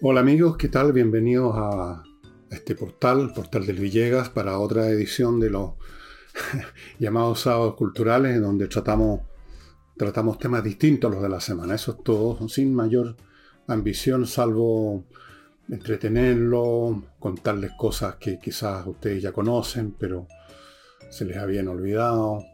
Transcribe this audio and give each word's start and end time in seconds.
Hola 0.00 0.20
amigos, 0.20 0.56
¿qué 0.56 0.68
tal? 0.68 0.92
Bienvenidos 0.92 1.56
a 1.56 2.04
este 2.52 2.76
portal, 2.76 3.32
Portal 3.34 3.66
del 3.66 3.80
Villegas, 3.80 4.28
para 4.28 4.60
otra 4.60 4.88
edición 4.90 5.40
de 5.40 5.50
los 5.50 5.72
llamados 7.00 7.40
sábados 7.40 7.74
culturales, 7.74 8.36
en 8.36 8.42
donde 8.42 8.68
tratamos, 8.68 9.22
temas 10.38 10.62
distintos 10.62 11.10
a 11.10 11.14
los 11.14 11.22
de 11.24 11.28
la 11.28 11.40
semana. 11.40 11.74
Eso 11.74 11.90
es 11.90 12.04
todo, 12.04 12.48
sin 12.48 12.72
mayor 12.76 13.16
ambición, 13.66 14.28
salvo 14.28 15.04
entretenerlo, 15.68 17.02
contarles 17.18 17.72
cosas 17.76 18.14
que 18.20 18.38
quizás 18.38 18.86
ustedes 18.86 19.20
ya 19.20 19.32
conocen, 19.32 19.96
pero 19.98 20.28
se 21.10 21.24
les 21.24 21.38
habían 21.38 21.66
olvidado, 21.66 22.44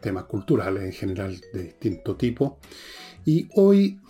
temas 0.00 0.24
culturales 0.24 0.82
en 0.82 0.92
general 0.92 1.40
de 1.52 1.62
distinto 1.62 2.16
tipo. 2.16 2.58
Y 3.24 3.48
hoy 3.54 4.00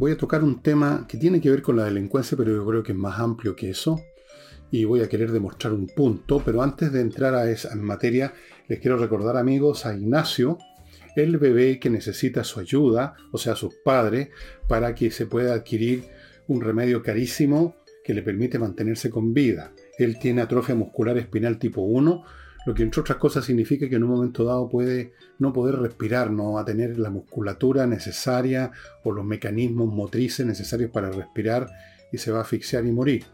voy 0.00 0.12
a 0.12 0.16
tocar 0.16 0.42
un 0.42 0.62
tema 0.62 1.04
que 1.06 1.18
tiene 1.18 1.42
que 1.42 1.50
ver 1.50 1.60
con 1.60 1.76
la 1.76 1.84
delincuencia, 1.84 2.34
pero 2.34 2.54
yo 2.54 2.64
creo 2.64 2.82
que 2.82 2.92
es 2.92 2.98
más 2.98 3.20
amplio 3.20 3.54
que 3.54 3.68
eso. 3.68 4.00
Y 4.70 4.86
voy 4.86 5.02
a 5.02 5.10
querer 5.10 5.30
demostrar 5.30 5.74
un 5.74 5.88
punto, 5.88 6.40
pero 6.42 6.62
antes 6.62 6.90
de 6.90 7.02
entrar 7.02 7.34
a 7.34 7.50
esa 7.50 7.76
materia, 7.76 8.32
les 8.66 8.80
quiero 8.80 8.96
recordar 8.96 9.36
amigos 9.36 9.84
a 9.84 9.94
Ignacio, 9.94 10.56
el 11.16 11.36
bebé 11.36 11.78
que 11.78 11.90
necesita 11.90 12.44
su 12.44 12.60
ayuda, 12.60 13.14
o 13.30 13.36
sea, 13.36 13.54
sus 13.56 13.74
padres, 13.84 14.30
para 14.68 14.94
que 14.94 15.10
se 15.10 15.26
pueda 15.26 15.52
adquirir 15.52 16.04
un 16.48 16.62
remedio 16.62 17.02
carísimo 17.02 17.76
que 18.02 18.14
le 18.14 18.22
permite 18.22 18.58
mantenerse 18.58 19.10
con 19.10 19.34
vida. 19.34 19.74
Él 19.98 20.18
tiene 20.18 20.40
atrofia 20.40 20.74
muscular 20.74 21.18
espinal 21.18 21.58
tipo 21.58 21.82
1, 21.82 22.24
lo 22.70 22.74
que 22.74 22.84
entre 22.84 23.00
otras 23.00 23.18
cosas 23.18 23.44
significa 23.44 23.88
que 23.88 23.96
en 23.96 24.04
un 24.04 24.10
momento 24.10 24.44
dado 24.44 24.68
puede 24.68 25.12
no 25.40 25.52
poder 25.52 25.74
respirar, 25.80 26.30
no 26.30 26.52
va 26.52 26.60
a 26.60 26.64
tener 26.64 27.00
la 27.00 27.10
musculatura 27.10 27.84
necesaria 27.84 28.70
o 29.02 29.10
los 29.10 29.24
mecanismos 29.24 29.92
motrices 29.92 30.46
necesarios 30.46 30.92
para 30.92 31.10
respirar 31.10 31.68
y 32.12 32.18
se 32.18 32.30
va 32.30 32.38
a 32.38 32.42
asfixiar 32.42 32.86
y 32.86 32.92
morir. 32.92 33.24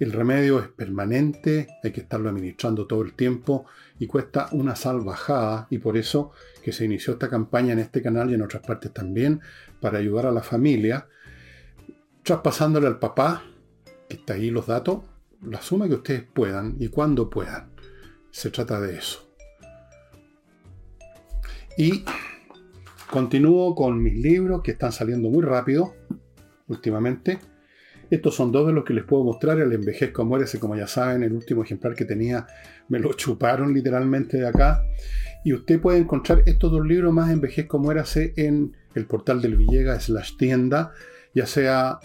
El 0.00 0.10
remedio 0.10 0.58
es 0.58 0.66
permanente, 0.66 1.68
hay 1.84 1.92
que 1.92 2.00
estarlo 2.00 2.28
administrando 2.28 2.88
todo 2.88 3.02
el 3.02 3.12
tiempo 3.12 3.64
y 4.00 4.08
cuesta 4.08 4.48
una 4.50 4.74
salvajada 4.74 5.68
y 5.70 5.78
por 5.78 5.96
eso 5.96 6.32
que 6.60 6.72
se 6.72 6.84
inició 6.84 7.12
esta 7.12 7.30
campaña 7.30 7.74
en 7.74 7.78
este 7.78 8.02
canal 8.02 8.32
y 8.32 8.34
en 8.34 8.42
otras 8.42 8.66
partes 8.66 8.92
también 8.92 9.40
para 9.80 9.98
ayudar 9.98 10.26
a 10.26 10.32
la 10.32 10.42
familia, 10.42 11.06
traspasándole 12.24 12.88
al 12.88 12.98
papá, 12.98 13.44
que 14.08 14.16
está 14.16 14.34
ahí 14.34 14.50
los 14.50 14.66
datos, 14.66 15.04
la 15.42 15.62
suma 15.62 15.86
que 15.86 15.94
ustedes 15.94 16.24
puedan 16.24 16.74
y 16.80 16.88
cuando 16.88 17.30
puedan. 17.30 17.73
Se 18.34 18.50
trata 18.50 18.80
de 18.80 18.96
eso. 18.96 19.30
Y 21.78 22.04
continúo 23.08 23.76
con 23.76 24.02
mis 24.02 24.16
libros 24.16 24.60
que 24.60 24.72
están 24.72 24.90
saliendo 24.90 25.30
muy 25.30 25.44
rápido 25.44 25.94
últimamente. 26.66 27.38
Estos 28.10 28.34
son 28.34 28.50
dos 28.50 28.66
de 28.66 28.72
los 28.72 28.84
que 28.84 28.92
les 28.92 29.04
puedo 29.04 29.22
mostrar. 29.22 29.60
El 29.60 29.72
Envejezco 29.72 30.24
Muérese, 30.24 30.58
como 30.58 30.74
ya 30.74 30.88
saben, 30.88 31.22
el 31.22 31.32
último 31.32 31.62
ejemplar 31.62 31.94
que 31.94 32.04
tenía 32.04 32.48
me 32.88 32.98
lo 32.98 33.12
chuparon 33.12 33.72
literalmente 33.72 34.38
de 34.38 34.48
acá. 34.48 34.84
Y 35.44 35.52
usted 35.52 35.80
puede 35.80 35.98
encontrar 35.98 36.42
estos 36.44 36.72
dos 36.72 36.84
libros 36.84 37.14
más 37.14 37.30
Envejezco 37.30 37.78
Muérase 37.78 38.34
en 38.36 38.76
el 38.96 39.06
portal 39.06 39.42
del 39.42 39.56
Villegas 39.56 40.06
slash 40.06 40.36
tienda, 40.36 40.92
ya 41.36 41.46
sea 41.46 42.00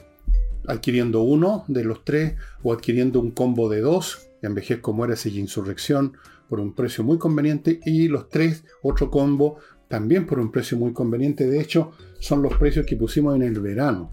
adquiriendo 0.67 1.23
uno 1.23 1.66
de 1.67 1.83
los 1.85 2.05
tres 2.05 2.35
o 2.61 2.72
adquiriendo 2.72 3.19
un 3.19 3.31
combo 3.31 3.67
de 3.67 3.81
dos 3.81 4.28
Envejezco, 4.42 4.94
Muérase 4.94 5.30
y 5.30 5.40
Insurrección 5.40 6.14
por 6.48 6.59
un 6.59 6.73
precio 6.73 7.04
muy 7.04 7.18
conveniente 7.18 7.80
y 7.86 8.08
los 8.08 8.30
tres, 8.30 8.66
otro 8.81 9.12
combo, 9.12 9.59
también 9.88 10.26
por 10.26 10.40
un 10.40 10.52
precio 10.52 10.78
muy 10.78 10.94
conveniente. 10.94 11.48
De 11.48 11.59
hecho, 11.59 11.92
son 12.20 12.42
los 12.42 12.58
precios 12.58 12.86
que 12.86 12.96
pusimos 12.96 13.36
en 13.36 13.44
el 13.44 13.59
verano. 13.59 14.12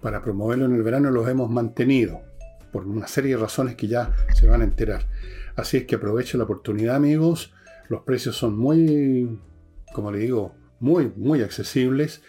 Para 0.00 0.22
promoverlo 0.22 0.66
en 0.66 0.74
el 0.74 0.82
verano 0.82 1.10
los 1.10 1.28
hemos 1.28 1.50
mantenido 1.50 2.20
por 2.72 2.86
una 2.86 3.06
serie 3.06 3.36
de 3.36 3.40
razones 3.40 3.76
que 3.76 3.88
ya 3.88 4.14
se 4.34 4.46
van 4.46 4.60
a 4.60 4.64
enterar. 4.64 5.08
Así 5.56 5.78
es 5.78 5.84
que 5.84 5.96
aproveche 5.96 6.38
la 6.38 6.44
oportunidad, 6.44 6.96
amigos. 6.96 7.52
Los 7.88 8.02
precios 8.02 8.36
son 8.36 8.56
muy, 8.56 9.38
como 9.94 10.12
le 10.12 10.18
digo, 10.18 10.54
muy, 10.80 11.12
muy 11.16 11.42
accesibles. 11.42 12.22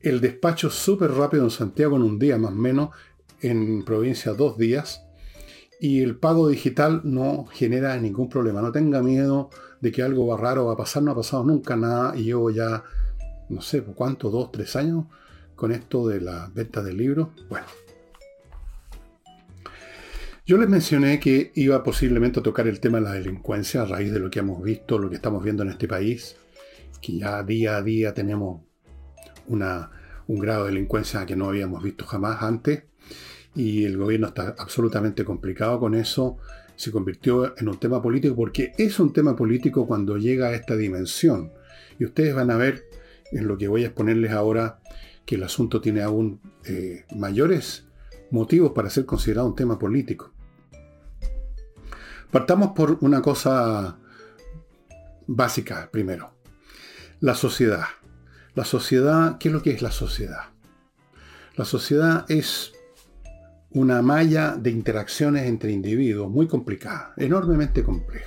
El 0.00 0.20
despacho 0.20 0.70
súper 0.70 1.12
rápido 1.12 1.44
en 1.44 1.50
Santiago 1.50 1.96
en 1.96 2.02
un 2.02 2.18
día 2.18 2.38
más 2.38 2.52
o 2.52 2.56
menos, 2.56 2.90
en 3.40 3.84
provincia 3.84 4.32
dos 4.32 4.58
días 4.58 5.07
y 5.80 6.02
el 6.02 6.16
pago 6.16 6.48
digital 6.48 7.02
no 7.04 7.46
genera 7.46 7.96
ningún 7.96 8.28
problema. 8.28 8.60
No 8.60 8.72
tenga 8.72 9.02
miedo 9.02 9.50
de 9.80 9.92
que 9.92 10.02
algo 10.02 10.26
va 10.26 10.36
raro 10.36 10.66
va 10.66 10.72
a 10.72 10.76
pasar, 10.76 11.02
no 11.02 11.12
ha 11.12 11.16
pasado 11.16 11.44
nunca 11.44 11.76
nada 11.76 12.16
y 12.16 12.24
llevo 12.24 12.50
ya, 12.50 12.82
no 13.48 13.60
sé, 13.60 13.82
¿cuánto? 13.82 14.30
¿Dos, 14.30 14.50
tres 14.50 14.74
años 14.76 15.06
con 15.54 15.72
esto 15.72 16.08
de 16.08 16.20
la 16.20 16.50
venta 16.52 16.82
del 16.82 16.96
libro? 16.96 17.32
Bueno. 17.48 17.66
Yo 20.46 20.56
les 20.56 20.68
mencioné 20.68 21.20
que 21.20 21.52
iba 21.56 21.82
posiblemente 21.82 22.40
a 22.40 22.42
tocar 22.42 22.66
el 22.66 22.80
tema 22.80 22.98
de 22.98 23.04
la 23.04 23.12
delincuencia 23.12 23.82
a 23.82 23.84
raíz 23.84 24.10
de 24.12 24.18
lo 24.18 24.30
que 24.30 24.38
hemos 24.38 24.62
visto, 24.62 24.98
lo 24.98 25.10
que 25.10 25.16
estamos 25.16 25.44
viendo 25.44 25.62
en 25.62 25.68
este 25.68 25.86
país, 25.86 26.36
que 27.02 27.18
ya 27.18 27.42
día 27.42 27.76
a 27.76 27.82
día 27.82 28.14
tenemos 28.14 28.62
una, 29.46 29.90
un 30.26 30.38
grado 30.38 30.64
de 30.64 30.72
delincuencia 30.72 31.26
que 31.26 31.36
no 31.36 31.50
habíamos 31.50 31.82
visto 31.82 32.06
jamás 32.06 32.42
antes 32.42 32.84
y 33.58 33.84
el 33.84 33.96
gobierno 33.96 34.28
está 34.28 34.54
absolutamente 34.56 35.24
complicado 35.24 35.80
con 35.80 35.96
eso. 35.96 36.38
Se 36.76 36.92
convirtió 36.92 37.58
en 37.58 37.68
un 37.68 37.80
tema 37.80 38.00
político 38.00 38.36
porque 38.36 38.70
es 38.78 39.00
un 39.00 39.12
tema 39.12 39.34
político 39.34 39.84
cuando 39.84 40.16
llega 40.16 40.46
a 40.46 40.54
esta 40.54 40.76
dimensión. 40.76 41.52
Y 41.98 42.04
ustedes 42.04 42.36
van 42.36 42.52
a 42.52 42.56
ver 42.56 42.88
en 43.32 43.48
lo 43.48 43.58
que 43.58 43.66
voy 43.66 43.82
a 43.82 43.86
exponerles 43.86 44.30
ahora 44.30 44.78
que 45.26 45.34
el 45.34 45.42
asunto 45.42 45.80
tiene 45.80 46.02
aún 46.02 46.40
eh, 46.66 47.04
mayores 47.16 47.88
motivos 48.30 48.70
para 48.70 48.90
ser 48.90 49.06
considerado 49.06 49.48
un 49.48 49.56
tema 49.56 49.76
político. 49.76 50.32
Partamos 52.30 52.70
por 52.76 52.98
una 53.00 53.20
cosa 53.20 53.98
básica 55.26 55.88
primero. 55.90 56.32
La 57.18 57.34
sociedad. 57.34 57.86
La 58.54 58.64
sociedad, 58.64 59.36
¿qué 59.38 59.48
es 59.48 59.52
lo 59.52 59.62
que 59.62 59.72
es 59.72 59.82
la 59.82 59.90
sociedad? 59.90 60.50
La 61.56 61.64
sociedad 61.64 62.24
es 62.28 62.72
una 63.70 64.00
malla 64.02 64.56
de 64.56 64.70
interacciones 64.70 65.46
entre 65.46 65.72
individuos 65.72 66.30
muy 66.30 66.46
complicada, 66.46 67.12
enormemente 67.16 67.82
compleja. 67.82 68.26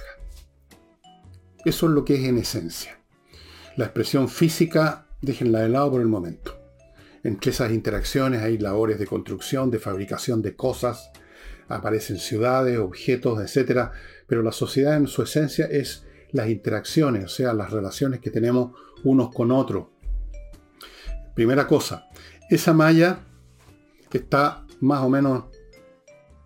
Eso 1.66 1.88
es 1.88 1.92
lo 1.92 2.06
que 2.06 2.16
es 2.16 2.28
en 2.28 2.38
esencia. 2.38 3.00
La 3.78 3.86
expresión 3.86 4.30
física, 4.30 5.08
déjenla 5.22 5.62
de 5.62 5.70
lado 5.70 5.92
por 5.92 6.02
el 6.02 6.08
momento. 6.08 6.60
Entre 7.24 7.52
esas 7.52 7.72
interacciones 7.72 8.42
hay 8.42 8.58
labores 8.58 9.00
de 9.00 9.08
construcción, 9.08 9.70
de 9.72 9.80
fabricación 9.80 10.42
de 10.42 10.56
cosas, 10.56 11.12
aparecen 11.68 12.18
ciudades, 12.18 12.80
objetos, 12.80 13.40
etc. 13.40 13.90
Pero 14.28 14.44
la 14.44 14.52
sociedad 14.52 14.96
en 14.98 15.08
su 15.08 15.22
esencia 15.22 15.66
es 15.66 16.06
las 16.32 16.50
interacciones, 16.50 17.26
o 17.26 17.30
sea, 17.30 17.54
las 17.54 17.72
relaciones 17.72 18.20
que 18.20 18.32
tenemos 18.32 18.72
unos 19.04 19.34
con 19.34 19.52
otros. 19.52 19.88
Primera 21.36 21.68
cosa, 21.68 22.08
esa 22.50 22.74
malla 22.74 23.20
está 24.12 24.66
más 24.82 25.02
o 25.02 25.10
menos 25.10 25.46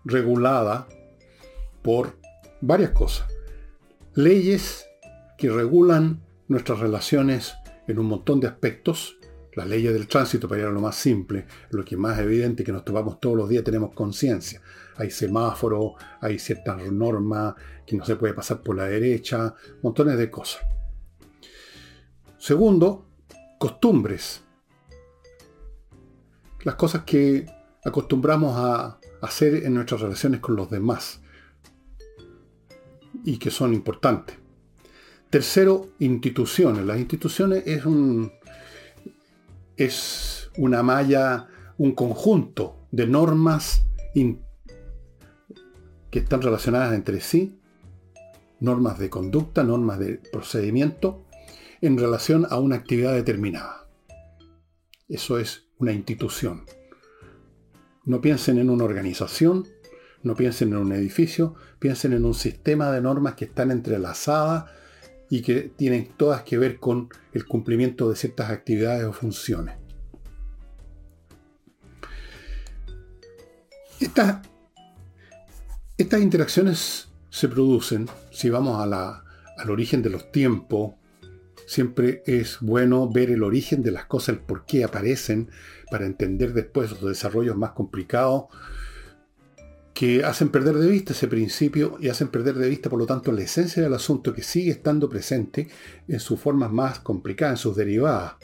regulada 0.04 0.86
por 1.82 2.16
varias 2.60 2.90
cosas. 2.90 3.26
Leyes 4.14 4.86
que 5.36 5.50
regulan 5.50 6.22
nuestras 6.48 6.78
relaciones 6.78 7.54
en 7.86 7.98
un 7.98 8.06
montón 8.06 8.40
de 8.40 8.46
aspectos. 8.46 9.18
Las 9.54 9.66
leyes 9.66 9.92
del 9.94 10.06
tránsito, 10.06 10.48
para 10.48 10.60
ir 10.60 10.66
a 10.66 10.70
lo 10.70 10.80
más 10.80 10.96
simple, 10.96 11.46
lo 11.70 11.82
que 11.82 11.96
más 11.96 12.18
evidente 12.18 12.62
que 12.62 12.72
nos 12.72 12.84
tomamos 12.84 13.18
todos 13.20 13.36
los 13.36 13.48
días, 13.48 13.64
tenemos 13.64 13.94
conciencia. 13.94 14.60
Hay 14.96 15.10
semáforos, 15.10 15.92
hay 16.20 16.38
ciertas 16.38 16.76
normas 16.92 17.54
que 17.86 17.96
no 17.96 18.04
se 18.04 18.16
puede 18.16 18.34
pasar 18.34 18.62
por 18.62 18.76
la 18.76 18.84
derecha, 18.84 19.54
montones 19.82 20.18
de 20.18 20.30
cosas. 20.30 20.60
Segundo, 22.36 23.06
costumbres. 23.58 24.42
Las 26.64 26.74
cosas 26.74 27.04
que 27.04 27.46
acostumbramos 27.86 28.58
a 28.58 28.98
hacer 29.22 29.64
en 29.64 29.74
nuestras 29.74 30.00
relaciones 30.00 30.40
con 30.40 30.56
los 30.56 30.68
demás 30.68 31.20
y 33.24 33.38
que 33.38 33.50
son 33.50 33.72
importantes. 33.72 34.36
Tercero, 35.30 35.90
instituciones. 36.00 36.84
Las 36.84 36.98
instituciones 36.98 37.62
es 37.66 37.86
un 37.86 38.32
es 39.76 40.50
una 40.56 40.82
malla, 40.82 41.48
un 41.78 41.92
conjunto 41.92 42.88
de 42.90 43.06
normas 43.06 43.84
que 46.10 46.18
están 46.18 46.40
relacionadas 46.40 46.94
entre 46.94 47.20
sí, 47.20 47.60
normas 48.60 48.98
de 48.98 49.10
conducta, 49.10 49.62
normas 49.62 49.98
de 49.98 50.14
procedimiento, 50.32 51.26
en 51.82 51.98
relación 51.98 52.46
a 52.48 52.58
una 52.58 52.76
actividad 52.76 53.12
determinada. 53.12 53.86
Eso 55.08 55.38
es 55.38 55.66
una 55.78 55.92
institución. 55.92 56.64
No 58.06 58.20
piensen 58.20 58.58
en 58.58 58.70
una 58.70 58.84
organización, 58.84 59.66
no 60.22 60.34
piensen 60.34 60.68
en 60.68 60.78
un 60.78 60.92
edificio, 60.92 61.54
piensen 61.78 62.12
en 62.12 62.24
un 62.24 62.34
sistema 62.34 62.90
de 62.90 63.00
normas 63.02 63.34
que 63.34 63.44
están 63.44 63.70
entrelazadas 63.70 64.64
y 65.28 65.42
que 65.42 65.72
tienen 65.76 66.08
todas 66.16 66.42
que 66.42 66.56
ver 66.56 66.78
con 66.78 67.08
el 67.32 67.46
cumplimiento 67.46 68.08
de 68.08 68.16
ciertas 68.16 68.50
actividades 68.50 69.04
o 69.04 69.12
funciones. 69.12 69.76
estas 75.98 76.20
interacciones 76.20 77.08
se 77.30 77.48
producen, 77.48 78.08
si 78.30 78.50
vamos 78.50 78.80
al 78.80 79.70
origen 79.70 80.02
de 80.02 80.10
los 80.10 80.30
tiempos, 80.30 80.94
siempre 81.66 82.22
es 82.26 82.58
bueno 82.60 83.10
ver 83.10 83.30
el 83.30 83.42
origen 83.42 83.82
de 83.82 83.90
las 83.90 84.06
cosas, 84.06 84.30
el 84.30 84.38
por 84.38 84.64
qué 84.64 84.84
aparecen, 84.84 85.50
para 85.90 86.06
entender 86.06 86.52
después 86.52 86.90
los 86.92 87.02
desarrollos 87.02 87.56
más 87.56 87.72
complicados 87.72 88.44
que 89.96 90.22
hacen 90.24 90.50
perder 90.50 90.74
de 90.74 90.88
vista 90.88 91.14
ese 91.14 91.26
principio 91.26 91.96
y 91.98 92.10
hacen 92.10 92.28
perder 92.28 92.56
de 92.56 92.68
vista, 92.68 92.90
por 92.90 92.98
lo 92.98 93.06
tanto, 93.06 93.32
la 93.32 93.40
esencia 93.40 93.82
del 93.82 93.94
asunto 93.94 94.34
que 94.34 94.42
sigue 94.42 94.70
estando 94.70 95.08
presente 95.08 95.68
en 96.06 96.20
sus 96.20 96.38
formas 96.38 96.70
más 96.70 96.98
complicadas, 96.98 97.54
en 97.54 97.62
sus 97.62 97.76
derivadas. 97.76 98.34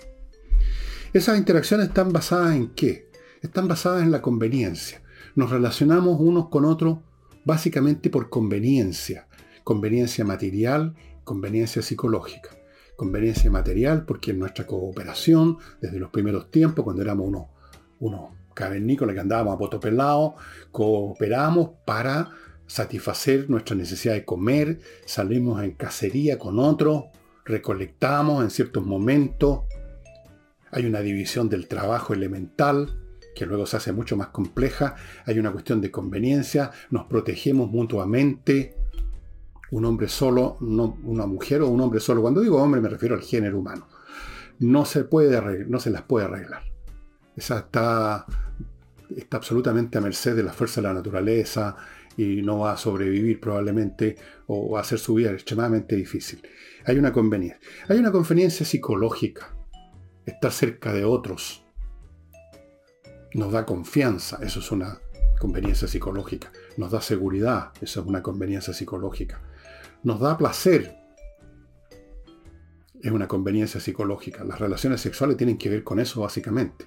Esas 1.13 1.37
interacciones 1.37 1.89
están 1.89 2.11
basadas 2.11 2.57
en 2.57 2.69
qué? 2.69 3.11
Están 3.43 3.69
basadas 3.69 4.03
en 4.03 4.11
la 4.11 4.23
conveniencia. 4.23 5.03
Nos 5.35 5.51
relacionamos 5.51 6.19
unos 6.19 6.49
con 6.49 6.65
otros 6.65 7.01
básicamente 7.45 8.09
por 8.09 8.31
conveniencia. 8.31 9.29
Conveniencia 9.63 10.25
material, 10.25 10.95
conveniencia 11.23 11.83
psicológica. 11.83 12.62
Conveniencia 13.03 13.51
material 13.51 14.05
porque 14.05 14.31
en 14.31 14.39
nuestra 14.39 14.65
cooperación, 14.65 15.59
desde 15.81 15.99
los 15.99 16.11
primeros 16.11 16.53
tiempos, 16.53 16.85
cuando 16.85 17.03
éramos 17.03 17.27
unos, 17.27 17.47
unos 17.99 18.31
cavernícolas 18.55 19.15
que 19.15 19.21
andábamos 19.21 19.57
a 19.57 19.59
poto 19.59 19.81
pelado, 19.81 20.37
cooperamos 20.71 21.71
para 21.85 22.31
satisfacer 22.69 23.51
nuestra 23.51 23.75
necesidad 23.75 24.15
de 24.15 24.25
comer, 24.25 24.79
salimos 25.05 25.61
en 25.65 25.73
cacería 25.73 26.39
con 26.39 26.61
otros, 26.61 27.07
recolectamos 27.45 28.45
en 28.45 28.51
ciertos 28.51 28.87
momentos, 28.87 29.63
hay 30.71 30.87
una 30.87 31.01
división 31.01 31.49
del 31.49 31.67
trabajo 31.67 32.15
elemental, 32.15 33.01
que 33.35 33.47
luego 33.47 33.67
se 33.67 33.79
hace 33.79 33.91
mucho 33.91 34.17
más 34.17 34.29
compleja, 34.29 34.95
hay 35.27 35.41
una 35.41 35.51
cuestión 35.51 35.81
de 35.81 35.91
conveniencia, 35.91 36.71
nos 36.91 37.07
protegemos 37.07 37.69
mutuamente, 37.69 38.77
un 39.73 39.85
hombre 39.87 40.09
solo, 40.09 40.57
una 40.61 41.27
mujer 41.27 41.63
o 41.63 41.69
un 41.69 41.81
hombre 41.81 41.99
solo, 41.99 42.21
cuando 42.23 42.41
digo 42.41 42.63
hombre 42.63 42.81
me 42.81 42.89
refiero 42.89 43.15
al 43.15 43.23
género 43.23 43.59
humano, 43.59 43.89
no 44.61 44.85
se, 44.85 45.05
puede 45.05 45.65
no 45.67 45.81
se 45.81 45.91
las 45.91 46.03
puede 46.03 46.27
arreglar. 46.27 46.63
Esa 47.35 47.59
está, 47.59 48.27
está 49.17 49.39
absolutamente 49.39 49.97
a 49.97 50.03
merced 50.03 50.37
de 50.37 50.43
la 50.43 50.53
fuerza 50.53 50.81
de 50.83 50.89
la 50.89 50.95
naturaleza 50.95 51.75
y 52.19 52.43
no 52.43 52.61
va 52.61 52.73
a 52.73 52.77
sobrevivir 52.77 53.41
probablemente 53.41 54.17
o 54.47 54.71
va 54.71 54.81
a 54.81 54.83
hacer 54.83 54.99
su 54.99 55.15
vida 55.15 55.33
extremadamente 55.33 55.97
difícil. 55.97 56.43
Hay 56.85 56.99
una 56.99 57.11
conveniencia. 57.11 57.59
Hay 57.89 57.99
una 57.99 58.13
conveniencia 58.13 58.67
psicológica. 58.67 59.57
Estar 60.27 60.53
cerca 60.53 60.93
de 60.93 61.05
otros 61.05 61.65
nos 63.35 63.53
da 63.53 63.65
confianza, 63.65 64.39
eso 64.43 64.61
es 64.61 64.71
una 64.71 65.01
conveniencia 65.41 65.89
psicológica. 65.89 66.53
Nos 66.77 66.91
da 66.91 67.01
seguridad, 67.01 67.73
eso 67.81 68.03
es 68.03 68.07
una 68.07 68.23
conveniencia 68.23 68.75
psicológica. 68.75 69.41
Nos 70.03 70.21
da 70.21 70.37
placer, 70.37 70.97
es 73.01 73.11
una 73.11 73.29
conveniencia 73.29 73.81
psicológica. 73.81 74.45
Las 74.45 74.61
relaciones 74.61 75.01
sexuales 75.01 75.37
tienen 75.37 75.59
que 75.59 75.69
ver 75.69 75.85
con 75.85 76.01
eso 76.01 76.21
básicamente 76.21 76.87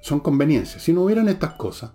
son 0.00 0.20
conveniencias. 0.20 0.82
Si 0.82 0.92
no 0.92 1.02
hubieran 1.04 1.28
estas 1.28 1.54
cosas, 1.54 1.92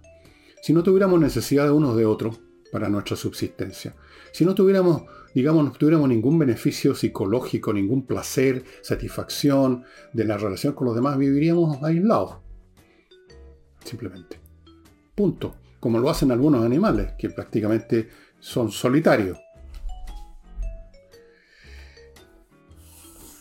si 0.61 0.73
no 0.73 0.83
tuviéramos 0.83 1.19
necesidad 1.19 1.65
de 1.65 1.71
unos 1.71 1.95
de 1.95 2.05
otros 2.05 2.39
para 2.71 2.89
nuestra 2.89 3.15
subsistencia, 3.15 3.95
si 4.31 4.45
no 4.45 4.55
tuviéramos, 4.55 5.03
digamos, 5.33 5.63
no 5.65 5.71
tuviéramos 5.71 6.09
ningún 6.09 6.37
beneficio 6.39 6.95
psicológico, 6.95 7.73
ningún 7.73 8.05
placer, 8.05 8.63
satisfacción 8.81 9.83
de 10.13 10.25
la 10.25 10.37
relación 10.37 10.73
con 10.73 10.87
los 10.87 10.95
demás, 10.95 11.17
viviríamos 11.17 11.81
aislados. 11.83 12.37
Simplemente. 13.83 14.39
Punto. 15.13 15.55
Como 15.79 15.99
lo 15.99 16.09
hacen 16.09 16.31
algunos 16.31 16.65
animales, 16.65 17.13
que 17.19 17.29
prácticamente 17.29 18.09
son 18.45 18.71
solitarios. 18.71 19.44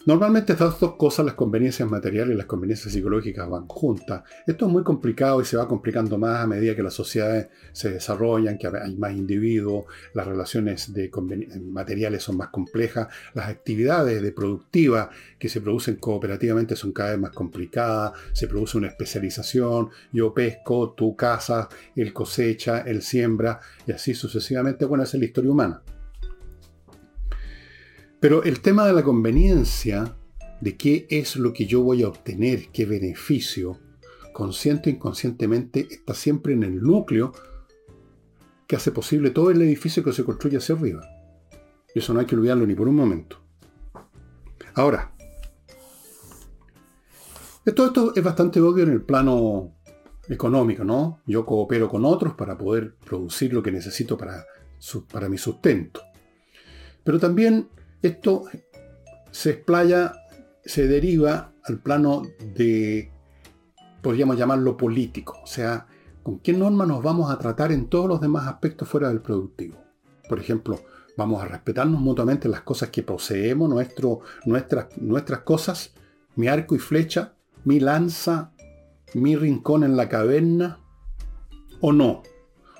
Normalmente 0.06 0.52
estas 0.52 0.78
dos 0.78 0.96
cosas, 0.96 1.24
las 1.24 1.34
conveniencias 1.34 1.88
materiales 1.88 2.34
y 2.34 2.36
las 2.36 2.44
conveniencias 2.44 2.92
psicológicas, 2.92 3.48
van 3.48 3.66
juntas. 3.66 4.22
Esto 4.46 4.66
es 4.66 4.72
muy 4.72 4.82
complicado 4.82 5.40
y 5.40 5.46
se 5.46 5.56
va 5.56 5.66
complicando 5.66 6.18
más 6.18 6.42
a 6.42 6.46
medida 6.46 6.76
que 6.76 6.82
las 6.82 6.92
sociedades 6.92 7.48
se 7.72 7.90
desarrollan, 7.90 8.58
que 8.58 8.66
hay 8.66 8.96
más 8.96 9.12
individuos, 9.12 9.86
las 10.12 10.26
relaciones 10.26 10.92
de 10.92 11.10
materiales 11.70 12.22
son 12.22 12.36
más 12.36 12.48
complejas, 12.48 13.08
las 13.32 13.48
actividades 13.48 14.20
de 14.20 14.32
productivas 14.32 15.08
que 15.38 15.48
se 15.48 15.62
producen 15.62 15.96
cooperativamente 15.96 16.76
son 16.76 16.92
cada 16.92 17.12
vez 17.12 17.20
más 17.20 17.30
complicadas, 17.30 18.12
se 18.34 18.46
produce 18.46 18.76
una 18.76 18.88
especialización, 18.88 19.88
yo 20.12 20.34
pesco, 20.34 20.92
tú 20.92 21.16
cazas, 21.16 21.68
él 21.96 22.12
cosecha, 22.12 22.80
él 22.80 23.00
siembra, 23.00 23.58
y 23.86 23.92
así 23.92 24.12
sucesivamente. 24.12 24.84
Bueno, 24.84 25.04
esa 25.04 25.16
es 25.16 25.20
la 25.20 25.26
historia 25.26 25.50
humana. 25.50 25.82
Pero 28.24 28.42
el 28.42 28.60
tema 28.60 28.86
de 28.86 28.94
la 28.94 29.02
conveniencia, 29.02 30.16
de 30.62 30.78
qué 30.78 31.06
es 31.10 31.36
lo 31.36 31.52
que 31.52 31.66
yo 31.66 31.82
voy 31.82 32.04
a 32.04 32.08
obtener, 32.08 32.70
qué 32.72 32.86
beneficio, 32.86 33.78
consciente 34.32 34.88
o 34.88 34.94
inconscientemente, 34.94 35.86
está 35.90 36.14
siempre 36.14 36.54
en 36.54 36.62
el 36.62 36.82
núcleo 36.82 37.34
que 38.66 38.76
hace 38.76 38.92
posible 38.92 39.28
todo 39.28 39.50
el 39.50 39.60
edificio 39.60 40.02
que 40.02 40.14
se 40.14 40.24
construye 40.24 40.56
hacia 40.56 40.74
arriba. 40.74 41.06
Y 41.94 41.98
eso 41.98 42.14
no 42.14 42.20
hay 42.20 42.24
que 42.24 42.34
olvidarlo 42.34 42.66
ni 42.66 42.74
por 42.74 42.88
un 42.88 42.96
momento. 42.96 43.42
Ahora, 44.72 45.12
todo 47.76 47.88
esto 47.88 48.12
es 48.16 48.24
bastante 48.24 48.58
obvio 48.58 48.84
en 48.84 48.92
el 48.92 49.02
plano 49.02 49.74
económico, 50.30 50.82
¿no? 50.82 51.20
Yo 51.26 51.44
coopero 51.44 51.90
con 51.90 52.06
otros 52.06 52.32
para 52.32 52.56
poder 52.56 52.94
producir 53.04 53.52
lo 53.52 53.62
que 53.62 53.70
necesito 53.70 54.16
para, 54.16 54.46
para 55.12 55.28
mi 55.28 55.36
sustento. 55.36 56.00
Pero 57.04 57.18
también 57.18 57.68
esto 58.08 58.44
se 59.30 59.50
explaya, 59.50 60.12
se 60.64 60.86
deriva 60.86 61.52
al 61.64 61.78
plano 61.78 62.22
de, 62.54 63.10
podríamos 64.02 64.36
llamarlo 64.36 64.76
político, 64.76 65.38
o 65.42 65.46
sea, 65.46 65.86
con 66.22 66.38
qué 66.38 66.52
norma 66.52 66.86
nos 66.86 67.02
vamos 67.02 67.30
a 67.30 67.38
tratar 67.38 67.72
en 67.72 67.88
todos 67.88 68.08
los 68.08 68.20
demás 68.20 68.46
aspectos 68.46 68.88
fuera 68.88 69.08
del 69.08 69.20
productivo. 69.20 69.76
Por 70.28 70.38
ejemplo, 70.38 70.80
vamos 71.16 71.42
a 71.42 71.46
respetarnos 71.46 72.00
mutuamente 72.00 72.48
las 72.48 72.62
cosas 72.62 72.90
que 72.90 73.02
poseemos, 73.02 73.68
nuestro, 73.68 74.20
nuestras, 74.46 74.86
nuestras 74.96 75.40
cosas, 75.40 75.94
mi 76.36 76.48
arco 76.48 76.74
y 76.74 76.78
flecha, 76.78 77.34
mi 77.64 77.80
lanza, 77.80 78.52
mi 79.14 79.36
rincón 79.36 79.84
en 79.84 79.96
la 79.96 80.08
caverna, 80.08 80.80
o 81.80 81.92
no. 81.92 82.22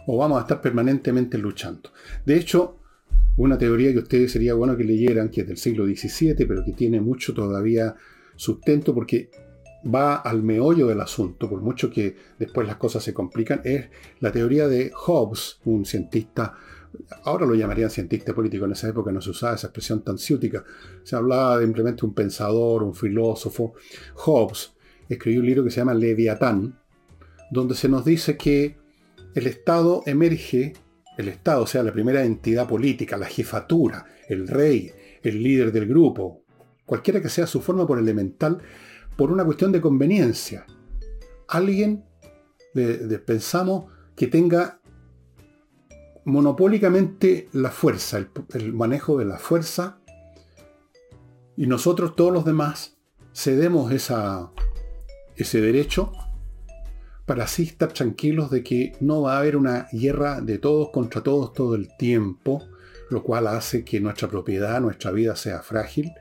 O 0.06 0.18
vamos 0.18 0.38
a 0.38 0.42
estar 0.42 0.60
permanentemente 0.60 1.38
luchando. 1.38 1.90
De 2.24 2.36
hecho, 2.36 2.78
una 3.36 3.58
teoría 3.58 3.92
que 3.92 3.98
ustedes 3.98 4.32
sería 4.32 4.54
bueno 4.54 4.76
que 4.76 4.84
leyeran, 4.84 5.28
que 5.28 5.42
es 5.42 5.46
del 5.46 5.56
siglo 5.56 5.86
XVII, 5.86 6.46
pero 6.46 6.64
que 6.64 6.72
tiene 6.72 7.00
mucho 7.00 7.34
todavía 7.34 7.94
sustento 8.36 8.94
porque 8.94 9.30
va 9.92 10.16
al 10.16 10.42
meollo 10.42 10.86
del 10.86 11.00
asunto, 11.00 11.48
por 11.48 11.60
mucho 11.60 11.90
que 11.90 12.16
después 12.38 12.66
las 12.66 12.76
cosas 12.76 13.02
se 13.02 13.12
complican, 13.12 13.60
es 13.64 13.88
la 14.20 14.32
teoría 14.32 14.66
de 14.68 14.90
Hobbes, 14.94 15.58
un 15.64 15.84
cientista, 15.84 16.54
ahora 17.24 17.44
lo 17.44 17.54
llamarían 17.54 17.90
cientista 17.90 18.34
político, 18.34 18.64
en 18.64 18.72
esa 18.72 18.88
época 18.88 19.12
no 19.12 19.20
se 19.20 19.30
usaba 19.30 19.56
esa 19.56 19.66
expresión 19.66 20.02
tan 20.02 20.16
ciútica, 20.16 20.64
se 21.02 21.16
hablaba 21.16 21.58
de 21.58 21.64
simplemente 21.64 22.06
un 22.06 22.14
pensador, 22.14 22.82
un 22.82 22.94
filósofo. 22.94 23.74
Hobbes 24.14 24.72
escribió 25.08 25.40
un 25.40 25.46
libro 25.46 25.64
que 25.64 25.70
se 25.70 25.78
llama 25.78 25.94
Leviatán, 25.94 26.78
donde 27.50 27.74
se 27.74 27.88
nos 27.88 28.04
dice 28.04 28.36
que 28.36 28.76
el 29.34 29.46
Estado 29.46 30.02
emerge 30.06 30.74
el 31.16 31.28
Estado, 31.28 31.66
sea, 31.66 31.82
la 31.82 31.92
primera 31.92 32.24
entidad 32.24 32.68
política, 32.68 33.16
la 33.16 33.26
jefatura, 33.26 34.06
el 34.28 34.48
rey, 34.48 34.92
el 35.22 35.42
líder 35.42 35.72
del 35.72 35.86
grupo, 35.86 36.42
cualquiera 36.86 37.20
que 37.20 37.28
sea 37.28 37.46
su 37.46 37.60
forma 37.60 37.86
por 37.86 37.98
elemental, 37.98 38.58
por 39.16 39.30
una 39.30 39.44
cuestión 39.44 39.72
de 39.72 39.80
conveniencia. 39.80 40.66
Alguien, 41.48 42.04
pensamos, 43.24 43.92
que 44.16 44.26
tenga 44.28 44.80
monopólicamente 46.24 47.48
la 47.52 47.70
fuerza, 47.70 48.24
el, 48.54 48.72
manejo 48.72 49.18
de 49.18 49.24
la 49.24 49.38
fuerza, 49.38 49.98
y 51.56 51.66
nosotros 51.66 52.16
todos 52.16 52.32
los 52.32 52.44
demás 52.44 52.96
cedemos 53.32 53.92
ese 53.92 55.60
derecho 55.60 56.12
para 57.26 57.44
así 57.44 57.64
estar 57.64 57.92
tranquilos 57.92 58.50
de 58.50 58.62
que 58.62 58.96
no 59.00 59.22
va 59.22 59.36
a 59.36 59.38
haber 59.38 59.56
una 59.56 59.88
guerra 59.92 60.40
de 60.40 60.58
todos 60.58 60.90
contra 60.90 61.22
todos 61.22 61.52
todo 61.52 61.74
el 61.74 61.88
tiempo, 61.96 62.66
lo 63.10 63.22
cual 63.22 63.46
hace 63.46 63.84
que 63.84 64.00
nuestra 64.00 64.28
propiedad, 64.28 64.80
nuestra 64.80 65.10
vida 65.10 65.36
sea 65.36 65.60
frágil. 65.62 66.12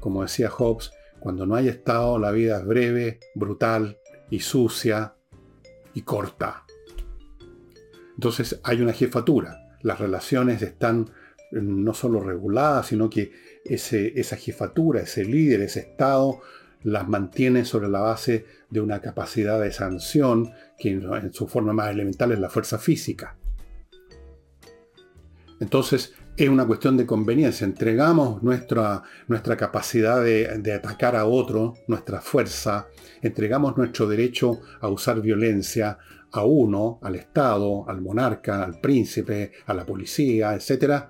Como 0.00 0.22
decía 0.22 0.50
Hobbes, 0.50 0.90
cuando 1.20 1.46
no 1.46 1.54
hay 1.54 1.68
Estado, 1.68 2.18
la 2.18 2.30
vida 2.30 2.58
es 2.58 2.66
breve, 2.66 3.20
brutal 3.34 3.98
y 4.30 4.40
sucia 4.40 5.14
y 5.94 6.02
corta. 6.02 6.64
Entonces 8.14 8.60
hay 8.64 8.80
una 8.80 8.92
jefatura. 8.92 9.76
Las 9.82 10.00
relaciones 10.00 10.62
están 10.62 11.10
no 11.52 11.94
solo 11.94 12.20
reguladas, 12.20 12.86
sino 12.86 13.08
que 13.08 13.32
esa 13.64 14.36
jefatura, 14.36 15.00
ese 15.00 15.24
líder, 15.24 15.60
ese 15.62 15.80
Estado, 15.80 16.40
las 16.82 17.08
mantiene 17.08 17.64
sobre 17.64 17.88
la 17.88 18.00
base 18.00 18.46
de 18.70 18.80
una 18.80 19.00
capacidad 19.00 19.60
de 19.60 19.72
sanción 19.72 20.52
que 20.78 20.90
en 20.90 21.32
su 21.32 21.46
forma 21.48 21.72
más 21.72 21.90
elemental 21.90 22.32
es 22.32 22.38
la 22.38 22.50
fuerza 22.50 22.78
física. 22.78 23.36
Entonces, 25.60 26.14
es 26.38 26.48
una 26.48 26.66
cuestión 26.66 26.96
de 26.96 27.04
conveniencia. 27.04 27.64
Entregamos 27.64 28.42
nuestra, 28.44 29.02
nuestra 29.26 29.56
capacidad 29.56 30.22
de, 30.22 30.72
atacar 30.72 31.16
a 31.16 31.26
otro, 31.26 31.74
nuestra 31.88 32.20
fuerza, 32.20 32.86
entregamos 33.20 33.76
nuestro 33.76 34.06
derecho 34.06 34.60
a 34.80 34.88
usar 34.88 35.20
violencia 35.20 35.98
a 36.30 36.44
uno, 36.44 37.00
al 37.02 37.16
Estado, 37.16 37.88
al 37.88 38.00
monarca, 38.00 38.62
al 38.62 38.78
príncipe, 38.80 39.50
a 39.66 39.74
la 39.74 39.84
policía, 39.84 40.54
etc., 40.54 41.06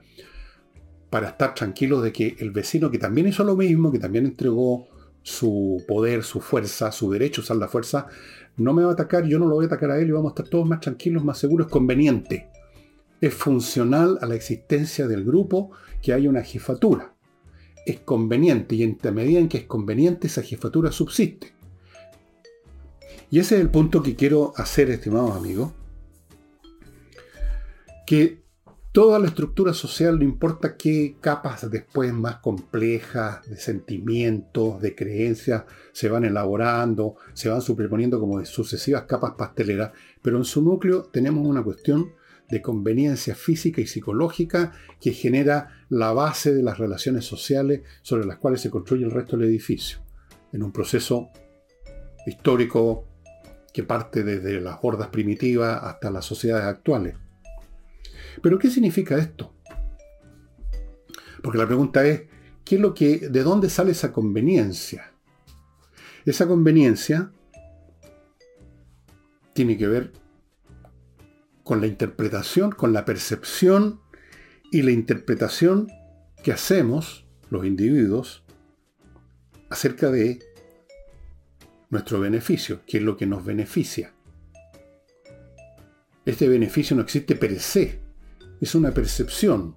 para 1.11 1.29
estar 1.29 1.55
tranquilos 1.55 2.03
de 2.03 2.13
que 2.13 2.37
el 2.39 2.51
vecino 2.51 2.91
que 2.91 2.99
también 2.99 3.29
hizo 3.29 3.45
lo 3.45 3.57
mismo, 3.57 3.93
que 3.93 3.99
también 3.99 4.27
entregó 4.27 4.89
su 5.29 5.85
poder, 5.87 6.25
su 6.25 6.41
fuerza, 6.41 6.91
su 6.91 7.11
derecho 7.11 7.41
a 7.41 7.45
usar 7.45 7.57
la 7.59 7.69
fuerza, 7.69 8.07
no 8.57 8.73
me 8.73 8.83
va 8.83 8.91
a 8.91 8.93
atacar, 8.95 9.25
yo 9.27 9.39
no 9.39 9.47
lo 9.47 9.57
voy 9.57 9.65
a 9.65 9.69
atacar 9.69 9.91
a 9.91 9.99
él 10.01 10.09
y 10.09 10.13
vamos 10.13 10.31
a 10.31 10.33
estar 10.33 10.49
todos 10.49 10.67
más 10.67 10.81
tranquilos, 10.81 11.25
más 11.25 11.39
seguros, 11.39 11.67
es 11.67 11.73
conveniente 11.73 12.49
es 13.21 13.35
funcional 13.35 14.19
a 14.21 14.27
la 14.27 14.35
existencia 14.35 15.09
del 15.09 15.25
grupo 15.25 15.71
que 16.03 16.13
haya 16.13 16.29
una 16.29 16.43
jefatura. 16.43 17.15
Es 17.85 18.01
conveniente 18.01 18.77
y 18.77 18.83
en 18.83 18.99
la 19.03 19.11
medida 19.11 19.39
en 19.39 19.49
que 19.49 19.59
es 19.59 19.65
conveniente 19.65 20.27
esa 20.27 20.43
jefatura 20.43 20.93
subsiste. 20.93 21.53
Y 23.31 23.41
ese 23.41 23.57
es 23.57 23.61
el 23.61 23.71
punto 23.71 24.03
que 24.03 24.15
quiero 24.15 24.53
hacer, 24.57 24.91
estimados 24.91 25.37
amigos, 25.37 25.73
que 28.07 28.43
toda 28.93 29.19
la 29.19 29.27
estructura 29.27 29.75
social, 29.75 30.19
no 30.19 30.25
importa 30.25 30.77
qué 30.77 31.17
capas 31.21 31.71
después 31.71 32.13
más 32.13 32.37
complejas 32.37 33.49
de 33.49 33.57
sentimientos, 33.57 34.81
de 34.81 34.95
creencias, 34.95 35.65
se 35.93 36.09
van 36.09 36.25
elaborando, 36.25 37.17
se 37.35 37.49
van 37.49 37.63
superponiendo 37.63 38.19
como 38.19 38.45
sucesivas 38.45 39.05
capas 39.05 39.35
pasteleras, 39.37 39.93
pero 40.23 40.39
en 40.39 40.45
su 40.45 40.63
núcleo 40.63 41.03
tenemos 41.05 41.47
una 41.47 41.63
cuestión 41.63 42.13
de 42.51 42.63
conveniencia 42.63 43.35
física 43.35 43.81
y 43.81 43.87
psicológica 43.87 44.73
que 45.01 45.13
genera 45.13 45.85
la 45.91 46.13
base 46.13 46.55
de 46.55 46.63
las 46.63 46.79
relaciones 46.79 47.27
sociales 47.27 47.83
sobre 48.01 48.27
las 48.27 48.39
cuales 48.39 48.63
se 48.63 48.71
construye 48.71 49.05
el 49.05 49.11
resto 49.11 49.37
del 49.37 49.49
edificio, 49.49 49.99
en 50.53 50.63
un 50.63 50.73
proceso 50.73 51.29
histórico 52.27 53.05
que 53.73 53.83
parte 53.83 54.25
desde 54.25 54.61
las 54.61 54.79
hordas 54.83 55.09
primitivas 55.09 55.83
hasta 55.83 56.11
las 56.11 56.25
sociedades 56.25 56.67
actuales. 56.67 57.17
Pero 58.43 58.59
¿qué 58.59 58.71
significa 58.71 59.19
esto? 59.19 59.55
Porque 61.43 61.59
la 61.59 61.67
pregunta 61.67 62.05
es, 62.07 62.23
¿qué 62.65 62.77
es 62.77 62.81
lo 62.81 62.95
que, 62.95 63.29
¿de 63.29 63.43
dónde 63.43 63.71
sale 63.71 63.93
esa 63.93 64.13
conveniencia? 64.13 65.13
Esa 66.25 66.47
conveniencia 66.47 67.33
tiene 69.55 69.77
que 69.77 69.89
ver 69.89 70.13
con 71.65 71.81
la 71.81 71.87
interpretación, 71.87 72.73
con 72.73 72.93
la 72.93 73.05
percepción 73.05 74.01
y 74.71 74.83
la 74.83 74.91
interpretación 74.91 75.89
que 76.43 76.53
hacemos 76.53 77.27
los 77.51 77.65
individuos 77.65 78.45
acerca 79.71 80.11
de 80.11 80.39
nuestro 81.91 82.21
beneficio, 82.21 82.83
que 82.87 82.99
es 82.99 83.03
lo 83.03 83.17
que 83.17 83.27
nos 83.27 83.45
beneficia. 83.45 84.15
Este 86.25 86.49
beneficio 86.49 86.95
no 86.95 87.03
existe 87.03 87.35
per 87.35 87.59
se, 87.59 88.01
es 88.61 88.75
una 88.75 88.93
percepción. 88.93 89.77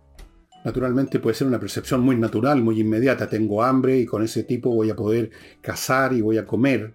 Naturalmente 0.64 1.20
puede 1.20 1.36
ser 1.36 1.48
una 1.48 1.60
percepción 1.60 2.02
muy 2.02 2.16
natural, 2.16 2.62
muy 2.62 2.80
inmediata. 2.80 3.28
Tengo 3.28 3.64
hambre 3.64 4.00
y 4.00 4.06
con 4.06 4.24
ese 4.24 4.44
tipo 4.44 4.74
voy 4.74 4.90
a 4.90 4.96
poder 4.96 5.32
cazar 5.62 6.14
y 6.14 6.22
voy 6.22 6.38
a 6.38 6.46
comer. 6.46 6.94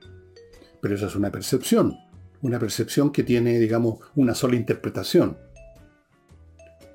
Pero 0.81 0.95
esa 0.95 1.07
es 1.07 1.17
una 1.17 1.33
percepción 1.33 1.97
una 2.43 2.59
percepción 2.59 3.11
que 3.11 3.23
tiene, 3.23 3.59
digamos, 3.59 3.99
una 4.15 4.35
sola 4.35 4.57
interpretación. 4.57 5.37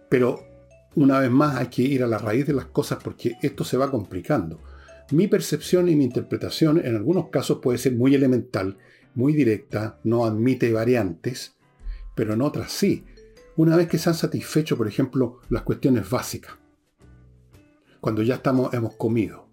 Pero 0.09 0.47
una 0.95 1.19
vez 1.19 1.31
más 1.31 1.57
hay 1.57 1.67
que 1.67 1.81
ir 1.81 2.03
a 2.03 2.07
la 2.07 2.17
raíz 2.17 2.45
de 2.45 2.53
las 2.53 2.65
cosas 2.65 2.99
porque 3.03 3.37
esto 3.41 3.63
se 3.63 3.77
va 3.77 3.91
complicando. 3.91 4.59
Mi 5.11 5.27
percepción 5.27 5.89
y 5.89 5.95
mi 5.95 6.05
interpretación 6.05 6.79
en 6.83 6.95
algunos 6.95 7.29
casos 7.29 7.59
puede 7.61 7.77
ser 7.77 7.93
muy 7.93 8.15
elemental, 8.15 8.77
muy 9.13 9.33
directa, 9.33 9.99
no 10.03 10.25
admite 10.25 10.71
variantes, 10.71 11.55
pero 12.15 12.33
en 12.33 12.41
otras 12.41 12.71
sí. 12.71 13.05
Una 13.57 13.75
vez 13.75 13.87
que 13.87 13.97
se 13.97 14.09
han 14.09 14.15
satisfecho, 14.15 14.77
por 14.77 14.87
ejemplo, 14.87 15.39
las 15.49 15.63
cuestiones 15.63 16.09
básicas. 16.09 16.53
Cuando 17.99 18.23
ya 18.23 18.35
estamos, 18.35 18.73
hemos 18.73 18.95
comido, 18.95 19.47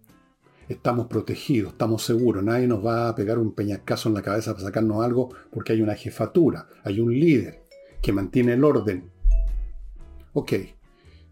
estamos 0.69 1.07
protegidos, 1.07 1.73
estamos 1.73 2.02
seguros, 2.02 2.43
nadie 2.43 2.67
nos 2.67 2.85
va 2.85 3.09
a 3.09 3.14
pegar 3.14 3.38
un 3.38 3.52
peñascazo 3.55 4.09
en 4.09 4.14
la 4.14 4.23
cabeza 4.23 4.52
para 4.52 4.67
sacarnos 4.67 5.05
algo 5.05 5.31
porque 5.50 5.73
hay 5.73 5.83
una 5.83 5.95
jefatura, 5.95 6.69
hay 6.85 7.00
un 7.00 7.12
líder 7.12 7.64
que 8.00 8.12
mantiene 8.12 8.55
el 8.55 8.64
orden. 8.64 9.11
Ok, 10.33 10.52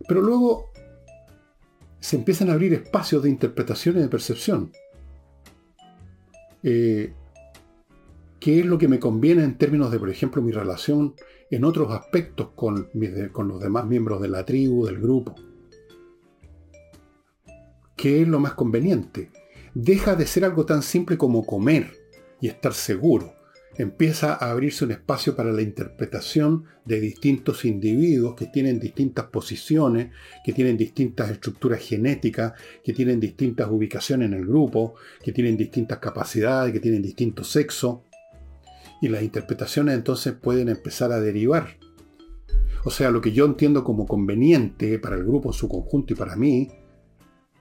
pero 0.08 0.20
luego 0.20 0.70
se 2.00 2.16
empiezan 2.16 2.50
a 2.50 2.54
abrir 2.54 2.74
espacios 2.74 3.22
de 3.22 3.30
interpretación 3.30 3.96
y 3.96 4.00
de 4.00 4.08
percepción. 4.08 4.72
Eh, 6.62 7.14
¿Qué 8.40 8.60
es 8.60 8.66
lo 8.66 8.78
que 8.78 8.88
me 8.88 8.98
conviene 8.98 9.44
en 9.44 9.56
términos 9.56 9.90
de, 9.90 9.98
por 9.98 10.10
ejemplo, 10.10 10.42
mi 10.42 10.52
relación 10.52 11.14
en 11.50 11.64
otros 11.64 11.92
aspectos 11.92 12.50
con, 12.54 12.88
los 12.92 13.60
demás 13.60 13.86
miembros 13.86 14.20
de 14.20 14.28
la 14.28 14.44
tribu, 14.44 14.86
del 14.86 15.00
grupo? 15.00 15.34
¿Qué 17.96 18.22
es 18.22 18.28
lo 18.28 18.38
más 18.38 18.52
conveniente? 18.52 19.30
Deja 19.74 20.16
de 20.16 20.26
ser 20.26 20.44
algo 20.44 20.66
tan 20.66 20.82
simple 20.82 21.16
como 21.16 21.46
comer 21.46 21.92
y 22.40 22.48
estar 22.48 22.74
seguro. 22.74 23.32
Empieza 23.78 24.32
a 24.34 24.50
abrirse 24.50 24.84
un 24.84 24.92
espacio 24.92 25.36
para 25.36 25.52
la 25.52 25.60
interpretación 25.60 26.64
de 26.84 26.98
distintos 26.98 27.64
individuos 27.66 28.34
que 28.34 28.46
tienen 28.46 28.80
distintas 28.80 29.26
posiciones, 29.26 30.12
que 30.44 30.52
tienen 30.54 30.78
distintas 30.78 31.30
estructuras 31.30 31.80
genéticas, 31.80 32.54
que 32.82 32.94
tienen 32.94 33.20
distintas 33.20 33.68
ubicaciones 33.70 34.28
en 34.28 34.34
el 34.34 34.46
grupo, 34.46 34.94
que 35.22 35.32
tienen 35.32 35.58
distintas 35.58 35.98
capacidades, 35.98 36.72
que 36.72 36.80
tienen 36.80 37.02
distinto 37.02 37.44
sexo. 37.44 38.04
Y 39.00 39.08
las 39.08 39.22
interpretaciones 39.22 39.94
entonces 39.94 40.34
pueden 40.34 40.68
empezar 40.68 41.12
a 41.12 41.20
derivar. 41.20 41.76
O 42.84 42.90
sea, 42.90 43.10
lo 43.10 43.20
que 43.20 43.32
yo 43.32 43.44
entiendo 43.44 43.84
como 43.84 44.06
conveniente 44.06 44.98
para 44.98 45.16
el 45.16 45.24
grupo 45.24 45.50
en 45.50 45.54
su 45.54 45.68
conjunto 45.68 46.12
y 46.12 46.16
para 46.16 46.36
mí, 46.36 46.68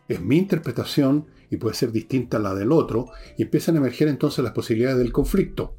es 0.07 0.21
mi 0.21 0.37
interpretación 0.37 1.25
y 1.49 1.57
puede 1.57 1.75
ser 1.75 1.91
distinta 1.91 2.37
a 2.37 2.39
la 2.39 2.55
del 2.55 2.71
otro, 2.71 3.07
y 3.37 3.43
empiezan 3.43 3.75
a 3.75 3.79
emerger 3.79 4.07
entonces 4.07 4.43
las 4.43 4.53
posibilidades 4.53 4.97
del 4.97 5.11
conflicto. 5.11 5.75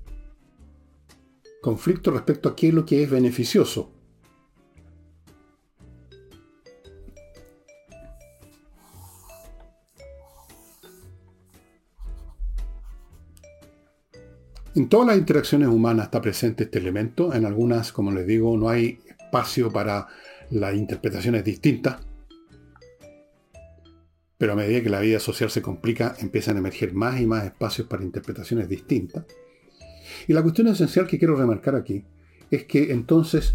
Conflicto 1.60 2.10
respecto 2.10 2.48
a 2.48 2.56
qué 2.56 2.68
es 2.68 2.74
lo 2.74 2.84
que 2.84 3.02
es 3.02 3.10
beneficioso. 3.10 3.92
En 14.76 14.90
todas 14.90 15.06
las 15.06 15.16
interacciones 15.16 15.68
humanas 15.68 16.04
está 16.04 16.20
presente 16.20 16.64
este 16.64 16.78
elemento, 16.78 17.32
en 17.32 17.46
algunas, 17.46 17.92
como 17.92 18.10
les 18.10 18.26
digo, 18.26 18.58
no 18.58 18.68
hay 18.68 18.98
espacio 19.08 19.72
para 19.72 20.06
las 20.50 20.74
interpretaciones 20.74 21.44
distintas, 21.44 21.96
pero 24.36 24.52
a 24.52 24.56
medida 24.56 24.82
que 24.82 24.90
la 24.90 25.00
vida 25.00 25.18
social 25.18 25.48
se 25.48 25.62
complica, 25.62 26.14
empiezan 26.18 26.56
a 26.56 26.58
emerger 26.58 26.92
más 26.92 27.18
y 27.18 27.26
más 27.26 27.46
espacios 27.46 27.88
para 27.88 28.04
interpretaciones 28.04 28.68
distintas. 28.68 29.24
Y 30.28 30.34
la 30.34 30.42
cuestión 30.42 30.68
esencial 30.68 31.06
que 31.06 31.18
quiero 31.18 31.36
remarcar 31.36 31.74
aquí 31.74 32.04
es 32.50 32.66
que 32.66 32.92
entonces 32.92 33.54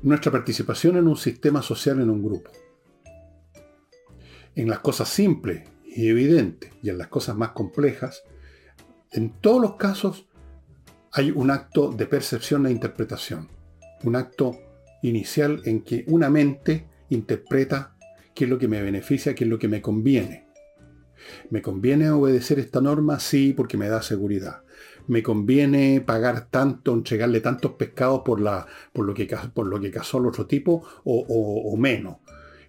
nuestra 0.00 0.30
participación 0.30 0.96
en 0.96 1.08
un 1.08 1.16
sistema 1.16 1.60
social, 1.60 2.00
en 2.00 2.10
un 2.10 2.22
grupo, 2.22 2.52
en 4.54 4.68
las 4.68 4.78
cosas 4.78 5.08
simples 5.08 5.68
y 5.84 6.08
evidentes 6.08 6.70
y 6.84 6.90
en 6.90 6.98
las 6.98 7.08
cosas 7.08 7.36
más 7.36 7.50
complejas, 7.50 8.22
en 9.12 9.30
todos 9.40 9.60
los 9.60 9.76
casos 9.76 10.26
hay 11.12 11.30
un 11.30 11.50
acto 11.50 11.90
de 11.90 12.06
percepción 12.06 12.66
e 12.66 12.70
interpretación, 12.70 13.48
un 14.04 14.16
acto 14.16 14.58
inicial 15.02 15.62
en 15.64 15.82
que 15.82 16.04
una 16.08 16.28
mente 16.30 16.86
interpreta 17.08 17.96
qué 18.34 18.44
es 18.44 18.50
lo 18.50 18.58
que 18.58 18.68
me 18.68 18.82
beneficia, 18.82 19.34
qué 19.34 19.44
es 19.44 19.50
lo 19.50 19.58
que 19.58 19.68
me 19.68 19.80
conviene. 19.80 20.46
¿Me 21.50 21.62
conviene 21.62 22.10
obedecer 22.10 22.58
esta 22.58 22.80
norma? 22.80 23.18
Sí, 23.18 23.52
porque 23.56 23.76
me 23.76 23.88
da 23.88 24.02
seguridad. 24.02 24.62
¿Me 25.08 25.22
conviene 25.22 26.02
pagar 26.04 26.48
tanto, 26.50 26.92
entregarle 26.92 27.40
tantos 27.40 27.72
pescados 27.72 28.22
por, 28.24 28.40
lo 28.40 29.14
que 29.14 29.26
cazó 29.26 30.18
el 30.18 30.26
otro 30.26 30.46
tipo 30.46 30.82
o, 31.04 31.76
menos? 31.76 32.16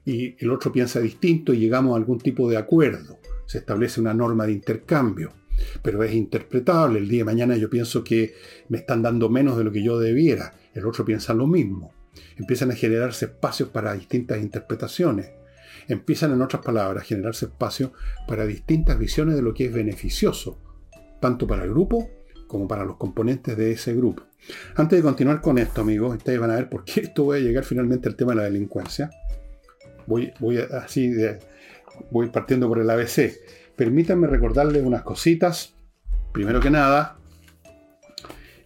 Y 0.05 0.35
el 0.43 0.51
otro 0.51 0.71
piensa 0.71 0.99
distinto 0.99 1.53
y 1.53 1.59
llegamos 1.59 1.93
a 1.93 1.97
algún 1.97 2.19
tipo 2.19 2.49
de 2.49 2.57
acuerdo. 2.57 3.19
Se 3.45 3.57
establece 3.57 3.99
una 3.99 4.13
norma 4.13 4.45
de 4.45 4.53
intercambio. 4.53 5.33
Pero 5.81 6.03
es 6.03 6.13
interpretable. 6.13 6.99
El 6.99 7.07
día 7.07 7.19
de 7.19 7.25
mañana 7.25 7.57
yo 7.57 7.69
pienso 7.69 8.03
que 8.03 8.33
me 8.69 8.79
están 8.79 9.01
dando 9.01 9.29
menos 9.29 9.57
de 9.57 9.63
lo 9.63 9.71
que 9.71 9.83
yo 9.83 9.99
debiera. 9.99 10.53
El 10.73 10.85
otro 10.85 11.05
piensa 11.05 11.33
lo 11.33 11.47
mismo. 11.47 11.93
Empiezan 12.37 12.71
a 12.71 12.75
generarse 12.75 13.25
espacios 13.25 13.69
para 13.69 13.93
distintas 13.93 14.41
interpretaciones 14.41 15.31
Empiezan, 15.87 16.33
en 16.33 16.41
otras 16.41 16.63
palabras, 16.63 17.03
a 17.03 17.05
generarse 17.05 17.45
espacio 17.45 17.93
para 18.27 18.45
distintas 18.45 18.99
visiones 18.99 19.35
de 19.35 19.41
lo 19.41 19.53
que 19.53 19.65
es 19.65 19.73
beneficioso, 19.73 20.59
tanto 21.21 21.47
para 21.47 21.63
el 21.63 21.69
grupo 21.69 22.09
como 22.47 22.67
para 22.67 22.85
los 22.85 22.97
componentes 22.97 23.57
de 23.57 23.71
ese 23.71 23.93
grupo. 23.93 24.23
Antes 24.75 24.99
de 24.99 25.03
continuar 25.03 25.41
con 25.41 25.57
esto, 25.57 25.81
amigos, 25.81 26.15
ustedes 26.15 26.39
van 26.39 26.51
a 26.51 26.55
ver 26.55 26.69
por 26.69 26.83
qué 26.83 27.01
esto 27.01 27.25
voy 27.25 27.39
a 27.39 27.41
llegar 27.41 27.63
finalmente 27.63 28.09
al 28.09 28.15
tema 28.15 28.31
de 28.31 28.37
la 28.37 28.43
delincuencia. 28.43 29.09
Voy, 30.05 30.31
voy 30.39 30.57
así, 30.57 31.13
voy 32.11 32.29
partiendo 32.29 32.67
por 32.67 32.79
el 32.79 32.89
ABC. 32.89 33.33
Permítanme 33.77 34.25
recordarles 34.27 34.83
unas 34.83 35.03
cositas. 35.03 35.75
Primero 36.33 36.59
que 36.59 36.71
nada, 36.71 37.17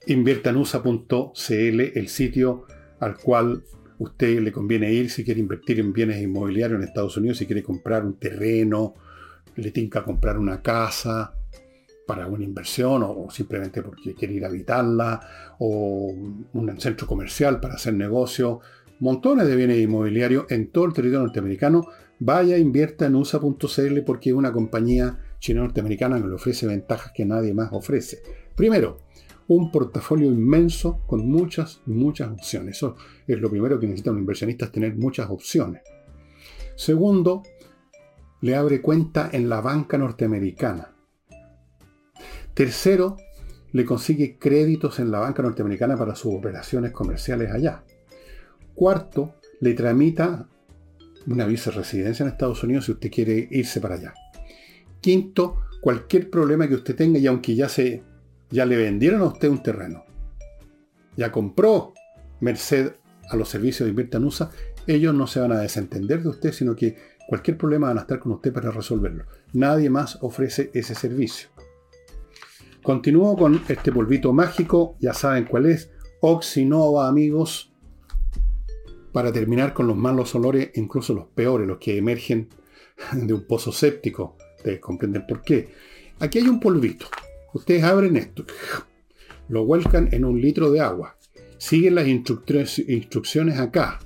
inviertanusa.cl, 0.08 1.82
el 1.96 2.08
sitio 2.08 2.66
al 3.00 3.18
cual 3.18 3.64
usted 4.00 4.40
le 4.40 4.52
conviene 4.52 4.92
ir 4.92 5.10
si 5.10 5.24
quiere 5.24 5.40
invertir 5.40 5.80
en 5.80 5.94
bienes 5.94 6.22
inmobiliarios 6.22 6.80
en 6.80 6.88
Estados 6.88 7.18
Unidos, 7.18 7.38
si 7.38 7.46
quiere 7.46 7.62
comprar 7.62 8.06
un 8.06 8.18
terreno, 8.18 8.96
le 9.56 9.72
tinca 9.72 10.04
comprar 10.04 10.38
una 10.38 10.62
casa 10.62 11.34
para 12.08 12.28
una 12.28 12.44
inversión 12.44 13.04
o, 13.04 13.28
simplemente 13.30 13.82
porque 13.82 14.16
quiere 14.16 14.34
ir 14.34 14.46
a 14.46 14.48
habitarla 14.48 15.20
o 15.60 16.14
un 16.54 16.80
centro 16.80 17.06
comercial 17.06 17.60
para 17.60 17.76
hacer 17.76 17.94
negocio, 17.94 18.60
montones 19.00 19.48
de 19.48 19.56
bienes 19.56 19.78
inmobiliarios 19.80 20.46
en 20.50 20.72
todo 20.72 20.86
el 20.86 20.94
territorio 20.94 21.26
norteamericano. 21.26 21.86
Vaya, 22.24 22.56
invierta 22.60 23.08
en 23.08 23.16
USA.cl 23.16 24.02
porque 24.06 24.32
una 24.32 24.54
compañía 24.54 25.18
china 25.40 25.62
norteamericana 25.62 26.22
que 26.22 26.28
le 26.28 26.36
ofrece 26.36 26.68
ventajas 26.68 27.14
que 27.16 27.26
nadie 27.26 27.52
más 27.52 27.74
ofrece. 27.74 28.22
Primero, 28.56 29.00
un 29.48 29.72
portafolio 29.72 30.28
inmenso 30.28 31.00
con 31.08 31.28
muchas, 31.28 31.82
muchas 31.88 32.32
opciones. 32.32 32.78
Eso 32.78 32.96
es 33.26 33.40
lo 33.42 33.50
primero 33.50 33.80
que 33.80 33.88
necesita 33.88 34.12
un 34.12 34.20
inversionista, 34.20 34.72
tener 34.72 34.96
muchas 34.98 35.32
opciones. 35.32 35.82
Segundo, 36.76 37.42
le 38.42 38.56
abre 38.56 38.82
cuenta 38.82 39.32
en 39.34 39.50
la 39.50 39.60
banca 39.60 39.98
norteamericana. 39.98 40.94
Tercero, 42.54 43.18
le 43.72 43.84
consigue 43.84 44.38
créditos 44.38 45.00
en 45.00 45.10
la 45.10 45.22
banca 45.22 45.42
norteamericana 45.42 45.98
para 45.98 46.14
sus 46.14 46.36
operaciones 46.36 46.92
comerciales 46.92 47.52
allá. 47.52 47.84
Cuarto, 48.76 49.34
le 49.60 49.74
tramita 49.74 50.51
una 51.28 51.46
visa 51.46 51.72
de 51.72 51.78
residencia 51.78 52.24
en 52.24 52.32
Estados 52.32 52.64
Unidos 52.64 52.86
si 52.86 52.92
usted 52.94 53.12
quiere 53.12 53.48
irse 53.52 53.80
para 53.80 53.96
allá. 53.96 54.14
Quinto, 55.00 55.58
cualquier 55.82 56.30
problema 56.30 56.68
que 56.68 56.76
usted 56.76 56.96
tenga 56.96 57.20
y 57.20 57.28
aunque 57.28 57.56
ya 57.56 57.70
se 57.70 58.04
ya 58.50 58.66
le 58.66 58.76
vendieron 58.76 59.22
a 59.22 59.26
usted 59.26 59.50
un 59.50 59.64
terreno, 59.64 60.04
ya 61.16 61.32
compró 61.32 61.94
merced 62.42 62.94
a 63.30 63.36
los 63.36 63.50
servicios 63.50 63.86
de 63.86 63.92
Invirta 63.92 64.20
USA, 64.20 64.52
ellos 64.88 65.14
no 65.14 65.26
se 65.26 65.40
van 65.40 65.54
a 65.54 65.60
desentender 65.60 66.22
de 66.22 66.30
usted, 66.30 66.52
sino 66.52 66.76
que 66.76 66.98
cualquier 67.28 67.58
problema 67.58 67.88
van 67.88 68.00
a 68.00 68.02
estar 68.02 68.20
con 68.20 68.34
usted 68.34 68.52
para 68.52 68.72
resolverlo. 68.72 69.26
Nadie 69.54 69.90
más 69.90 70.18
ofrece 70.22 70.70
ese 70.74 70.96
servicio. 70.96 71.50
Continúo 72.84 73.38
con 73.38 73.62
este 73.70 73.92
polvito 73.92 74.34
mágico, 74.34 74.98
ya 75.00 75.14
saben 75.14 75.46
cuál 75.46 75.68
es, 75.68 75.92
Oxinova, 76.20 77.08
amigos, 77.08 77.71
para 79.12 79.32
terminar 79.32 79.74
con 79.74 79.88
los 79.88 79.98
malos 79.98 80.34
olores, 80.36 80.72
incluso 80.76 81.14
los 81.14 81.28
peores, 81.28 81.68
los 81.68 81.78
que 81.78 81.98
emergen 81.98 82.50
de 83.14 83.34
un 83.34 83.46
pozo 83.46 83.72
séptico. 83.72 84.38
Ustedes 84.58 84.80
comprenden 84.80 85.26
por 85.28 85.42
qué. 85.42 85.70
Aquí 86.20 86.40
hay 86.40 86.48
un 86.48 86.60
polvito. 86.60 87.08
Ustedes 87.54 87.84
abren 87.84 88.16
esto, 88.16 88.46
lo 89.50 89.66
vuelcan 89.66 90.08
en 90.14 90.24
un 90.24 90.40
litro 90.40 90.72
de 90.72 90.80
agua, 90.80 91.18
siguen 91.58 91.96
las 91.96 92.08
instrucciones 92.08 93.60
acá. 93.60 94.00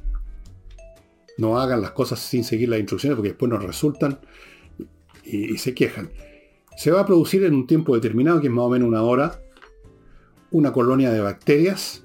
No 1.38 1.59
hagan 1.59 1.81
las 1.81 1.91
cosas 1.91 2.19
sin 2.19 2.43
seguir 2.43 2.69
las 2.69 2.79
instrucciones 2.79 3.15
porque 3.15 3.29
después 3.29 3.51
nos 3.51 3.63
resultan 3.63 4.19
y, 5.24 5.53
y 5.53 5.57
se 5.59 5.75
quejan. 5.75 6.09
Se 6.75 6.89
va 6.89 7.01
a 7.01 7.05
producir 7.05 7.44
en 7.44 7.53
un 7.53 7.68
tiempo 7.68 7.94
determinado, 7.94 8.41
que 8.41 8.48
es 8.48 8.53
más 8.53 8.65
o 8.65 8.70
menos 8.70 8.87
una 8.87 9.03
hora, 9.03 9.39
una 10.50 10.74
colonia 10.74 11.11
de 11.11 11.20
bacterias 11.20 12.03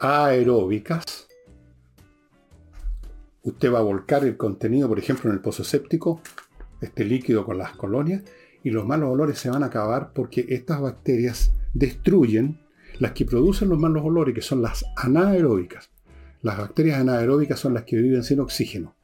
aeróbicas. 0.00 1.29
Usted 3.42 3.72
va 3.72 3.78
a 3.78 3.82
volcar 3.82 4.24
el 4.24 4.36
contenido, 4.36 4.88
por 4.88 4.98
ejemplo, 4.98 5.30
en 5.30 5.36
el 5.36 5.42
pozo 5.42 5.64
séptico, 5.64 6.20
este 6.80 7.04
líquido 7.04 7.44
con 7.44 7.56
las 7.56 7.72
colonias, 7.72 8.22
y 8.62 8.70
los 8.70 8.86
malos 8.86 9.10
olores 9.10 9.38
se 9.38 9.48
van 9.48 9.62
a 9.62 9.66
acabar 9.66 10.12
porque 10.14 10.44
estas 10.50 10.80
bacterias 10.80 11.52
destruyen 11.72 12.60
las 12.98 13.12
que 13.12 13.24
producen 13.24 13.70
los 13.70 13.78
malos 13.78 14.04
olores, 14.04 14.34
que 14.34 14.42
son 14.42 14.60
las 14.60 14.84
anaeróbicas. 14.96 15.90
Las 16.42 16.58
bacterias 16.58 17.00
anaeróbicas 17.00 17.58
son 17.58 17.72
las 17.72 17.84
que 17.84 17.96
viven 17.96 18.24
sin 18.24 18.40
oxígeno. 18.40 18.94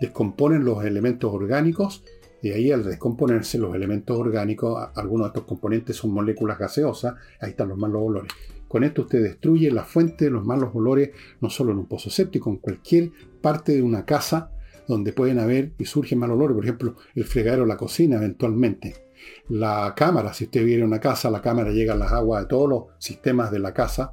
Descomponen 0.00 0.64
los 0.64 0.84
elementos 0.84 1.32
orgánicos 1.32 2.04
y 2.40 2.50
ahí 2.50 2.70
al 2.72 2.84
descomponerse 2.84 3.58
los 3.58 3.74
elementos 3.74 4.16
orgánicos, 4.18 4.90
algunos 4.94 5.26
de 5.26 5.28
estos 5.28 5.44
componentes 5.44 5.96
son 5.96 6.12
moléculas 6.12 6.58
gaseosas, 6.58 7.14
ahí 7.40 7.50
están 7.50 7.68
los 7.68 7.78
malos 7.78 8.02
olores. 8.04 8.32
Con 8.66 8.84
esto 8.84 9.02
usted 9.02 9.22
destruye 9.22 9.70
la 9.70 9.84
fuente 9.84 10.24
de 10.24 10.30
los 10.30 10.44
malos 10.44 10.70
olores, 10.74 11.10
no 11.40 11.50
solo 11.50 11.72
en 11.72 11.78
un 11.78 11.86
pozo 11.86 12.10
séptico, 12.10 12.50
en 12.50 12.56
cualquier 12.56 13.10
parte 13.42 13.72
de 13.72 13.82
una 13.82 14.06
casa 14.06 14.50
donde 14.88 15.12
pueden 15.12 15.38
haber 15.38 15.72
y 15.78 15.84
surgen 15.84 16.18
mal 16.18 16.30
olores, 16.30 16.54
por 16.54 16.64
ejemplo, 16.64 16.96
el 17.14 17.24
fregadero, 17.24 17.66
la 17.66 17.76
cocina 17.76 18.16
eventualmente. 18.16 19.08
La 19.48 19.92
cámara, 19.96 20.32
si 20.32 20.44
usted 20.44 20.64
viene 20.64 20.82
a 20.82 20.86
una 20.86 21.00
casa, 21.00 21.30
la 21.30 21.42
cámara 21.42 21.70
llega 21.70 21.92
a 21.92 21.96
las 21.96 22.12
aguas 22.12 22.42
de 22.42 22.48
todos 22.48 22.68
los 22.68 22.84
sistemas 22.98 23.50
de 23.50 23.58
la 23.58 23.74
casa, 23.74 24.12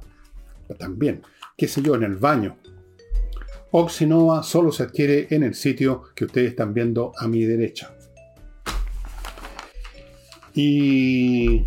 también. 0.78 1.22
Qué 1.56 1.68
sé 1.68 1.82
yo, 1.82 1.94
en 1.94 2.04
el 2.04 2.16
baño. 2.16 2.56
Oxinova 3.72 4.42
solo 4.42 4.72
se 4.72 4.84
adquiere 4.84 5.28
en 5.30 5.42
el 5.42 5.54
sitio 5.54 6.02
que 6.14 6.24
ustedes 6.24 6.50
están 6.50 6.74
viendo 6.74 7.12
a 7.18 7.28
mi 7.28 7.44
derecha. 7.44 7.94
Y 10.54 11.64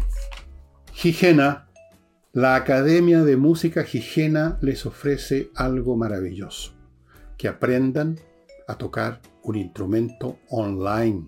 Gigena, 0.91 1.69
la 2.33 2.55
Academia 2.55 3.23
de 3.23 3.37
Música 3.37 3.83
Gigena 3.83 4.57
les 4.61 4.85
ofrece 4.85 5.49
algo 5.55 5.95
maravilloso. 5.95 6.73
Que 7.43 7.49
aprendan 7.49 8.17
a 8.69 8.77
tocar 8.77 9.19
un 9.41 9.57
instrumento 9.57 10.39
online. 10.47 11.27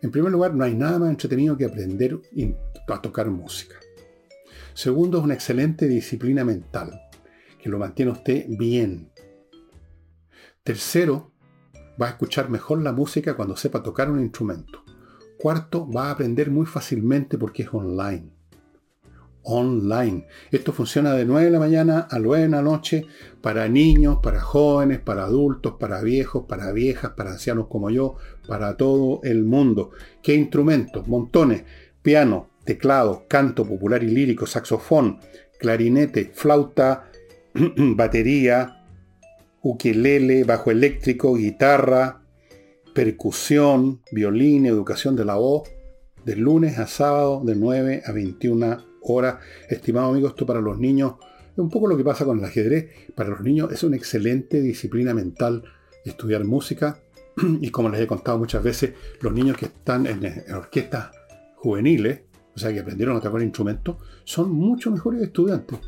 En 0.00 0.10
primer 0.10 0.32
lugar, 0.32 0.54
no 0.54 0.64
hay 0.64 0.74
nada 0.74 0.98
más 0.98 1.10
entretenido 1.10 1.58
que 1.58 1.66
aprender 1.66 2.18
a 2.88 3.02
tocar 3.02 3.28
música. 3.28 3.74
Segundo, 4.72 5.18
es 5.18 5.24
una 5.24 5.34
excelente 5.34 5.86
disciplina 5.88 6.42
mental, 6.42 7.02
que 7.62 7.68
lo 7.68 7.78
mantiene 7.78 8.12
usted 8.12 8.46
bien. 8.48 9.12
Tercero, 10.62 11.32
va 12.00 12.06
a 12.06 12.10
escuchar 12.12 12.48
mejor 12.48 12.80
la 12.80 12.92
música 12.92 13.36
cuando 13.36 13.56
sepa 13.56 13.82
tocar 13.82 14.10
un 14.10 14.20
instrumento. 14.20 14.84
Cuarto, 15.38 15.86
va 15.86 16.06
a 16.06 16.12
aprender 16.12 16.50
muy 16.50 16.64
fácilmente 16.64 17.36
porque 17.36 17.64
es 17.64 17.74
online 17.74 18.37
online. 19.48 20.26
Esto 20.50 20.72
funciona 20.72 21.14
de 21.14 21.24
9 21.24 21.46
de 21.46 21.50
la 21.50 21.58
mañana 21.58 22.06
a 22.10 22.18
9 22.18 22.42
de 22.44 22.48
la 22.50 22.62
noche 22.62 23.06
para 23.40 23.68
niños, 23.68 24.18
para 24.22 24.40
jóvenes, 24.40 25.00
para 25.00 25.24
adultos, 25.24 25.74
para 25.80 26.02
viejos, 26.02 26.44
para 26.46 26.70
viejas, 26.72 27.12
para 27.16 27.32
ancianos 27.32 27.66
como 27.68 27.90
yo, 27.90 28.16
para 28.46 28.76
todo 28.76 29.20
el 29.24 29.44
mundo. 29.44 29.90
¿Qué 30.22 30.34
instrumentos? 30.34 31.08
Montones. 31.08 31.64
Piano, 32.02 32.50
teclado, 32.64 33.24
canto 33.26 33.66
popular 33.66 34.02
y 34.02 34.08
lírico, 34.08 34.46
saxofón, 34.46 35.18
clarinete, 35.58 36.30
flauta, 36.34 37.10
batería, 37.76 38.84
ukelele, 39.62 40.44
bajo 40.44 40.70
eléctrico, 40.70 41.34
guitarra, 41.34 42.20
percusión, 42.94 44.02
violín, 44.12 44.66
educación 44.66 45.16
de 45.16 45.24
la 45.24 45.36
voz, 45.36 45.68
de 46.24 46.36
lunes 46.36 46.78
a 46.78 46.86
sábado 46.86 47.42
de 47.44 47.56
9 47.56 48.02
a 48.04 48.12
21 48.12 48.87
Ahora, 49.08 49.40
Estimado 49.68 50.10
amigo, 50.10 50.28
esto 50.28 50.44
para 50.46 50.60
los 50.60 50.78
niños 50.78 51.14
es 51.52 51.58
un 51.58 51.70
poco 51.70 51.88
lo 51.88 51.96
que 51.96 52.04
pasa 52.04 52.24
con 52.24 52.38
el 52.38 52.44
ajedrez. 52.44 52.88
Para 53.14 53.30
los 53.30 53.40
niños 53.40 53.72
es 53.72 53.82
una 53.82 53.96
excelente 53.96 54.60
disciplina 54.60 55.14
mental 55.14 55.64
estudiar 56.04 56.44
música. 56.44 56.98
Y 57.60 57.70
como 57.70 57.88
les 57.88 58.00
he 58.00 58.06
contado 58.06 58.38
muchas 58.38 58.62
veces, 58.62 58.92
los 59.20 59.32
niños 59.32 59.56
que 59.56 59.66
están 59.66 60.06
en, 60.06 60.44
orquestas 60.54 61.10
juveniles, 61.56 62.20
o 62.54 62.58
sea, 62.58 62.72
que 62.72 62.80
aprendieron 62.80 63.16
a 63.16 63.20
tocar 63.20 63.42
instrumentos, 63.42 63.96
son 64.24 64.50
mucho 64.52 64.90
mejores 64.90 65.22
estudiantes. 65.22 65.78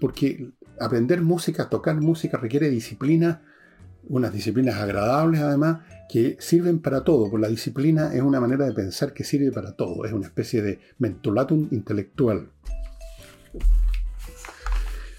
Porque 0.00 0.50
aprender 0.78 1.20
música, 1.20 1.68
tocar 1.68 2.00
música 2.00 2.38
requiere 2.38 2.70
disciplina, 2.70 3.42
unas 4.08 4.32
disciplinas 4.32 4.76
agradables 4.76 5.40
además, 5.40 5.80
que 6.08 6.36
sirven 6.40 6.80
para 6.80 7.04
todo. 7.04 7.30
Pues 7.30 7.42
la 7.42 7.48
disciplina 7.48 8.14
es 8.14 8.22
una 8.22 8.40
manera 8.40 8.64
de 8.64 8.72
pensar 8.72 9.12
que 9.12 9.24
sirve 9.24 9.52
para 9.52 9.72
todo. 9.72 10.04
Es 10.04 10.12
una 10.12 10.26
especie 10.26 10.62
de 10.62 10.80
mentolatum 10.98 11.68
intelectual. 11.70 12.48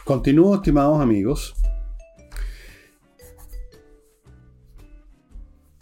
Continúo, 0.04 0.56
estimados 0.56 1.00
amigos. 1.00 1.56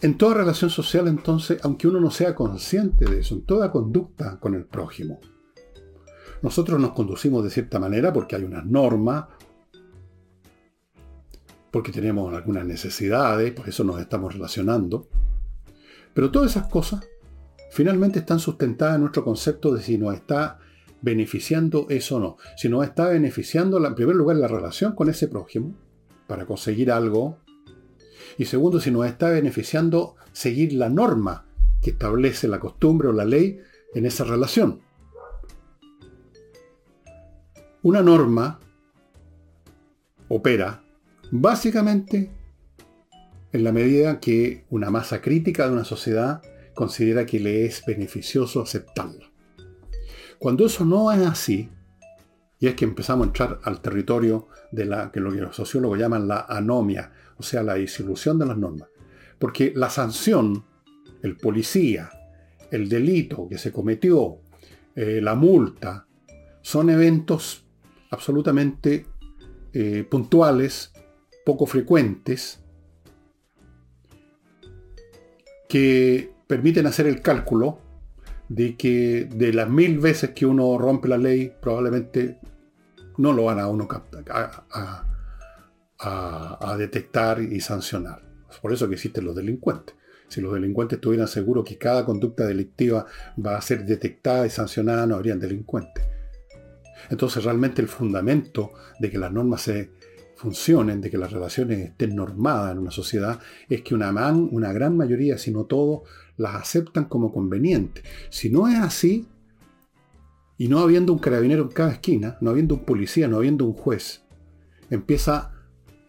En 0.02 0.16
toda 0.16 0.34
relación 0.34 0.70
social, 0.70 1.08
entonces, 1.08 1.60
aunque 1.62 1.86
uno 1.86 2.00
no 2.00 2.10
sea 2.10 2.34
consciente 2.34 3.04
de 3.04 3.20
eso, 3.20 3.34
en 3.34 3.42
toda 3.42 3.70
conducta 3.70 4.38
con 4.40 4.54
el 4.54 4.64
prójimo, 4.64 5.20
nosotros 6.42 6.80
nos 6.80 6.92
conducimos 6.92 7.44
de 7.44 7.50
cierta 7.50 7.78
manera 7.78 8.12
porque 8.12 8.36
hay 8.36 8.44
unas 8.44 8.64
normas, 8.64 9.26
porque 11.70 11.92
tenemos 11.92 12.34
algunas 12.34 12.64
necesidades, 12.64 13.52
por 13.52 13.68
eso 13.68 13.84
nos 13.84 14.00
estamos 14.00 14.32
relacionando. 14.32 15.08
Pero 16.14 16.30
todas 16.30 16.52
esas 16.52 16.68
cosas 16.68 17.06
finalmente 17.70 18.20
están 18.20 18.38
sustentadas 18.38 18.94
en 18.94 19.02
nuestro 19.02 19.22
concepto 19.22 19.72
de 19.74 19.82
si 19.82 19.98
nos 19.98 20.14
está 20.14 20.58
beneficiando 21.02 21.86
eso 21.88 22.16
o 22.16 22.20
no. 22.20 22.36
Si 22.56 22.68
nos 22.68 22.84
está 22.84 23.08
beneficiando, 23.08 23.84
en 23.84 23.94
primer 23.94 24.16
lugar, 24.16 24.36
la 24.36 24.48
relación 24.48 24.94
con 24.94 25.08
ese 25.08 25.28
prójimo 25.28 25.74
para 26.26 26.46
conseguir 26.46 26.90
algo. 26.90 27.38
Y 28.38 28.44
segundo, 28.44 28.80
si 28.80 28.90
nos 28.90 29.06
está 29.06 29.30
beneficiando 29.30 30.16
seguir 30.32 30.72
la 30.72 30.88
norma 30.88 31.46
que 31.80 31.90
establece 31.90 32.48
la 32.48 32.60
costumbre 32.60 33.08
o 33.08 33.12
la 33.12 33.24
ley 33.24 33.58
en 33.94 34.06
esa 34.06 34.24
relación. 34.24 34.80
Una 37.82 38.02
norma 38.02 38.60
opera 40.28 40.82
básicamente 41.30 42.30
en 43.52 43.64
la 43.64 43.72
medida 43.72 44.20
que 44.20 44.64
una 44.70 44.90
masa 44.90 45.20
crítica 45.20 45.66
de 45.66 45.72
una 45.72 45.84
sociedad 45.84 46.42
considera 46.74 47.26
que 47.26 47.40
le 47.40 47.64
es 47.64 47.84
beneficioso 47.84 48.62
aceptarla. 48.62 49.29
Cuando 50.40 50.64
eso 50.64 50.86
no 50.86 51.12
es 51.12 51.20
así, 51.20 51.68
y 52.58 52.66
es 52.66 52.74
que 52.74 52.86
empezamos 52.86 53.24
a 53.24 53.28
entrar 53.28 53.60
al 53.62 53.82
territorio 53.82 54.48
de 54.72 54.86
la 54.86 55.12
que 55.12 55.20
los 55.20 55.54
sociólogos 55.54 55.98
llaman 55.98 56.26
la 56.26 56.46
anomia, 56.48 57.12
o 57.36 57.42
sea, 57.42 57.62
la 57.62 57.74
disolución 57.74 58.38
de 58.38 58.46
las 58.46 58.56
normas. 58.56 58.88
Porque 59.38 59.70
la 59.76 59.90
sanción, 59.90 60.64
el 61.22 61.36
policía, 61.36 62.08
el 62.70 62.88
delito 62.88 63.46
que 63.50 63.58
se 63.58 63.70
cometió, 63.70 64.38
eh, 64.96 65.20
la 65.22 65.34
multa, 65.34 66.06
son 66.62 66.88
eventos 66.88 67.66
absolutamente 68.10 69.06
eh, 69.74 70.06
puntuales, 70.10 70.94
poco 71.44 71.66
frecuentes, 71.66 72.64
que 75.68 76.32
permiten 76.46 76.86
hacer 76.86 77.06
el 77.06 77.20
cálculo 77.20 77.89
de 78.50 78.76
que 78.76 79.28
de 79.32 79.52
las 79.52 79.70
mil 79.70 80.00
veces 80.00 80.30
que 80.30 80.44
uno 80.44 80.76
rompe 80.76 81.06
la 81.06 81.18
ley, 81.18 81.52
probablemente 81.62 82.40
no 83.16 83.32
lo 83.32 83.44
van 83.44 83.60
a 83.60 83.68
uno 83.68 83.86
a, 84.28 85.04
a, 86.00 86.76
detectar 86.76 87.40
y 87.40 87.60
sancionar. 87.60 88.22
por 88.60 88.72
eso 88.72 88.88
que 88.88 88.94
existen 88.94 89.24
los 89.24 89.36
delincuentes. 89.36 89.94
Si 90.26 90.40
los 90.40 90.52
delincuentes 90.52 90.96
estuvieran 90.96 91.28
seguros 91.28 91.64
que 91.64 91.78
cada 91.78 92.04
conducta 92.04 92.44
delictiva 92.44 93.06
va 93.44 93.56
a 93.56 93.62
ser 93.62 93.84
detectada 93.84 94.46
y 94.46 94.50
sancionada, 94.50 95.06
no 95.06 95.14
habrían 95.14 95.38
delincuentes. 95.38 96.04
Entonces 97.08 97.44
realmente 97.44 97.80
el 97.80 97.88
fundamento 97.88 98.72
de 98.98 99.10
que 99.10 99.18
las 99.18 99.32
normas 99.32 99.62
se 99.62 99.92
funcionen, 100.34 101.00
de 101.00 101.10
que 101.10 101.18
las 101.18 101.30
relaciones 101.30 101.90
estén 101.90 102.16
normadas 102.16 102.72
en 102.72 102.78
una 102.78 102.90
sociedad, 102.90 103.38
es 103.68 103.82
que 103.82 103.94
una, 103.94 104.10
man, 104.10 104.48
una 104.50 104.72
gran 104.72 104.96
mayoría, 104.96 105.38
si 105.38 105.52
no 105.52 105.66
todo, 105.66 106.02
las 106.40 106.54
aceptan 106.54 107.04
como 107.04 107.32
convenientes. 107.32 108.02
Si 108.30 108.48
no 108.48 108.66
es 108.66 108.78
así, 108.78 109.28
y 110.56 110.68
no 110.68 110.80
habiendo 110.80 111.12
un 111.12 111.18
carabinero 111.18 111.62
en 111.62 111.68
cada 111.68 111.92
esquina, 111.92 112.36
no 112.40 112.50
habiendo 112.50 112.74
un 112.74 112.84
policía, 112.84 113.28
no 113.28 113.36
habiendo 113.36 113.64
un 113.64 113.74
juez, 113.74 114.22
empieza 114.90 115.52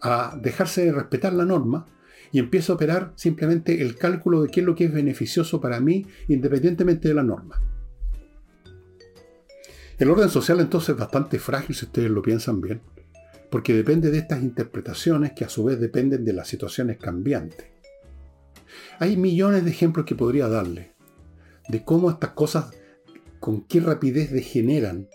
a 0.02 0.38
dejarse 0.41 0.86
de 0.86 0.91
respetar 0.91 1.34
la 1.34 1.46
norma 1.46 1.86
y 2.32 2.39
empieza 2.39 2.72
a 2.72 2.76
operar 2.76 3.13
simplemente 3.15 3.82
el 3.82 3.98
cálculo 3.98 4.41
de 4.41 4.50
qué 4.50 4.62
es 4.62 4.65
lo 4.65 4.76
que 4.76 4.86
es 4.86 4.94
beneficioso 4.94 5.62
para 5.62 5.80
mí 5.80 6.06
independientemente 6.28 7.10
de 7.10 7.13
la 7.13 7.24
norma. 7.24 7.62
El 9.98 10.10
orden 10.10 10.30
social 10.30 10.60
entonces 10.60 10.89
es 10.89 10.98
bastante 10.98 11.39
frágil 11.39 11.76
si 11.76 11.86
ustedes 11.86 12.10
lo 12.10 12.22
piensan 12.22 12.60
bien, 12.60 12.82
porque 13.50 13.74
depende 13.74 14.12
de 14.12 14.17
estas 14.17 14.41
interpretaciones 14.41 15.34
que 15.34 15.46
a 15.46 15.50
su 15.50 15.65
vez 15.65 15.80
dependen 15.80 16.26
de 16.26 16.34
las 16.34 16.48
situaciones 16.48 16.98
cambiantes. 16.98 17.81
Hay 19.00 19.17
millones 19.17 19.65
de 19.65 19.72
ejemplos 19.72 20.06
que 20.06 20.15
podría 20.15 20.48
darle 20.48 20.94
de 21.67 21.84
cómo 21.84 22.10
estas 22.10 22.32
cosas, 22.32 22.72
con 23.39 23.62
qué 23.62 23.80
rapidez 23.80 24.32
degeneran 24.32 25.08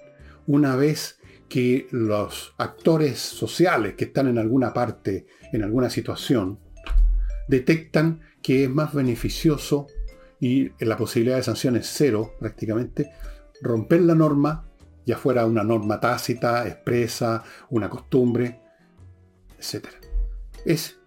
una 0.46 0.76
vez 0.76 1.18
que 1.48 1.86
los 1.90 2.54
actores 2.58 3.18
sociales 3.18 3.94
que 3.94 4.06
están 4.06 4.28
en 4.28 4.38
alguna 4.38 4.72
parte, 4.72 5.26
en 5.52 5.62
alguna 5.62 5.90
situación, 5.90 6.58
detectan 7.48 8.20
que 8.42 8.64
es 8.64 8.70
más 8.70 8.92
beneficioso 8.94 9.86
y 10.40 10.70
la 10.84 10.96
posibilidad 10.96 11.36
de 11.36 11.42
sanciones 11.42 11.90
cero 11.92 12.34
prácticamente, 12.38 13.10
romper 13.62 14.02
la 14.02 14.14
norma 14.14 14.66
ya 15.06 15.16
fuera 15.16 15.46
una 15.46 15.62
norma 15.62 16.00
tácita, 16.00 16.66
expresa, 16.66 17.44
una 17.70 17.88
costumbre, 17.88 18.60
etc. 19.56 19.86
Es, 20.64 20.98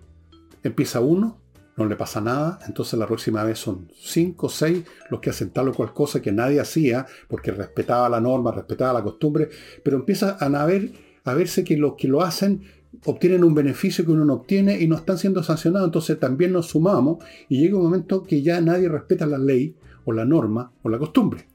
empieza 0.64 1.02
uno, 1.02 1.39
no 1.80 1.86
le 1.86 1.96
pasa 1.96 2.22
nada, 2.22 2.60
entonces 2.68 3.00
la 3.00 3.08
próxima 3.08 3.44
vez 3.44 3.58
son 3.58 3.92
cinco 3.96 4.48
o 4.48 4.50
seis 4.50 4.84
los 5.10 5.20
que 5.20 5.32
hacen 5.32 5.50
tal 5.50 5.70
o 5.70 5.74
cual 5.74 5.94
cosa 5.94 6.22
que 6.22 6.32
nadie 6.32 6.60
hacía, 6.60 7.08
porque 7.28 7.52
respetaba 7.52 8.08
la 8.10 8.22
norma, 8.22 8.52
respetaba 8.52 8.94
la 8.94 9.04
costumbre, 9.04 9.50
pero 9.84 9.98
empieza 9.98 10.38
a, 10.40 10.46
haber, 10.62 10.92
a 11.24 11.34
verse 11.34 11.64
que 11.64 11.78
los 11.78 11.96
que 11.96 12.08
lo 12.08 12.22
hacen 12.22 12.62
obtienen 13.06 13.44
un 13.44 13.56
beneficio 13.56 14.06
que 14.06 14.12
uno 14.12 14.26
no 14.26 14.34
obtiene 14.34 14.80
y 14.80 14.88
no 14.88 14.96
están 14.96 15.18
siendo 15.18 15.42
sancionados, 15.42 15.88
entonces 15.88 16.20
también 16.20 16.52
nos 16.52 16.68
sumamos 16.68 17.24
y 17.48 17.60
llega 17.60 17.78
un 17.78 17.84
momento 17.84 18.24
que 18.24 18.42
ya 18.42 18.62
nadie 18.62 18.90
respeta 18.90 19.26
la 19.26 19.38
ley 19.38 19.76
o 20.06 20.12
la 20.12 20.26
norma 20.26 20.72
o 20.84 20.90
la 20.90 21.00
costumbre. 21.00 21.48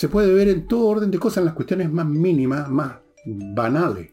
se 0.00 0.08
puede 0.08 0.32
ver 0.32 0.48
en 0.48 0.66
todo 0.66 0.86
orden 0.86 1.10
de 1.10 1.18
cosas, 1.18 1.38
en 1.38 1.44
las 1.44 1.54
cuestiones 1.54 1.92
más 1.92 2.06
mínimas, 2.06 2.70
más 2.70 3.00
banales. 3.26 4.12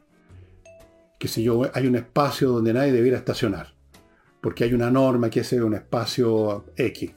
Que 1.18 1.28
si 1.28 1.44
yo 1.44 1.64
hay 1.74 1.88
un 1.88 1.96
espacio 1.96 2.50
donde 2.50 2.74
nadie 2.74 2.92
debiera 2.92 3.18
estacionar, 3.18 3.74
porque 4.42 4.64
hay 4.64 4.74
una 4.74 4.92
norma 4.92 5.30
que 5.30 5.42
es 5.42 5.52
un 5.54 5.74
espacio 5.74 6.66
X. 6.76 7.12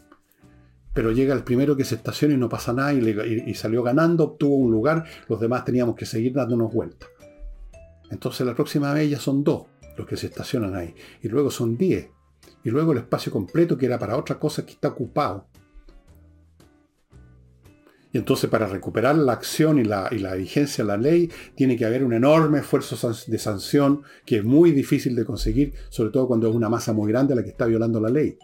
Pero 0.93 1.13
llega 1.13 1.35
el 1.35 1.45
primero 1.45 1.77
que 1.77 1.85
se 1.85 1.95
estaciona 1.95 2.35
y 2.35 2.37
no 2.37 2.49
pasa 2.49 2.73
nada 2.73 2.93
y, 2.93 3.55
salió 3.55 3.83
ganando, 3.83 4.25
obtuvo 4.25 4.57
un 4.57 4.73
lugar, 4.73 5.05
los 5.29 5.41
demás 5.41 5.65
teníamos 5.65 5.95
que 5.95 6.07
seguir 6.07 6.33
dándonos 6.33 6.73
vueltas. 6.73 7.09
Entonces 8.11 8.45
la 8.47 8.55
próxima 8.55 8.93
vez 8.93 9.09
ya 9.09 9.21
son 9.21 9.45
dos 9.45 9.67
los 9.97 10.07
que 10.07 10.17
se 10.17 10.27
estacionan 10.27 10.75
ahí. 10.75 10.95
Y 11.23 11.29
luego 11.29 11.51
son 11.51 11.77
diez. 11.77 12.09
Y 12.65 12.71
luego 12.71 12.93
el 12.93 12.99
espacio 12.99 13.31
completo 13.31 13.77
que 13.77 13.87
era 13.87 13.99
para 13.99 14.17
otra 14.17 14.39
cosa 14.39 14.67
que 14.67 14.73
está 14.73 14.89
ocupado. 14.89 15.47
Y 18.13 18.19
entonces 18.19 18.51
para 18.51 18.67
recuperar 18.67 19.17
la 19.17 19.33
acción 19.33 19.79
y 19.79 19.85
la, 19.85 20.09
vigencia 20.37 20.83
de 20.83 20.89
la 20.89 20.97
ley 20.97 21.31
tiene 21.55 21.77
que 21.77 21.85
haber 21.85 22.05
un 22.05 22.13
enorme 22.13 22.59
esfuerzo 22.59 23.13
de 23.27 23.39
sanción 23.39 24.03
que 24.27 24.39
es 24.39 24.45
muy 24.45 24.73
difícil 24.73 25.15
de 25.15 25.25
conseguir, 25.25 25.75
sobre 25.91 26.11
todo 26.11 26.27
cuando 26.27 26.49
es 26.49 26.55
una 26.55 26.69
masa 26.69 26.93
muy 26.93 27.11
grande 27.11 27.37
la 27.37 27.45
que 27.45 27.51
está 27.51 27.67
violando 27.67 28.01
la 28.01 28.11
ley. 28.11 28.37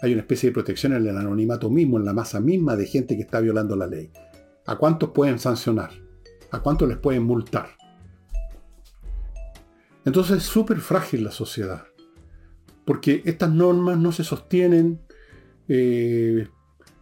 Hay 0.00 0.12
una 0.12 0.22
especie 0.22 0.50
de 0.50 0.54
protección 0.54 0.92
en 0.94 1.06
el 1.06 1.16
anonimato 1.16 1.70
mismo, 1.70 1.98
en 1.98 2.04
la 2.04 2.12
masa 2.12 2.40
misma 2.40 2.76
de 2.76 2.86
gente 2.86 3.14
que 3.14 3.22
está 3.22 3.40
violando 3.40 3.76
la 3.76 3.86
ley. 3.86 4.10
¿A 4.66 4.76
cuántos 4.76 5.10
pueden 5.10 5.38
sancionar? 5.38 5.90
¿A 6.50 6.60
cuántos 6.60 6.88
les 6.88 6.98
pueden 6.98 7.22
multar? 7.22 7.68
Entonces 10.04 10.38
es 10.38 10.42
súper 10.42 10.78
frágil 10.80 11.24
la 11.24 11.30
sociedad, 11.30 11.84
porque 12.84 13.22
estas 13.24 13.50
normas 13.50 13.96
no 13.96 14.12
se 14.12 14.24
sostienen 14.24 15.00
eh, 15.68 16.48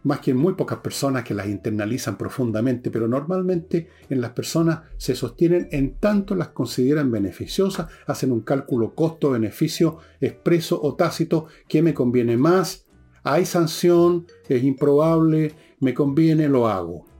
más 0.03 0.19
que 0.19 0.31
en 0.31 0.37
muy 0.37 0.53
pocas 0.53 0.79
personas 0.79 1.23
que 1.23 1.33
las 1.33 1.47
internalizan 1.47 2.17
profundamente, 2.17 2.91
pero 2.91 3.07
normalmente 3.07 3.89
en 4.09 4.21
las 4.21 4.31
personas 4.31 4.81
se 4.97 5.15
sostienen 5.15 5.67
en 5.71 5.95
tanto 5.95 6.35
las 6.35 6.49
consideran 6.49 7.11
beneficiosas, 7.11 7.87
hacen 8.05 8.31
un 8.31 8.41
cálculo 8.41 8.93
costo-beneficio 8.93 9.97
expreso 10.21 10.79
o 10.81 10.95
tácito, 10.95 11.47
¿qué 11.67 11.81
me 11.81 11.93
conviene 11.93 12.37
más? 12.37 12.85
Hay 13.23 13.45
sanción, 13.45 14.27
es 14.49 14.63
improbable, 14.63 15.53
me 15.79 15.93
conviene, 15.93 16.49
lo 16.49 16.67
hago. 16.67 17.12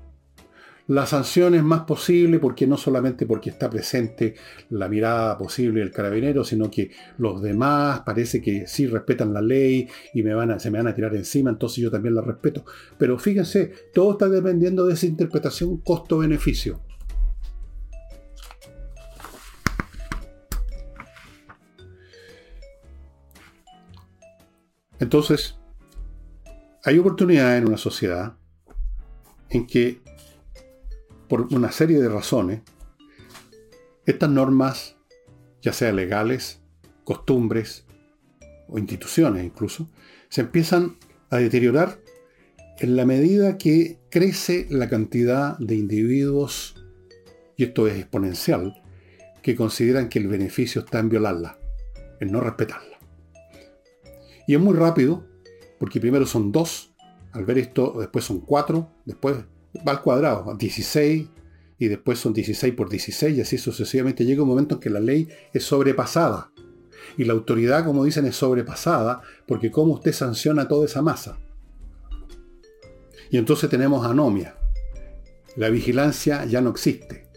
La 0.87 1.05
sanción 1.05 1.55
es 1.55 1.63
más 1.63 1.81
posible 1.81 2.39
porque 2.39 2.67
no 2.67 2.75
solamente 2.75 3.25
porque 3.25 3.49
está 3.49 3.69
presente 3.69 4.35
la 4.69 4.89
mirada 4.89 5.37
posible 5.37 5.79
del 5.79 5.91
carabinero, 5.91 6.43
sino 6.43 6.69
que 6.69 6.91
los 7.17 7.41
demás 7.41 8.01
parece 8.01 8.41
que 8.41 8.67
sí 8.67 8.87
respetan 8.87 9.33
la 9.33 9.41
ley 9.41 9.87
y 10.13 10.23
me 10.23 10.33
van 10.33 10.51
a, 10.51 10.59
se 10.59 10.69
me 10.69 10.79
van 10.79 10.87
a 10.87 10.93
tirar 10.93 11.15
encima, 11.15 11.49
entonces 11.49 11.81
yo 11.81 11.89
también 11.89 12.15
la 12.15 12.21
respeto. 12.21 12.65
Pero 12.97 13.17
fíjense, 13.17 13.71
todo 13.93 14.11
está 14.11 14.27
dependiendo 14.27 14.85
de 14.85 14.95
esa 14.95 15.05
interpretación 15.05 15.77
costo-beneficio. 15.77 16.81
Entonces, 24.99 25.57
hay 26.83 26.97
oportunidad 26.97 27.57
en 27.57 27.67
una 27.67 27.77
sociedad 27.77 28.35
en 29.49 29.65
que 29.65 30.02
por 31.33 31.51
una 31.51 31.71
serie 31.71 31.99
de 31.99 32.09
razones, 32.09 32.61
estas 34.05 34.29
normas, 34.29 34.97
ya 35.63 35.73
sean 35.73 35.95
legales, 35.95 36.61
costumbres 37.03 37.85
o 38.67 38.77
instituciones 38.77 39.43
incluso, 39.43 39.89
se 40.29 40.41
empiezan 40.41 40.95
a 41.31 41.37
deteriorar 41.37 41.99
en 42.77 42.95
la 42.95 43.07
medida 43.07 43.57
que 43.57 43.97
crece 44.11 44.67
la 44.69 44.87
cantidad 44.89 45.57
de 45.57 45.73
individuos, 45.73 46.75
y 47.57 47.63
esto 47.63 47.87
es 47.87 47.97
exponencial, 47.97 48.79
que 49.41 49.55
consideran 49.55 50.09
que 50.09 50.19
el 50.19 50.27
beneficio 50.27 50.81
está 50.81 50.99
en 50.99 51.09
violarla, 51.09 51.57
en 52.19 52.31
no 52.31 52.41
respetarla. 52.41 52.99
Y 54.45 54.53
es 54.53 54.61
muy 54.61 54.75
rápido, 54.75 55.25
porque 55.79 55.99
primero 55.99 56.27
son 56.27 56.51
dos, 56.51 56.93
al 57.31 57.43
ver 57.43 57.57
esto, 57.57 57.95
después 57.97 58.23
son 58.23 58.41
cuatro, 58.41 58.91
después 59.05 59.37
va 59.87 59.93
al 59.93 60.01
cuadrado, 60.01 60.55
16, 60.55 61.27
y 61.79 61.87
después 61.87 62.19
son 62.19 62.33
16 62.33 62.73
por 62.73 62.89
16, 62.89 63.37
y 63.37 63.41
así 63.41 63.57
sucesivamente 63.57 64.25
llega 64.25 64.43
un 64.43 64.49
momento 64.49 64.75
en 64.75 64.81
que 64.81 64.89
la 64.89 64.99
ley 64.99 65.27
es 65.53 65.63
sobrepasada. 65.63 66.51
Y 67.17 67.25
la 67.25 67.33
autoridad, 67.33 67.85
como 67.85 68.05
dicen, 68.05 68.25
es 68.25 68.35
sobrepasada, 68.35 69.21
porque 69.47 69.71
cómo 69.71 69.93
usted 69.93 70.13
sanciona 70.13 70.67
toda 70.67 70.85
esa 70.85 71.01
masa. 71.01 71.37
Y 73.29 73.37
entonces 73.37 73.69
tenemos 73.69 74.05
anomia. 74.05 74.55
La 75.55 75.69
vigilancia 75.69 76.45
ya 76.45 76.61
no 76.61 76.69
existe. 76.69 77.27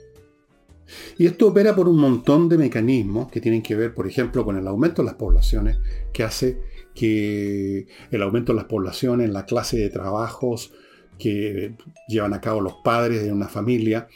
Y 1.18 1.26
esto 1.26 1.48
opera 1.48 1.74
por 1.74 1.88
un 1.88 1.98
montón 1.98 2.48
de 2.48 2.58
mecanismos 2.58 3.30
que 3.30 3.40
tienen 3.40 3.62
que 3.62 3.74
ver, 3.74 3.94
por 3.94 4.06
ejemplo, 4.06 4.44
con 4.44 4.56
el 4.56 4.66
aumento 4.66 5.02
de 5.02 5.06
las 5.06 5.16
poblaciones, 5.16 5.78
que 6.12 6.22
hace 6.22 6.60
que 6.94 7.86
el 8.10 8.22
aumento 8.22 8.52
de 8.52 8.56
las 8.56 8.66
poblaciones, 8.66 9.30
la 9.30 9.46
clase 9.46 9.78
de 9.78 9.90
trabajos 9.90 10.72
que 11.18 11.74
llevan 12.08 12.34
a 12.34 12.40
cabo 12.40 12.60
los 12.60 12.74
padres 12.84 13.22
de 13.22 13.32
una 13.32 13.48
familia, 13.48 14.08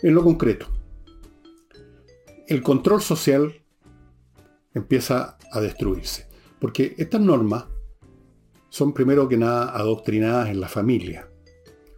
en 0.00 0.14
lo 0.14 0.22
concreto. 0.22 0.66
El 2.46 2.62
control 2.62 3.02
social 3.02 3.62
empieza 4.74 5.36
a 5.52 5.60
destruirse, 5.60 6.26
porque 6.58 6.94
estas 6.98 7.20
normas 7.20 7.66
son 8.70 8.92
primero 8.92 9.28
que 9.28 9.36
nada 9.36 9.76
adoctrinadas 9.76 10.50
en 10.50 10.60
la 10.60 10.68
familia. 10.68 11.28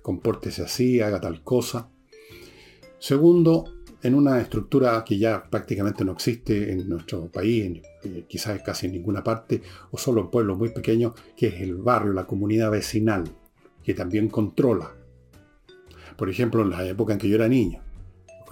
Compórtese 0.02 0.62
así, 0.62 1.00
haga 1.00 1.20
tal 1.20 1.42
cosa. 1.42 1.90
Segundo, 2.98 3.64
en 4.02 4.14
una 4.14 4.40
estructura 4.40 5.04
que 5.04 5.18
ya 5.18 5.42
prácticamente 5.42 6.04
no 6.04 6.12
existe 6.12 6.72
en 6.72 6.88
nuestro 6.88 7.30
país, 7.30 7.82
eh, 8.02 8.24
quizás 8.28 8.62
casi 8.62 8.86
en 8.86 8.92
ninguna 8.92 9.22
parte, 9.22 9.62
o 9.90 9.98
solo 9.98 10.22
en 10.22 10.30
pueblos 10.30 10.56
muy 10.56 10.70
pequeños, 10.70 11.12
que 11.36 11.48
es 11.48 11.60
el 11.60 11.76
barrio, 11.76 12.12
la 12.12 12.26
comunidad 12.26 12.70
vecinal, 12.70 13.24
que 13.82 13.94
también 13.94 14.28
controla. 14.28 14.94
Por 16.16 16.28
ejemplo, 16.28 16.62
en 16.62 16.70
la 16.70 16.86
época 16.86 17.12
en 17.12 17.18
que 17.18 17.28
yo 17.28 17.36
era 17.36 17.48
niño, 17.48 17.82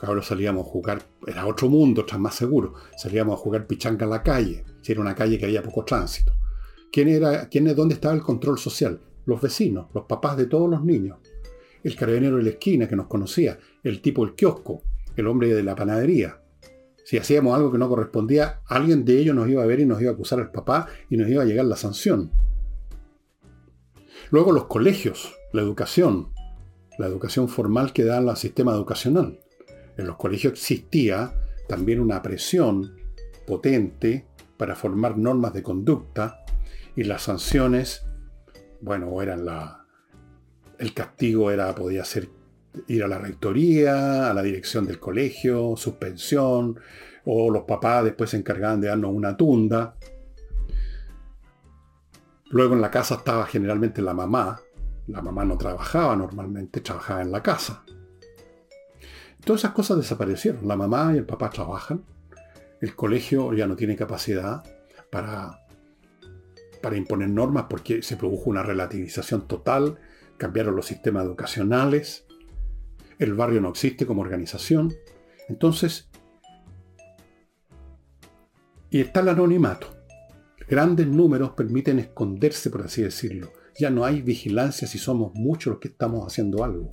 los 0.06 0.26
salíamos 0.26 0.66
a 0.66 0.70
jugar, 0.70 1.02
era 1.26 1.46
otro 1.46 1.68
mundo, 1.68 2.02
está 2.02 2.18
más 2.18 2.34
seguro, 2.34 2.74
salíamos 2.96 3.34
a 3.34 3.42
jugar 3.42 3.66
pichanga 3.66 4.04
en 4.04 4.10
la 4.10 4.22
calle, 4.22 4.64
si 4.80 4.92
era 4.92 5.00
una 5.00 5.14
calle 5.14 5.38
que 5.38 5.46
había 5.46 5.62
poco 5.62 5.84
tránsito. 5.84 6.32
¿Quién 6.90 7.08
era, 7.08 7.48
quién, 7.48 7.74
¿Dónde 7.74 7.94
estaba 7.94 8.14
el 8.14 8.22
control 8.22 8.58
social? 8.58 9.00
Los 9.26 9.40
vecinos, 9.40 9.88
los 9.94 10.04
papás 10.04 10.36
de 10.36 10.46
todos 10.46 10.70
los 10.70 10.82
niños. 10.84 11.18
El 11.82 11.96
carabinero 11.96 12.36
de 12.36 12.44
la 12.44 12.50
esquina 12.50 12.88
que 12.88 12.96
nos 12.96 13.06
conocía, 13.06 13.58
el 13.82 14.00
tipo 14.00 14.24
del 14.24 14.34
kiosco, 14.34 14.82
el 15.16 15.26
hombre 15.26 15.52
de 15.52 15.62
la 15.62 15.74
panadería. 15.74 16.40
Si 17.04 17.18
hacíamos 17.18 17.54
algo 17.54 17.72
que 17.72 17.78
no 17.78 17.88
correspondía, 17.88 18.60
alguien 18.66 19.04
de 19.04 19.18
ellos 19.18 19.34
nos 19.34 19.48
iba 19.48 19.62
a 19.62 19.66
ver 19.66 19.80
y 19.80 19.86
nos 19.86 20.00
iba 20.00 20.10
a 20.10 20.14
acusar 20.14 20.40
al 20.40 20.50
papá 20.50 20.86
y 21.10 21.16
nos 21.16 21.28
iba 21.28 21.42
a 21.42 21.46
llegar 21.46 21.66
la 21.66 21.76
sanción. 21.76 22.30
Luego 24.30 24.52
los 24.52 24.64
colegios, 24.64 25.34
la 25.52 25.62
educación, 25.62 26.28
la 26.98 27.06
educación 27.06 27.48
formal 27.48 27.92
que 27.92 28.04
da 28.04 28.18
el 28.18 28.36
sistema 28.36 28.72
educacional. 28.72 29.40
En 29.96 30.06
los 30.06 30.16
colegios 30.16 30.52
existía 30.52 31.32
también 31.68 32.00
una 32.00 32.22
presión 32.22 32.96
potente 33.46 34.26
para 34.56 34.74
formar 34.74 35.16
normas 35.16 35.54
de 35.54 35.62
conducta 35.62 36.44
y 36.94 37.04
las 37.04 37.22
sanciones, 37.22 38.04
bueno, 38.80 39.22
eran 39.22 39.44
la... 39.44 39.86
El 40.78 40.94
castigo 40.94 41.50
era, 41.50 41.74
podía 41.74 42.04
ser 42.04 42.28
ir 42.86 43.02
a 43.02 43.08
la 43.08 43.18
rectoría, 43.18 44.30
a 44.30 44.34
la 44.34 44.42
dirección 44.42 44.86
del 44.86 45.00
colegio, 45.00 45.76
suspensión, 45.76 46.78
o 47.24 47.50
los 47.50 47.64
papás 47.64 48.04
después 48.04 48.30
se 48.30 48.36
encargaban 48.36 48.80
de 48.80 48.88
darnos 48.88 49.12
una 49.12 49.36
tunda. 49.36 49.96
Luego 52.50 52.74
en 52.74 52.80
la 52.80 52.90
casa 52.90 53.16
estaba 53.16 53.46
generalmente 53.46 54.02
la 54.02 54.14
mamá. 54.14 54.61
La 55.06 55.22
mamá 55.22 55.44
no 55.44 55.56
trabajaba 55.56 56.16
normalmente, 56.16 56.80
trabajaba 56.80 57.22
en 57.22 57.32
la 57.32 57.42
casa. 57.42 57.84
Todas 59.44 59.62
esas 59.62 59.72
cosas 59.72 59.98
desaparecieron. 59.98 60.66
La 60.66 60.76
mamá 60.76 61.12
y 61.14 61.18
el 61.18 61.26
papá 61.26 61.50
trabajan. 61.50 62.04
El 62.80 62.94
colegio 62.94 63.52
ya 63.54 63.66
no 63.66 63.76
tiene 63.76 63.96
capacidad 63.96 64.62
para, 65.11 65.66
para 66.82 66.96
imponer 66.96 67.30
normas 67.30 67.66
porque 67.68 68.02
se 68.02 68.16
produjo 68.16 68.50
una 68.50 68.62
relativización 68.62 69.46
total. 69.46 69.98
Cambiaron 70.37 70.76
los 70.76 70.87
sistemas 70.87 71.24
educacionales 71.24 72.28
el 73.18 73.34
barrio 73.34 73.61
no 73.61 73.70
existe 73.70 74.06
como 74.06 74.22
organización. 74.22 74.94
Entonces, 75.48 76.08
y 78.90 79.00
está 79.00 79.20
el 79.20 79.28
anonimato. 79.28 79.97
Grandes 80.68 81.07
números 81.07 81.50
permiten 81.50 81.98
esconderse, 81.98 82.70
por 82.70 82.83
así 82.83 83.02
decirlo. 83.02 83.52
Ya 83.78 83.90
no 83.90 84.04
hay 84.04 84.22
vigilancia 84.22 84.87
si 84.87 84.98
somos 84.98 85.33
muchos 85.35 85.72
los 85.72 85.81
que 85.81 85.88
estamos 85.88 86.26
haciendo 86.26 86.62
algo. 86.62 86.92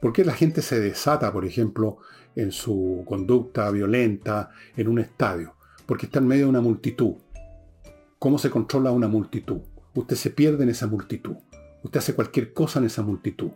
¿Por 0.00 0.12
qué 0.12 0.24
la 0.24 0.32
gente 0.32 0.62
se 0.62 0.80
desata, 0.80 1.32
por 1.32 1.44
ejemplo, 1.44 1.98
en 2.34 2.52
su 2.52 3.04
conducta 3.06 3.70
violenta 3.70 4.50
en 4.76 4.88
un 4.88 5.00
estadio? 5.00 5.54
Porque 5.84 6.06
está 6.06 6.18
en 6.18 6.28
medio 6.28 6.44
de 6.44 6.50
una 6.50 6.60
multitud. 6.60 7.14
¿Cómo 8.18 8.38
se 8.38 8.50
controla 8.50 8.90
una 8.90 9.08
multitud? 9.08 9.60
Usted 9.94 10.16
se 10.16 10.30
pierde 10.30 10.62
en 10.62 10.70
esa 10.70 10.86
multitud. 10.86 11.36
Usted 11.82 11.98
hace 11.98 12.14
cualquier 12.14 12.52
cosa 12.52 12.78
en 12.78 12.86
esa 12.86 13.02
multitud 13.02 13.50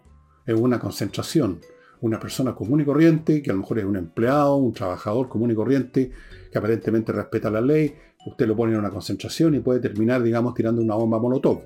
es 0.46 0.54
una 0.54 0.78
concentración. 0.78 1.60
Una 2.02 2.18
persona 2.18 2.54
común 2.54 2.80
y 2.80 2.84
corriente, 2.84 3.42
que 3.42 3.50
a 3.50 3.52
lo 3.52 3.60
mejor 3.60 3.78
es 3.78 3.84
un 3.84 3.96
empleado, 3.96 4.56
un 4.56 4.72
trabajador 4.72 5.28
común 5.28 5.50
y 5.50 5.54
corriente, 5.54 6.10
que 6.50 6.58
aparentemente 6.58 7.12
respeta 7.12 7.50
la 7.50 7.60
ley, 7.60 7.94
usted 8.26 8.46
lo 8.46 8.56
pone 8.56 8.72
en 8.72 8.78
una 8.78 8.90
concentración 8.90 9.54
y 9.54 9.60
puede 9.60 9.80
terminar, 9.80 10.22
digamos, 10.22 10.54
tirando 10.54 10.82
una 10.82 10.94
bomba 10.94 11.18
molotov. 11.18 11.62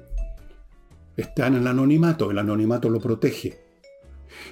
Está 1.16 1.46
en 1.46 1.54
el 1.54 1.66
anonimato, 1.66 2.30
el 2.30 2.38
anonimato 2.38 2.88
lo 2.90 3.00
protege. 3.00 3.58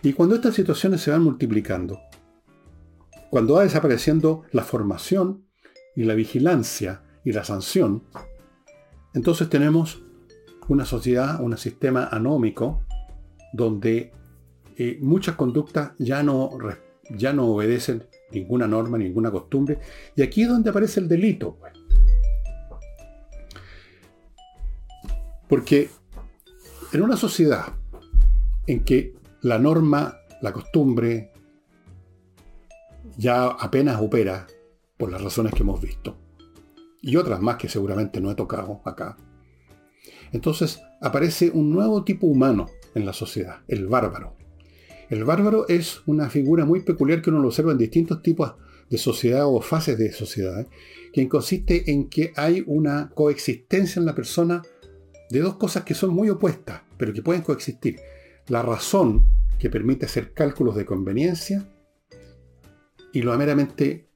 Y 0.03 0.13
cuando 0.13 0.35
estas 0.35 0.55
situaciones 0.55 1.01
se 1.01 1.11
van 1.11 1.23
multiplicando, 1.23 2.01
cuando 3.31 3.55
va 3.55 3.63
desapareciendo 3.63 4.43
la 4.53 4.63
formación 4.63 5.45
y 5.97 6.05
la 6.05 6.15
vigilancia 6.15 7.03
y 7.25 7.33
la 7.33 7.45
sanción, 7.45 8.03
entonces 9.15 9.49
tenemos 9.49 10.03
una 10.69 10.85
sociedad, 10.85 11.41
un 11.41 11.57
sistema 11.57 12.09
anómico, 12.11 12.85
donde 13.53 14.13
eh, 14.77 14.99
muchas 15.01 15.37
conductas 15.37 15.93
ya 15.99 16.23
no, 16.23 16.51
ya 17.11 17.33
no 17.33 17.47
obedecen 17.49 18.05
ninguna 18.31 18.67
norma, 18.67 18.99
ninguna 18.99 19.31
costumbre. 19.31 19.79
Y 20.17 20.23
aquí 20.23 20.43
es 20.43 20.49
donde 20.49 20.71
aparece 20.71 21.01
el 21.01 21.09
delito. 21.09 21.57
Pues. 21.59 21.73
Porque 25.53 25.91
en 26.95 27.03
una 27.03 27.19
sociedad 27.19 27.75
en 28.67 28.85
que 28.85 29.13
la 29.43 29.59
norma, 29.59 30.17
la 30.41 30.51
costumbre, 30.51 31.31
ya 33.19 33.49
apenas 33.49 34.01
opera, 34.01 34.47
por 34.97 35.13
las 35.13 35.21
razones 35.21 35.53
que 35.53 35.63
hemos 35.63 35.79
visto, 35.79 36.17
y 37.03 37.17
otras 37.17 37.43
más 37.43 37.57
que 37.57 37.69
seguramente 37.69 38.19
no 38.19 38.31
he 38.31 38.35
tocado 38.35 38.81
acá, 38.87 39.19
entonces 40.33 40.81
aparece 41.03 41.51
un 41.51 41.71
nuevo 41.71 42.03
tipo 42.03 42.27
humano 42.27 42.71
en 42.95 43.05
la 43.05 43.13
sociedad, 43.13 43.57
el 43.69 43.89
bárbaro. 43.89 44.35
El 45.11 45.25
bárbaro 45.25 45.69
es 45.69 46.01
una 46.07 46.31
figura 46.31 46.65
muy 46.65 46.81
peculiar 46.81 47.21
que 47.21 47.29
uno 47.29 47.41
lo 47.41 47.49
observa 47.49 47.73
en 47.73 47.79
distintos 47.79 48.23
tipos 48.23 48.55
de 48.89 48.97
sociedad 48.97 49.45
o 49.47 49.61
fases 49.61 49.99
de 49.99 50.13
sociedad, 50.13 50.67
que 51.13 51.29
consiste 51.29 51.91
en 51.91 52.09
que 52.09 52.33
hay 52.37 52.65
una 52.67 53.11
coexistencia 53.15 54.01
en 54.01 54.07
la 54.07 54.15
persona 54.15 54.63
de 55.33 55.41
dos 55.41 55.57
cosas 55.57 55.85
que 55.85 55.95
son 55.95 56.11
muy 56.11 56.29
opuestas, 56.29 56.83
pero 56.99 57.15
que 57.15 57.23
pueden 57.23 57.41
coexistir. 57.41 57.99
La 58.49 58.61
razón, 58.63 59.27
que 59.59 59.71
permite 59.71 60.05
hacer 60.05 60.35
cálculos 60.35 60.77
de 60.77 60.85
conveniencia, 60.85 61.67
y 63.15 63.23
lo 63.23 63.37
meramente 63.39 64.11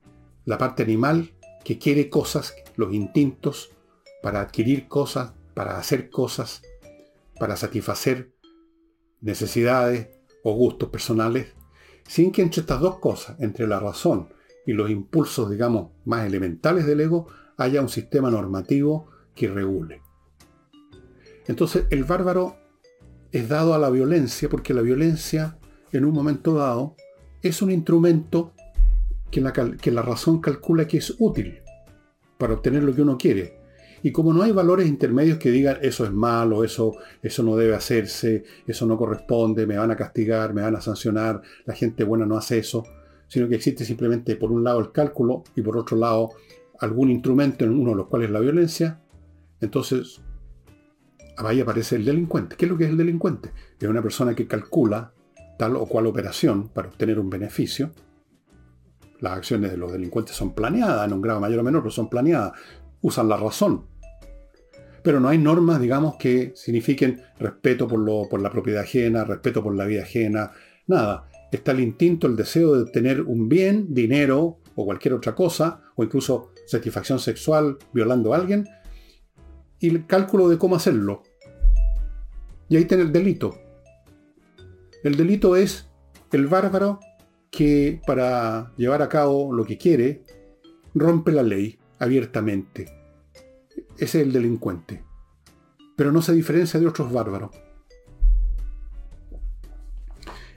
la 0.44 0.58
parte 0.58 0.82
animal, 0.82 1.32
que 1.64 1.78
quiere 1.78 2.10
cosas, 2.10 2.54
los 2.76 2.92
instintos, 2.92 3.70
para 4.22 4.42
adquirir 4.42 4.88
cosas, 4.88 5.32
para 5.54 5.78
hacer 5.78 6.10
cosas, 6.10 6.60
para 7.40 7.56
satisfacer 7.56 8.34
necesidades 9.22 10.10
o 10.44 10.52
gustos 10.52 10.90
personales, 10.90 11.54
sin 12.06 12.30
que 12.30 12.42
entre 12.42 12.60
estas 12.60 12.80
dos 12.80 12.98
cosas, 12.98 13.40
entre 13.40 13.66
la 13.66 13.80
razón 13.80 14.28
y 14.66 14.74
los 14.74 14.90
impulsos, 14.90 15.50
digamos, 15.50 15.92
más 16.04 16.26
elementales 16.26 16.84
del 16.84 17.00
ego, 17.00 17.28
haya 17.56 17.80
un 17.80 17.88
sistema 17.88 18.30
normativo 18.30 19.08
que 19.34 19.48
regule. 19.48 20.02
Entonces 21.48 21.86
el 21.90 22.04
bárbaro 22.04 22.56
es 23.32 23.48
dado 23.48 23.74
a 23.74 23.78
la 23.78 23.90
violencia 23.90 24.48
porque 24.48 24.74
la 24.74 24.82
violencia 24.82 25.58
en 25.92 26.04
un 26.04 26.14
momento 26.14 26.54
dado 26.54 26.96
es 27.42 27.62
un 27.62 27.70
instrumento 27.70 28.52
que 29.30 29.40
la, 29.40 30.02
razón 30.02 30.40
calcula 30.40 30.86
que 30.86 30.98
es 30.98 31.14
útil 31.18 31.60
para 32.38 32.54
obtener 32.54 32.82
lo 32.82 32.94
que 32.94 33.02
uno 33.02 33.18
quiere. 33.18 33.58
Y 34.02 34.12
como 34.12 34.32
no 34.32 34.42
hay 34.42 34.52
valores 34.52 34.86
intermedios 34.86 35.38
que 35.38 35.50
digan 35.50 35.78
eso 35.82 36.04
es 36.04 36.12
malo, 36.12 36.64
eso, 36.64 36.96
eso 37.22 37.42
no 37.42 37.56
debe 37.56 37.74
hacerse, 37.74 38.44
eso 38.66 38.86
no 38.86 38.96
corresponde, 38.96 39.66
me 39.66 39.78
van 39.78 39.90
a 39.90 39.96
castigar, 39.96 40.54
me 40.54 40.62
van 40.62 40.76
a 40.76 40.80
sancionar, 40.80 41.42
la 41.64 41.74
gente 41.74 42.04
buena 42.04 42.24
no 42.24 42.36
hace 42.36 42.58
eso, 42.58 42.84
sino 43.26 43.48
que 43.48 43.56
existe 43.56 43.84
simplemente 43.84 44.36
por 44.36 44.52
un 44.52 44.62
lado 44.62 44.78
el 44.80 44.92
cálculo 44.92 45.44
y 45.56 45.62
por 45.62 45.76
otro 45.76 45.96
lado 45.96 46.30
algún 46.78 47.10
instrumento 47.10 47.64
en 47.64 47.72
uno 47.72 47.90
de 47.90 47.96
los 47.96 48.06
cuales 48.06 48.30
la 48.30 48.40
violencia, 48.40 49.00
entonces 49.60 50.20
ahí 51.44 51.60
aparece 51.60 51.96
el 51.96 52.04
delincuente. 52.04 52.56
¿Qué 52.56 52.64
es 52.64 52.70
lo 52.70 52.78
que 52.78 52.84
es 52.84 52.90
el 52.90 52.96
delincuente? 52.96 53.50
Es 53.78 53.88
una 53.88 54.02
persona 54.02 54.34
que 54.34 54.46
calcula 54.46 55.12
tal 55.58 55.76
o 55.76 55.86
cual 55.86 56.06
operación 56.06 56.68
para 56.68 56.88
obtener 56.88 57.18
un 57.18 57.30
beneficio. 57.30 57.92
Las 59.20 59.38
acciones 59.38 59.70
de 59.70 59.76
los 59.76 59.92
delincuentes 59.92 60.36
son 60.36 60.54
planeadas, 60.54 61.06
en 61.06 61.14
un 61.14 61.22
grado 61.22 61.40
mayor 61.40 61.60
o 61.60 61.62
menor, 61.62 61.82
pero 61.82 61.90
son 61.90 62.08
planeadas. 62.08 62.52
Usan 63.00 63.28
la 63.28 63.36
razón. 63.36 63.86
Pero 65.02 65.20
no 65.20 65.28
hay 65.28 65.38
normas, 65.38 65.80
digamos, 65.80 66.16
que 66.16 66.52
signifiquen 66.54 67.22
respeto 67.38 67.86
por, 67.86 68.00
lo, 68.00 68.28
por 68.28 68.40
la 68.40 68.50
propiedad 68.50 68.82
ajena, 68.82 69.24
respeto 69.24 69.62
por 69.62 69.74
la 69.74 69.84
vida 69.84 70.02
ajena, 70.02 70.50
nada. 70.86 71.28
Está 71.52 71.72
el 71.72 71.80
instinto, 71.80 72.26
el 72.26 72.36
deseo 72.36 72.74
de 72.74 72.82
obtener 72.82 73.22
un 73.22 73.48
bien, 73.48 73.94
dinero 73.94 74.58
o 74.74 74.84
cualquier 74.84 75.14
otra 75.14 75.34
cosa, 75.34 75.80
o 75.94 76.02
incluso 76.02 76.50
satisfacción 76.66 77.18
sexual 77.18 77.78
violando 77.92 78.34
a 78.34 78.36
alguien, 78.36 78.66
y 79.80 79.90
el 79.90 80.06
cálculo 80.06 80.48
de 80.48 80.58
cómo 80.58 80.76
hacerlo. 80.76 81.22
Y 82.68 82.76
ahí 82.76 82.84
tiene 82.84 83.04
el 83.04 83.12
delito. 83.12 83.58
El 85.02 85.16
delito 85.16 85.56
es 85.56 85.88
el 86.32 86.46
bárbaro 86.46 87.00
que 87.50 88.00
para 88.06 88.72
llevar 88.76 89.02
a 89.02 89.08
cabo 89.08 89.52
lo 89.52 89.64
que 89.64 89.78
quiere, 89.78 90.24
rompe 90.94 91.32
la 91.32 91.42
ley 91.42 91.78
abiertamente. 91.98 92.86
Ese 93.98 94.20
es 94.20 94.26
el 94.26 94.32
delincuente. 94.32 95.04
Pero 95.96 96.12
no 96.12 96.20
se 96.22 96.34
diferencia 96.34 96.80
de 96.80 96.86
otros 96.86 97.12
bárbaros. 97.12 97.50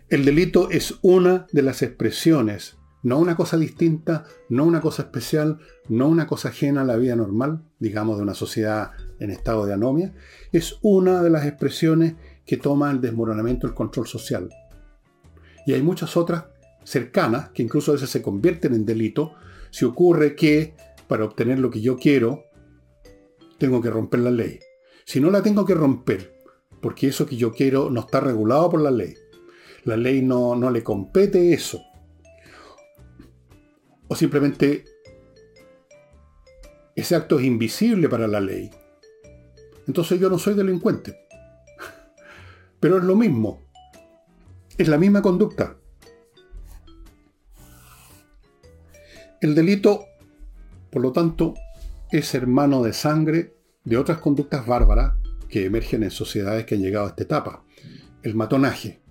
El 0.10 0.26
delito 0.26 0.72
es 0.72 0.98
una 1.04 1.46
de 1.52 1.62
las 1.62 1.84
expresiones, 1.84 2.78
no 3.04 3.20
una 3.20 3.36
cosa 3.36 3.58
distinta, 3.58 4.26
no 4.50 4.66
una 4.66 4.82
cosa 4.82 5.04
especial, 5.04 5.60
no 5.88 6.08
una 6.08 6.26
cosa 6.26 6.50
ajena 6.50 6.82
a 6.82 6.86
la 6.86 6.98
vida 6.98 7.16
normal, 7.16 7.62
digamos, 7.78 8.18
de 8.18 8.24
una 8.24 8.34
sociedad 8.34 8.92
en 9.20 9.32
estado 9.32 9.66
de 9.66 9.74
anomia, 9.74 10.14
es 10.52 10.78
una 10.82 11.22
de 11.22 11.30
las 11.30 11.46
expresiones 11.46 12.16
que 12.46 12.58
toma 12.58 12.92
el 12.92 13.02
desmoronamiento 13.02 13.68
del 13.68 13.76
control 13.76 14.08
social. 14.08 14.50
Y 15.66 15.74
hay 15.74 15.82
muchas 15.82 16.18
otras 16.18 16.46
cercanas 16.84 17.50
que 17.50 17.62
incluso 17.62 17.92
a 17.92 17.96
veces 17.96 18.10
se 18.10 18.22
convierten 18.22 18.74
en 18.74 18.86
delito 18.86 19.36
si 19.70 19.86
ocurre 19.86 20.36
que 20.36 20.74
para 21.08 21.26
obtener 21.26 21.60
lo 21.60 21.70
que 21.70 21.82
yo 21.82 21.98
quiero 21.98 22.46
tengo 23.58 23.82
que 23.82 23.90
romper 23.90 24.22
la 24.22 24.32
ley. 24.32 24.60
Si 25.06 25.20
no 25.20 25.30
la 25.30 25.44
tengo 25.44 25.66
que 25.66 25.76
romper, 25.76 26.34
porque 26.82 27.08
eso 27.08 27.26
que 27.26 27.36
yo 27.36 27.52
quiero 27.52 27.90
no 27.90 28.02
está 28.02 28.20
regulado 28.20 28.70
por 28.70 28.82
la 28.82 28.92
ley. 28.92 29.14
La 29.84 29.98
ley 29.98 30.22
no, 30.22 30.56
no 30.56 30.72
le 30.72 30.82
compete 30.82 31.54
eso. 31.54 31.82
O 34.08 34.16
simplemente 34.16 34.86
ese 36.96 37.16
acto 37.16 37.40
es 37.40 37.46
invisible 37.46 38.10
para 38.10 38.28
la 38.28 38.40
ley 38.40 38.72
entonces 39.90 40.20
yo 40.20 40.30
no 40.30 40.38
soy 40.38 40.54
delincuente. 40.54 41.26
Pero 42.80 43.00
es 43.00 43.04
lo 43.04 43.16
mismo. 43.16 43.64
Es 44.78 44.88
la 44.88 45.00
misma 45.00 45.24
conducta. 45.24 45.78
El 49.42 49.56
delito, 49.56 50.06
por 50.92 51.02
lo 51.02 51.12
tanto, 51.12 51.56
es 52.12 52.36
hermano 52.36 52.84
de 52.84 52.94
sangre 52.94 53.56
de 53.84 53.98
otras 53.98 54.20
conductas 54.20 54.68
bárbaras 54.68 55.16
que 55.50 55.66
emergen 55.66 56.04
en 56.04 56.12
sociedades 56.12 56.68
que 56.68 56.76
han 56.76 56.82
llegado 56.82 57.08
a 57.08 57.10
esta 57.10 57.24
etapa. 57.24 57.64
El 58.22 58.36
matonaje. 58.36 59.02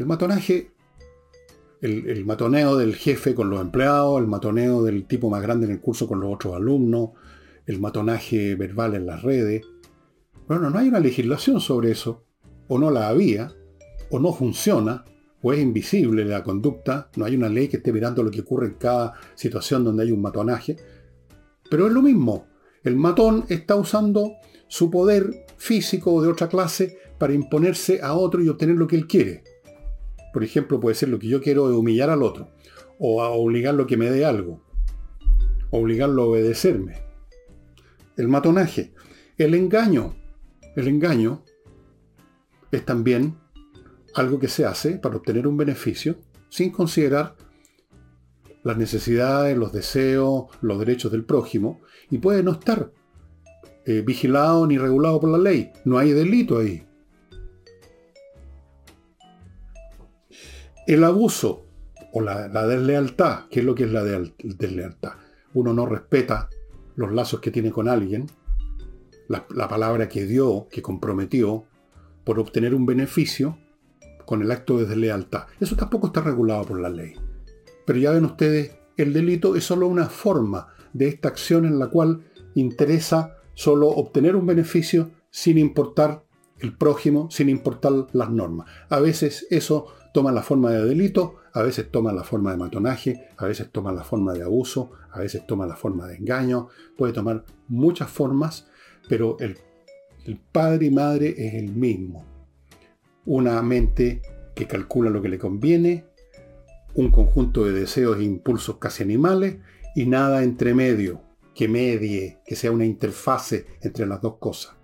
El 0.00 0.06
matonaje, 0.06 0.72
el, 1.80 2.24
matoneo 2.24 2.76
del 2.76 2.96
jefe 2.96 3.36
con 3.36 3.48
los 3.50 3.60
empleados, 3.60 4.20
el 4.20 4.26
matoneo 4.26 4.82
del 4.82 5.04
tipo 5.04 5.30
más 5.30 5.42
grande 5.42 5.66
en 5.66 5.72
el 5.72 5.80
curso 5.80 6.08
con 6.08 6.18
los 6.18 6.34
otros 6.34 6.56
alumnos, 6.56 7.10
el 7.66 7.80
matonaje 7.80 8.54
verbal 8.54 8.94
en 8.94 9.06
las 9.06 9.22
redes. 9.22 9.62
Bueno, 10.46 10.70
no 10.70 10.78
hay 10.78 10.88
una 10.88 11.00
legislación 11.00 11.60
sobre 11.60 11.92
eso, 11.92 12.24
o 12.68 12.78
no 12.78 12.90
la 12.90 13.08
había, 13.08 13.52
o 14.10 14.18
no 14.18 14.32
funciona, 14.32 15.04
o 15.42 15.52
es 15.52 15.60
invisible 15.60 16.24
la 16.24 16.42
conducta, 16.42 17.10
no 17.16 17.24
hay 17.24 17.36
una 17.36 17.48
ley 17.48 17.68
que 17.68 17.78
esté 17.78 17.92
mirando 17.92 18.22
lo 18.22 18.30
que 18.30 18.40
ocurre 18.40 18.66
en 18.66 18.74
cada 18.74 19.14
situación 19.34 19.84
donde 19.84 20.02
hay 20.02 20.12
un 20.12 20.20
matonaje. 20.20 20.76
Pero 21.70 21.86
es 21.86 21.92
lo 21.92 22.02
mismo, 22.02 22.46
el 22.82 22.96
matón 22.96 23.44
está 23.48 23.76
usando 23.76 24.32
su 24.68 24.90
poder 24.90 25.46
físico 25.56 26.20
de 26.22 26.28
otra 26.28 26.48
clase 26.48 26.98
para 27.18 27.32
imponerse 27.32 28.00
a 28.02 28.14
otro 28.14 28.42
y 28.42 28.48
obtener 28.48 28.76
lo 28.76 28.86
que 28.86 28.96
él 28.96 29.06
quiere. 29.06 29.44
Por 30.32 30.44
ejemplo, 30.44 30.78
puede 30.80 30.94
ser 30.94 31.08
lo 31.08 31.18
que 31.18 31.28
yo 31.28 31.40
quiero 31.40 31.70
es 31.70 31.76
humillar 31.76 32.10
al 32.10 32.22
otro, 32.22 32.50
o 32.98 33.22
a 33.22 33.30
obligarlo 33.30 33.84
a 33.84 33.86
que 33.86 33.96
me 33.96 34.10
dé 34.10 34.24
algo, 34.24 34.62
obligarlo 35.70 36.22
a 36.22 36.26
obedecerme 36.26 37.09
el 38.20 38.28
matonaje. 38.28 38.92
El 39.38 39.54
engaño. 39.54 40.14
El 40.76 40.88
engaño 40.88 41.42
es 42.70 42.84
también 42.84 43.36
algo 44.14 44.38
que 44.38 44.48
se 44.48 44.64
hace 44.64 44.98
para 44.98 45.16
obtener 45.16 45.46
un 45.46 45.56
beneficio 45.56 46.18
sin 46.50 46.70
considerar 46.70 47.36
las 48.62 48.76
necesidades, 48.76 49.56
los 49.56 49.72
deseos, 49.72 50.46
los 50.60 50.78
derechos 50.78 51.10
del 51.10 51.24
prójimo 51.24 51.80
y 52.10 52.18
puede 52.18 52.42
no 52.42 52.52
estar 52.52 52.92
eh, 53.86 54.02
vigilado 54.02 54.66
ni 54.66 54.76
regulado 54.76 55.18
por 55.18 55.30
la 55.30 55.38
ley. 55.38 55.72
No 55.84 55.98
hay 55.98 56.12
delito 56.12 56.58
ahí. 56.58 56.86
El 60.86 61.04
abuso 61.04 61.66
o 62.12 62.20
la, 62.20 62.48
deslealtad, 62.66 63.46
¿qué 63.48 63.60
es 63.60 63.66
lo 63.66 63.74
que 63.74 63.84
es 63.84 63.92
la 63.92 64.04
deslealtad? 64.04 65.12
Uno 65.54 65.72
no 65.72 65.86
respeta 65.86 66.50
los 67.00 67.12
lazos 67.12 67.40
que 67.40 67.50
tiene 67.50 67.70
con 67.70 67.88
alguien, 67.88 68.26
la, 69.26 69.68
palabra 69.68 70.06
que 70.06 70.26
dio, 70.26 70.68
que 70.70 70.82
comprometió, 70.82 71.64
por 72.24 72.38
obtener 72.38 72.74
un 72.74 72.84
beneficio 72.84 73.56
con 74.26 74.42
el 74.42 74.50
acto 74.50 74.76
de 74.76 74.84
deslealtad. 74.84 75.46
Eso 75.58 75.76
tampoco 75.76 76.08
está 76.08 76.20
regulado 76.20 76.66
por 76.66 76.78
la 76.78 76.90
ley. 76.90 77.14
Pero 77.86 77.98
ya 77.98 78.10
ven 78.10 78.26
ustedes, 78.26 78.76
el 78.98 79.14
delito 79.14 79.56
es 79.56 79.64
solo 79.64 79.86
una 79.86 80.10
forma 80.10 80.74
de 80.92 81.08
esta 81.08 81.28
acción 81.28 81.64
en 81.64 81.78
la 81.78 81.88
cual 81.88 82.22
interesa 82.54 83.38
solo 83.54 83.88
obtener 83.88 84.36
un 84.36 84.44
beneficio 84.44 85.10
sin 85.30 85.56
importar 85.56 86.22
el 86.58 86.76
prójimo, 86.76 87.30
sin 87.30 87.48
importar 87.48 87.92
las 88.12 88.28
normas. 88.28 88.68
A 88.90 89.00
veces 89.00 89.46
eso 89.48 89.86
toma 90.12 90.32
la 90.32 90.42
forma 90.42 90.70
de 90.70 90.84
delito, 90.84 91.36
a 91.52 91.62
veces 91.62 91.90
toma 91.90 92.12
la 92.12 92.22
forma 92.22 92.52
de 92.52 92.56
matonaje, 92.56 93.28
a 93.36 93.46
veces 93.46 93.70
toma 93.70 93.92
la 93.92 94.04
forma 94.04 94.32
de 94.32 94.42
abuso, 94.42 94.92
a 95.10 95.20
veces 95.20 95.46
toma 95.46 95.66
la 95.66 95.76
forma 95.76 96.06
de 96.06 96.16
engaño, 96.16 96.68
puede 96.96 97.12
tomar 97.12 97.44
muchas 97.68 98.10
formas, 98.10 98.68
pero 99.08 99.36
el, 99.40 99.58
padre 100.52 100.86
y 100.86 100.90
madre 100.90 101.34
es 101.36 101.54
el 101.54 101.70
mismo. 101.70 102.24
Una 103.24 103.60
mente 103.62 104.22
que 104.54 104.66
calcula 104.66 105.10
lo 105.10 105.20
que 105.20 105.28
le 105.28 105.38
conviene, 105.38 106.04
un 106.94 107.10
conjunto 107.10 107.64
de 107.64 107.72
deseos 107.72 108.18
e 108.18 108.22
impulsos 108.22 108.76
casi 108.78 109.02
animales 109.02 109.56
y 109.96 110.06
nada 110.06 110.42
entre 110.44 110.74
medio, 110.74 111.22
que 111.54 111.68
medie, 111.68 112.38
que 112.46 112.56
sea 112.56 112.70
una 112.70 112.84
interfase 112.84 113.66
entre 113.80 114.06
las 114.06 114.20
dos 114.20 114.36
cosas. 114.36 114.74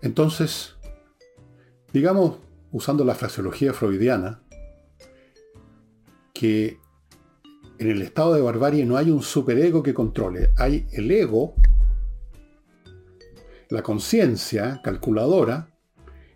Entonces, 0.00 0.77
digamos, 1.92 2.36
usando 2.72 3.04
la 3.04 3.14
fraseología 3.14 3.72
freudiana, 3.72 4.42
que 6.32 6.78
en 7.78 7.90
el 7.90 8.02
estado 8.02 8.34
de 8.34 8.40
barbarie 8.40 8.84
no 8.84 8.96
hay 8.96 9.10
un 9.10 9.22
superego 9.22 9.82
que 9.82 9.94
controle, 9.94 10.50
hay 10.56 10.86
el 10.92 11.10
ego, 11.10 11.54
la 13.70 13.82
conciencia 13.82 14.80
calculadora 14.82 15.70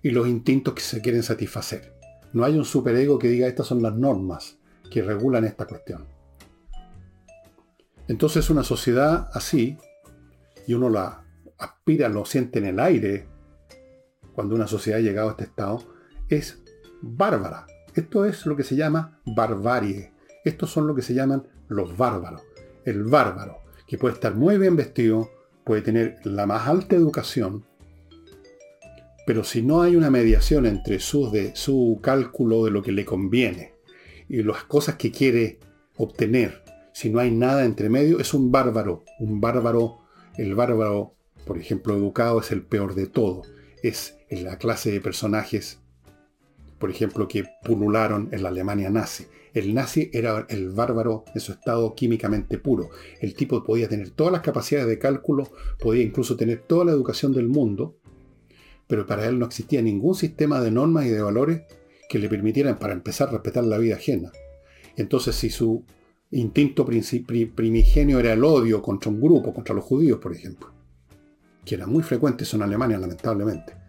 y 0.02 0.10
los 0.10 0.28
instintos 0.28 0.74
que 0.74 0.82
se 0.82 1.00
quieren 1.00 1.22
satisfacer. 1.22 1.94
No 2.32 2.44
hay 2.44 2.56
un 2.56 2.64
superego 2.64 3.18
que 3.18 3.28
diga 3.28 3.46
estas 3.46 3.66
son 3.66 3.82
las 3.82 3.94
normas 3.94 4.58
que 4.90 5.02
regulan 5.02 5.44
esta 5.44 5.66
cuestión. 5.66 6.06
Entonces 8.08 8.50
una 8.50 8.64
sociedad 8.64 9.30
así, 9.32 9.78
y 10.66 10.74
uno 10.74 10.90
la 10.90 11.24
aspira, 11.58 12.08
lo 12.08 12.24
siente 12.24 12.58
en 12.58 12.66
el 12.66 12.80
aire, 12.80 13.26
cuando 14.34 14.54
una 14.54 14.66
sociedad 14.66 15.00
ha 15.00 15.02
llegado 15.02 15.28
a 15.28 15.32
este 15.32 15.44
estado, 15.44 15.82
es 16.28 16.62
bárbara. 17.00 17.66
Esto 17.94 18.24
es 18.24 18.46
lo 18.46 18.56
que 18.56 18.64
se 18.64 18.76
llama 18.76 19.20
barbarie. 19.24 20.12
Estos 20.44 20.70
son 20.70 20.86
lo 20.86 20.94
que 20.94 21.02
se 21.02 21.14
llaman 21.14 21.46
los 21.68 21.96
bárbaros. 21.96 22.42
El 22.84 23.04
bárbaro, 23.04 23.58
que 23.86 23.98
puede 23.98 24.14
estar 24.14 24.34
muy 24.34 24.58
bien 24.58 24.76
vestido, 24.76 25.30
puede 25.64 25.82
tener 25.82 26.18
la 26.24 26.46
más 26.46 26.66
alta 26.66 26.96
educación, 26.96 27.64
pero 29.24 29.44
si 29.44 29.62
no 29.62 29.82
hay 29.82 29.94
una 29.94 30.10
mediación 30.10 30.66
entre 30.66 30.98
su, 30.98 32.00
cálculo 32.02 32.64
de 32.64 32.70
lo 32.70 32.82
que 32.82 32.92
le 32.92 33.04
conviene 33.04 33.74
y 34.28 34.42
las 34.42 34.64
cosas 34.64 34.96
que 34.96 35.12
quiere 35.12 35.58
obtener, 35.96 36.62
si 36.92 37.08
no 37.08 37.20
hay 37.20 37.30
nada 37.30 37.64
entre 37.64 37.88
medio, 37.88 38.18
es 38.18 38.34
un 38.34 38.50
bárbaro. 38.50 39.04
Un 39.20 39.40
bárbaro, 39.40 40.00
el 40.36 40.54
bárbaro, 40.54 41.14
por 41.46 41.58
ejemplo, 41.58 41.94
educado 41.96 42.40
es 42.40 42.50
el 42.50 42.62
peor 42.62 42.94
de 42.94 43.06
todo. 43.06 43.42
Es 43.82 44.18
la 44.40 44.58
clase 44.58 44.90
de 44.90 45.00
personajes 45.00 45.82
por 46.82 46.90
ejemplo, 46.90 47.28
que 47.28 47.44
pulularon 47.62 48.28
en 48.32 48.42
la 48.42 48.48
Alemania 48.48 48.90
nazi. 48.90 49.26
El 49.54 49.72
nazi 49.72 50.10
era 50.12 50.46
el 50.48 50.70
bárbaro 50.70 51.24
en 51.32 51.40
su 51.40 51.52
estado 51.52 51.94
químicamente 51.94 52.58
puro. 52.58 52.90
El 53.20 53.36
tipo 53.36 53.62
podía 53.62 53.88
tener 53.88 54.10
todas 54.10 54.32
las 54.32 54.42
capacidades 54.42 54.88
de 54.88 54.98
cálculo, 54.98 55.48
podía 55.78 56.02
incluso 56.02 56.36
tener 56.36 56.62
toda 56.62 56.86
la 56.86 56.90
educación 56.90 57.32
del 57.32 57.46
mundo, 57.46 57.98
pero 58.88 59.06
para 59.06 59.28
él 59.28 59.38
no 59.38 59.46
existía 59.46 59.80
ningún 59.80 60.16
sistema 60.16 60.60
de 60.60 60.72
normas 60.72 61.06
y 61.06 61.10
de 61.10 61.22
valores 61.22 61.62
que 62.08 62.18
le 62.18 62.28
permitieran, 62.28 62.80
para 62.80 62.94
empezar, 62.94 63.30
respetar 63.30 63.62
la 63.62 63.78
vida 63.78 63.94
ajena. 63.94 64.32
Entonces, 64.96 65.36
si 65.36 65.50
su 65.50 65.84
instinto 66.32 66.84
primigenio 66.84 68.18
era 68.18 68.32
el 68.32 68.42
odio 68.42 68.82
contra 68.82 69.08
un 69.08 69.20
grupo, 69.20 69.54
contra 69.54 69.72
los 69.72 69.84
judíos, 69.84 70.18
por 70.18 70.34
ejemplo, 70.34 70.72
que 71.64 71.76
era 71.76 71.86
muy 71.86 72.02
frecuente 72.02 72.42
eso 72.42 72.56
en 72.56 72.62
Alemania, 72.62 72.98
lamentablemente, 72.98 73.81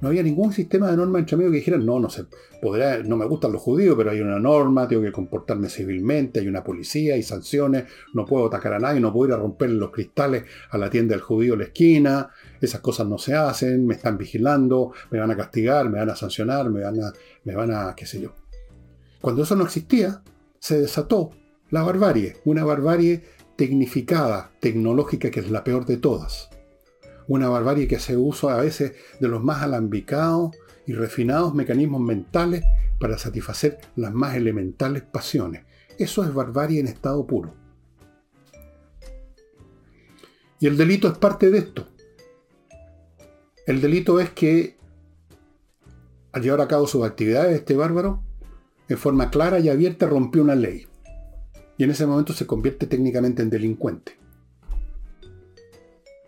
no 0.00 0.08
había 0.08 0.22
ningún 0.22 0.52
sistema 0.52 0.90
de 0.90 0.96
norma 0.96 1.18
entre 1.18 1.36
medio 1.36 1.50
que 1.50 1.58
dijeran, 1.58 1.84
no, 1.84 1.98
no 1.98 2.08
sé, 2.08 2.26
podrá, 2.62 3.02
no 3.02 3.16
me 3.16 3.26
gustan 3.26 3.52
los 3.52 3.60
judíos, 3.60 3.94
pero 3.96 4.10
hay 4.10 4.20
una 4.20 4.38
norma, 4.38 4.86
tengo 4.86 5.02
que 5.02 5.12
comportarme 5.12 5.68
civilmente, 5.68 6.40
hay 6.40 6.48
una 6.48 6.62
policía, 6.62 7.14
hay 7.14 7.22
sanciones, 7.22 7.84
no 8.14 8.24
puedo 8.24 8.46
atacar 8.46 8.74
a 8.74 8.78
nadie, 8.78 9.00
no 9.00 9.12
puedo 9.12 9.30
ir 9.30 9.34
a 9.34 9.38
romper 9.38 9.70
los 9.70 9.90
cristales 9.90 10.44
a 10.70 10.78
la 10.78 10.88
tienda 10.88 11.14
del 11.14 11.22
judío 11.22 11.54
en 11.54 11.60
la 11.60 11.64
esquina, 11.66 12.30
esas 12.60 12.80
cosas 12.80 13.06
no 13.08 13.18
se 13.18 13.34
hacen, 13.34 13.86
me 13.86 13.94
están 13.94 14.16
vigilando, 14.18 14.92
me 15.10 15.18
van 15.18 15.30
a 15.30 15.36
castigar, 15.36 15.88
me 15.88 15.98
van 15.98 16.10
a 16.10 16.16
sancionar, 16.16 16.70
me 16.70 16.82
van 16.82 17.02
a, 17.02 17.12
me 17.44 17.54
van 17.54 17.72
a, 17.72 17.94
qué 17.96 18.06
sé 18.06 18.20
yo. 18.20 18.32
Cuando 19.20 19.42
eso 19.42 19.56
no 19.56 19.64
existía, 19.64 20.22
se 20.60 20.80
desató 20.80 21.30
la 21.70 21.82
barbarie, 21.82 22.36
una 22.44 22.64
barbarie 22.64 23.22
tecnificada, 23.56 24.50
tecnológica, 24.60 25.30
que 25.30 25.40
es 25.40 25.50
la 25.50 25.64
peor 25.64 25.84
de 25.86 25.96
todas 25.96 26.50
una 27.28 27.48
barbarie 27.48 27.86
que 27.86 27.96
hace 27.96 28.16
uso 28.16 28.48
a 28.48 28.56
veces 28.56 28.94
de 29.20 29.28
los 29.28 29.44
más 29.44 29.62
alambicados 29.62 30.56
y 30.86 30.94
refinados 30.94 31.54
mecanismos 31.54 32.00
mentales 32.00 32.64
para 32.98 33.18
satisfacer 33.18 33.78
las 33.94 34.12
más 34.12 34.34
elementales 34.34 35.02
pasiones. 35.02 35.64
Eso 35.98 36.24
es 36.24 36.32
barbarie 36.32 36.80
en 36.80 36.88
estado 36.88 37.26
puro. 37.26 37.54
Y 40.58 40.66
el 40.66 40.76
delito 40.76 41.06
es 41.06 41.18
parte 41.18 41.50
de 41.50 41.58
esto. 41.58 41.86
El 43.66 43.80
delito 43.80 44.18
es 44.18 44.30
que 44.30 44.76
al 46.32 46.42
llevar 46.42 46.62
a 46.62 46.68
cabo 46.68 46.86
sus 46.86 47.04
actividades, 47.04 47.54
este 47.54 47.76
bárbaro, 47.76 48.22
en 48.88 48.98
forma 48.98 49.30
clara 49.30 49.60
y 49.60 49.68
abierta, 49.68 50.06
rompió 50.06 50.42
una 50.42 50.54
ley. 50.54 50.86
Y 51.76 51.84
en 51.84 51.90
ese 51.90 52.06
momento 52.06 52.32
se 52.32 52.46
convierte 52.46 52.86
técnicamente 52.86 53.42
en 53.42 53.50
delincuente 53.50 54.17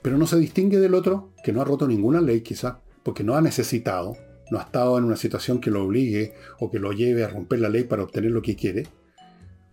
pero 0.02 0.18
no 0.18 0.26
se 0.26 0.38
distingue 0.38 0.78
del 0.78 0.94
otro 0.94 1.32
que 1.44 1.52
no 1.52 1.60
ha 1.60 1.64
roto 1.64 1.86
ninguna 1.86 2.20
ley 2.20 2.40
quizá, 2.40 2.80
porque 3.02 3.24
no 3.24 3.34
ha 3.34 3.40
necesitado, 3.40 4.16
no 4.50 4.58
ha 4.58 4.62
estado 4.62 4.98
en 4.98 5.04
una 5.04 5.16
situación 5.16 5.60
que 5.60 5.70
lo 5.70 5.84
obligue 5.84 6.34
o 6.58 6.70
que 6.70 6.78
lo 6.78 6.92
lleve 6.92 7.24
a 7.24 7.28
romper 7.28 7.60
la 7.60 7.68
ley 7.68 7.84
para 7.84 8.02
obtener 8.02 8.30
lo 8.30 8.42
que 8.42 8.56
quiere, 8.56 8.86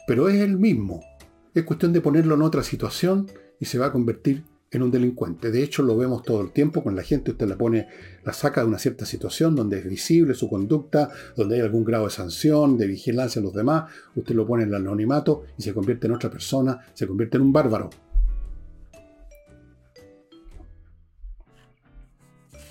pero 0.08 0.30
es 0.30 0.40
el 0.42 0.58
mismo. 0.58 1.02
Es 1.54 1.64
cuestión 1.64 1.92
de 1.92 2.02
ponerlo 2.02 2.36
en 2.36 2.44
otra 2.44 2.64
situación 2.64 3.30
y 3.60 3.66
se 3.66 3.80
va 3.80 3.88
a 3.88 3.92
convertir 3.92 4.44
en 4.72 4.84
un 4.84 4.92
delincuente. 4.92 5.52
De 5.52 5.64
hecho, 5.64 5.82
lo 5.82 5.98
vemos 5.98 6.24
todo 6.24 6.42
el 6.42 6.52
tiempo 6.52 6.84
con 6.84 6.96
la 6.96 7.04
gente. 7.04 7.32
Usted 7.32 7.48
la 7.48 7.58
pone, 7.58 7.88
la 8.24 8.34
saca 8.34 8.62
de 8.62 8.68
una 8.68 8.80
cierta 8.80 9.06
situación 9.06 9.56
donde 9.56 9.80
es 9.80 9.88
visible 9.88 10.34
su 10.34 10.50
conducta, 10.50 11.10
donde 11.36 11.56
hay 11.56 11.62
algún 11.62 11.84
grado 11.84 12.06
de 12.06 12.12
sanción, 12.12 12.78
de 12.78 12.88
vigilancia 12.88 13.40
a 13.40 13.44
los 13.44 13.54
demás. 13.54 13.92
Usted 14.16 14.36
lo 14.36 14.46
pone 14.46 14.64
en 14.64 14.70
el 14.70 14.76
anonimato 14.76 15.44
y 15.58 15.64
se 15.64 15.74
convierte 15.74 16.08
en 16.08 16.14
otra 16.14 16.30
persona, 16.30 16.80
se 16.94 17.08
convierte 17.08 17.38
en 17.38 17.44
un 17.44 17.54
bárbaro. 17.54 17.90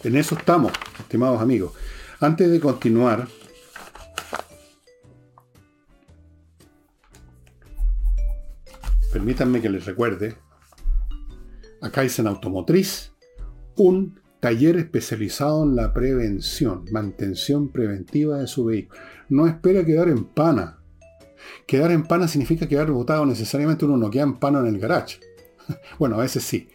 En 0.04 0.16
eso 0.16 0.36
estamos, 0.36 0.72
estimados 0.98 1.40
amigos. 1.40 1.72
Antes 2.20 2.50
de 2.50 2.60
continuar, 2.60 3.28
permítanme 9.12 9.60
que 9.60 9.70
les 9.70 9.84
recuerde 9.84 10.36
a 11.82 11.90
Kaizen 11.90 12.26
Automotriz, 12.26 13.12
un 13.76 14.20
taller 14.40 14.76
especializado 14.76 15.64
en 15.64 15.74
la 15.74 15.92
prevención, 15.92 16.84
mantención 16.92 17.70
preventiva 17.70 18.38
de 18.38 18.46
su 18.46 18.66
vehículo. 18.66 19.00
No 19.28 19.46
espera 19.46 19.84
quedar 19.84 20.08
en 20.08 20.24
pana. 20.24 20.78
Quedar 21.66 21.90
en 21.90 22.04
pana 22.04 22.28
significa 22.28 22.68
quedar 22.68 22.90
botado 22.90 23.26
necesariamente 23.26 23.84
uno 23.84 23.96
no 23.96 24.10
queda 24.10 24.24
en 24.24 24.38
pana 24.38 24.60
en 24.60 24.66
el 24.66 24.78
garage. 24.78 25.18
Bueno, 25.98 26.16
a 26.16 26.20
veces 26.20 26.44
sí. 26.44 26.68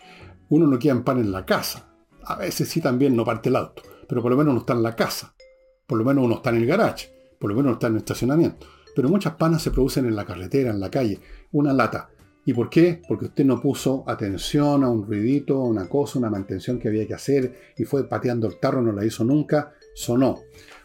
Uno 0.49 0.67
no 0.67 0.77
queda 0.77 0.91
en 0.91 1.03
pana 1.03 1.21
en 1.21 1.31
la 1.31 1.45
casa. 1.45 1.90
A 2.25 2.35
veces 2.35 2.69
sí 2.69 2.81
también 2.81 3.15
no 3.15 3.25
parte 3.25 3.49
el 3.49 3.55
auto, 3.55 3.83
pero 4.07 4.21
por 4.21 4.31
lo 4.31 4.37
menos 4.37 4.51
uno 4.51 4.61
está 4.61 4.73
en 4.73 4.83
la 4.83 4.95
casa, 4.95 5.35
por 5.87 5.97
lo 5.97 6.05
menos 6.05 6.23
uno 6.23 6.35
está 6.35 6.49
en 6.49 6.57
el 6.57 6.65
garage, 6.65 7.09
por 7.39 7.49
lo 7.49 7.55
menos 7.55 7.69
uno 7.69 7.73
está 7.73 7.87
en 7.87 7.93
el 7.93 7.99
estacionamiento. 7.99 8.67
Pero 8.95 9.09
muchas 9.09 9.35
panas 9.35 9.61
se 9.61 9.71
producen 9.71 10.05
en 10.05 10.15
la 10.15 10.25
carretera, 10.25 10.71
en 10.71 10.79
la 10.79 10.89
calle, 10.89 11.19
una 11.51 11.73
lata. 11.73 12.09
¿Y 12.45 12.53
por 12.53 12.69
qué? 12.69 13.01
Porque 13.07 13.25
usted 13.25 13.45
no 13.45 13.61
puso 13.61 14.03
atención 14.07 14.83
a 14.83 14.89
un 14.89 15.05
ruidito, 15.05 15.57
a 15.57 15.67
una 15.67 15.87
cosa, 15.87 16.19
una 16.19 16.29
mantención 16.29 16.79
que 16.79 16.87
había 16.87 17.07
que 17.07 17.13
hacer 17.13 17.73
y 17.77 17.85
fue 17.85 18.07
pateando 18.07 18.47
el 18.47 18.59
tarro, 18.59 18.81
no 18.81 18.91
la 18.91 19.05
hizo 19.05 19.23
nunca, 19.23 19.73
sonó. 19.93 20.39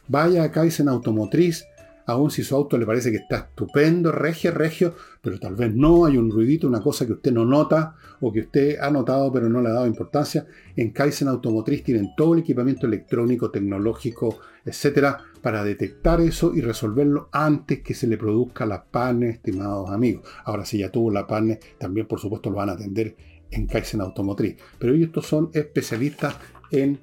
Vaya 0.09 0.45
a 0.45 0.53
Kaizen 0.53 0.89
Automotriz, 0.89 1.65
aun 2.07 2.31
si 2.31 2.43
su 2.43 2.55
auto 2.55 2.79
le 2.79 2.87
parece 2.87 3.11
que 3.11 3.19
está 3.19 3.37
estupendo, 3.37 4.13
regio, 4.13 4.53
regio, 4.53 4.95
pero 5.21 5.39
tal 5.39 5.57
vez 5.57 5.75
no, 5.75 6.07
hay 6.07 6.17
un 6.17 6.31
ruidito, 6.31 6.69
una 6.69 6.81
cosa 6.81 7.05
que 7.07 7.13
usted 7.13 7.33
no 7.33 7.45
nota 7.45 7.97
o 8.21 8.33
que 8.33 8.41
usted 8.41 8.79
ha 8.81 8.91
notado 8.91 9.33
pero 9.33 9.49
no 9.49 9.61
le 9.61 9.69
ha 9.69 9.73
dado 9.73 9.87
importancia. 9.87 10.47
En 10.77 10.91
Kaizen 10.91 11.29
Automotriz 11.29 11.83
tienen 11.83 12.11
todo 12.17 12.35
el 12.35 12.41
equipamiento 12.41 12.87
electrónico, 12.87 13.51
tecnológico, 13.51 14.39
etcétera, 14.65 15.19
para 15.43 15.65
detectar 15.65 16.21
eso 16.21 16.55
y 16.55 16.61
resolverlo 16.61 17.29
antes 17.33 17.83
que 17.83 17.95
se 17.95 18.07
le 18.07 18.17
produzca 18.17 18.67
la 18.67 18.85
pane, 18.85 19.31
estimados 19.31 19.91
amigos. 19.91 20.29
Ahora, 20.45 20.65
si 20.65 20.79
ya 20.79 20.91
tuvo 20.91 21.11
la 21.11 21.27
pane, 21.27 21.59
también 21.79 22.07
por 22.07 22.21
supuesto 22.21 22.51
lo 22.51 22.57
van 22.57 22.71
a 22.71 22.73
atender 22.73 23.17
en 23.51 23.67
Kaizen 23.67 24.01
Automotriz. 24.01 24.57
Pero 24.79 24.95
ellos 24.95 25.11
son 25.27 25.51
especialistas 25.53 26.37
en 26.71 27.01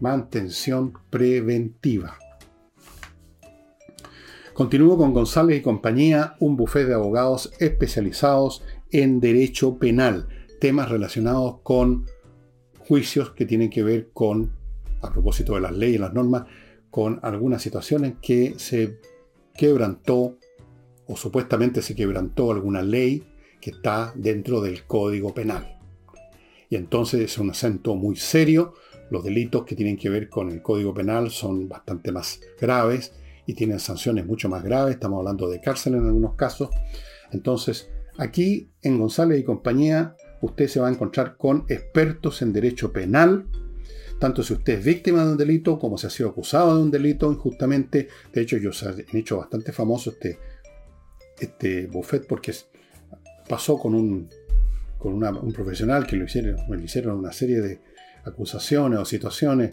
mantención 0.00 0.92
preventiva. 1.10 2.16
Continúo 4.58 4.98
con 4.98 5.14
González 5.14 5.56
y 5.56 5.62
compañía, 5.62 6.34
un 6.40 6.56
bufete 6.56 6.86
de 6.86 6.94
abogados 6.94 7.52
especializados 7.60 8.64
en 8.90 9.20
derecho 9.20 9.78
penal, 9.78 10.26
temas 10.58 10.88
relacionados 10.88 11.60
con 11.62 12.06
juicios 12.76 13.30
que 13.30 13.46
tienen 13.46 13.70
que 13.70 13.84
ver 13.84 14.10
con, 14.12 14.50
a 15.00 15.12
propósito 15.12 15.54
de 15.54 15.60
las 15.60 15.76
leyes 15.76 16.00
las 16.00 16.12
normas, 16.12 16.46
con 16.90 17.20
algunas 17.22 17.62
situaciones 17.62 18.14
que 18.20 18.54
se 18.56 18.98
quebrantó 19.54 20.38
o 21.06 21.16
supuestamente 21.16 21.80
se 21.80 21.94
quebrantó 21.94 22.50
alguna 22.50 22.82
ley 22.82 23.22
que 23.60 23.70
está 23.70 24.12
dentro 24.16 24.60
del 24.60 24.82
Código 24.86 25.32
Penal. 25.32 25.78
Y 26.68 26.74
entonces 26.74 27.20
es 27.20 27.38
un 27.38 27.50
acento 27.50 27.94
muy 27.94 28.16
serio. 28.16 28.74
Los 29.08 29.22
delitos 29.22 29.64
que 29.64 29.76
tienen 29.76 29.96
que 29.96 30.10
ver 30.10 30.28
con 30.28 30.50
el 30.50 30.62
Código 30.62 30.92
Penal 30.92 31.30
son 31.30 31.68
bastante 31.68 32.10
más 32.10 32.40
graves 32.60 33.12
y 33.48 33.54
tienen 33.54 33.80
sanciones 33.80 34.26
mucho 34.26 34.50
más 34.50 34.62
graves, 34.62 34.96
estamos 34.96 35.20
hablando 35.20 35.48
de 35.48 35.58
cárcel 35.58 35.94
en 35.94 36.04
algunos 36.04 36.34
casos. 36.34 36.68
Entonces, 37.32 37.88
aquí 38.18 38.70
en 38.82 38.98
González 38.98 39.40
y 39.40 39.42
compañía, 39.42 40.14
usted 40.42 40.68
se 40.68 40.80
va 40.80 40.88
a 40.88 40.90
encontrar 40.90 41.38
con 41.38 41.64
expertos 41.70 42.42
en 42.42 42.52
derecho 42.52 42.92
penal, 42.92 43.46
tanto 44.20 44.42
si 44.42 44.52
usted 44.52 44.80
es 44.80 44.84
víctima 44.84 45.24
de 45.24 45.30
un 45.30 45.38
delito 45.38 45.78
como 45.78 45.96
si 45.96 46.06
ha 46.06 46.10
sido 46.10 46.28
acusado 46.28 46.76
de 46.76 46.82
un 46.82 46.90
delito 46.90 47.32
injustamente. 47.32 48.08
De 48.34 48.42
hecho, 48.42 48.58
yo 48.58 48.68
he 48.70 49.18
hecho 49.18 49.38
bastante 49.38 49.72
famoso 49.72 50.10
este, 50.10 50.38
este 51.40 51.86
buffet 51.86 52.26
porque 52.26 52.52
pasó 53.48 53.78
con 53.78 53.94
un, 53.94 54.28
con 54.98 55.14
un 55.24 55.52
profesional 55.54 56.06
que 56.06 56.16
lo 56.16 56.26
hicieron, 56.26 56.56
le 56.68 56.84
hicieron 56.84 57.16
una 57.16 57.32
serie 57.32 57.62
de 57.62 57.80
acusaciones 58.26 58.98
o 58.98 59.06
situaciones 59.06 59.72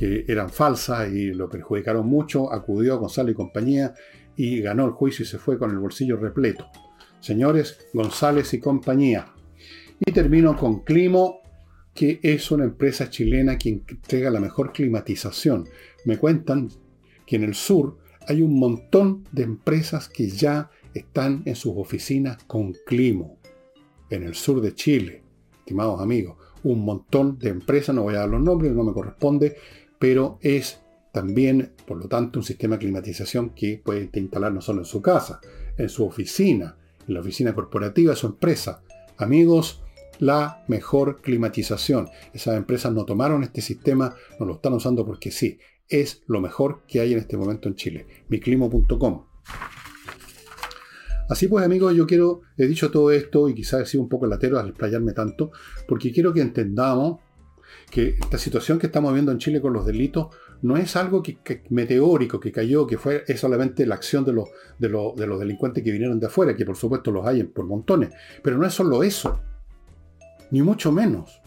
que 0.00 0.24
eran 0.28 0.48
falsas 0.48 1.12
y 1.12 1.26
lo 1.34 1.50
perjudicaron 1.50 2.06
mucho, 2.06 2.50
acudió 2.50 2.94
a 2.94 2.96
González 2.96 3.34
y 3.34 3.36
compañía 3.36 3.92
y 4.34 4.62
ganó 4.62 4.86
el 4.86 4.92
juicio 4.92 5.24
y 5.24 5.28
se 5.28 5.36
fue 5.36 5.58
con 5.58 5.70
el 5.72 5.78
bolsillo 5.78 6.16
repleto. 6.16 6.66
Señores, 7.20 7.78
González 7.92 8.54
y 8.54 8.60
compañía. 8.60 9.26
Y 9.98 10.10
termino 10.12 10.56
con 10.56 10.84
Climo, 10.84 11.42
que 11.92 12.18
es 12.22 12.50
una 12.50 12.64
empresa 12.64 13.10
chilena 13.10 13.58
que 13.58 13.68
entrega 13.68 14.30
la 14.30 14.40
mejor 14.40 14.72
climatización. 14.72 15.68
Me 16.06 16.16
cuentan 16.16 16.70
que 17.26 17.36
en 17.36 17.44
el 17.44 17.54
sur 17.54 17.98
hay 18.26 18.40
un 18.40 18.58
montón 18.58 19.24
de 19.32 19.42
empresas 19.42 20.08
que 20.08 20.30
ya 20.30 20.70
están 20.94 21.42
en 21.44 21.56
sus 21.56 21.74
oficinas 21.76 22.42
con 22.44 22.72
Climo. 22.86 23.36
En 24.08 24.22
el 24.22 24.34
sur 24.34 24.62
de 24.62 24.74
Chile, 24.74 25.22
estimados 25.58 26.00
amigos, 26.00 26.38
un 26.62 26.84
montón 26.86 27.38
de 27.38 27.50
empresas, 27.50 27.94
no 27.94 28.04
voy 28.04 28.14
a 28.14 28.20
dar 28.20 28.30
los 28.30 28.40
nombres, 28.40 28.72
no 28.72 28.84
me 28.84 28.94
corresponde, 28.94 29.56
pero 30.00 30.38
es 30.40 30.80
también, 31.12 31.74
por 31.86 31.98
lo 31.98 32.08
tanto, 32.08 32.40
un 32.40 32.44
sistema 32.44 32.76
de 32.76 32.80
climatización 32.80 33.50
que 33.50 33.80
puede 33.84 34.08
instalar 34.14 34.50
no 34.50 34.62
solo 34.62 34.80
en 34.80 34.86
su 34.86 35.02
casa, 35.02 35.40
en 35.76 35.90
su 35.90 36.06
oficina, 36.06 36.78
en 37.06 37.14
la 37.14 37.20
oficina 37.20 37.54
corporativa 37.54 38.10
de 38.10 38.16
su 38.16 38.26
empresa. 38.26 38.82
Amigos, 39.18 39.82
la 40.18 40.64
mejor 40.68 41.20
climatización. 41.20 42.08
Esas 42.32 42.56
empresas 42.56 42.92
no 42.94 43.04
tomaron 43.04 43.42
este 43.42 43.60
sistema, 43.60 44.14
no 44.38 44.46
lo 44.46 44.54
están 44.54 44.72
usando 44.72 45.04
porque 45.04 45.30
sí. 45.30 45.58
es 45.88 46.22
lo 46.26 46.40
mejor 46.40 46.82
que 46.88 47.00
hay 47.00 47.12
en 47.12 47.18
este 47.18 47.36
momento 47.36 47.68
en 47.68 47.74
Chile. 47.74 48.06
miclimo.com. 48.28 49.26
Así 51.28 51.46
pues, 51.46 51.64
amigos, 51.64 51.94
yo 51.94 52.06
quiero, 52.06 52.40
he 52.56 52.66
dicho 52.66 52.90
todo 52.90 53.10
esto 53.10 53.48
y 53.48 53.54
quizás 53.54 53.82
he 53.82 53.86
sido 53.86 54.02
un 54.02 54.08
poco 54.08 54.26
latero 54.26 54.58
al 54.58 54.68
explayarme 54.68 55.12
tanto, 55.12 55.52
porque 55.86 56.10
quiero 56.10 56.32
que 56.32 56.40
entendamos 56.40 57.20
que 57.90 58.16
esta 58.20 58.38
situación 58.38 58.78
que 58.78 58.86
estamos 58.86 59.12
viendo 59.12 59.32
en 59.32 59.38
Chile 59.38 59.60
con 59.60 59.72
los 59.72 59.84
delitos 59.84 60.28
no 60.62 60.76
es 60.76 60.94
algo 60.96 61.22
que, 61.22 61.38
meteórico, 61.70 62.38
que 62.38 62.52
cayó, 62.52 62.86
que 62.86 62.98
fue 62.98 63.24
es 63.26 63.40
solamente 63.40 63.86
la 63.86 63.96
acción 63.96 64.24
de 64.24 64.32
los, 64.32 64.48
de, 64.78 64.88
de 64.88 65.26
los 65.26 65.40
delincuentes 65.40 65.82
que 65.82 65.90
vinieron 65.90 66.20
de 66.20 66.26
afuera, 66.26 66.54
que 66.54 66.64
por 66.64 66.76
supuesto 66.76 67.10
los 67.10 67.26
hay 67.26 67.42
por 67.44 67.66
montones, 67.66 68.10
pero 68.42 68.56
no 68.58 68.66
es 68.66 68.74
solo 68.74 69.02
eso, 69.02 69.40
ni 70.50 70.62
mucho 70.62 70.92
menos. 70.92 71.40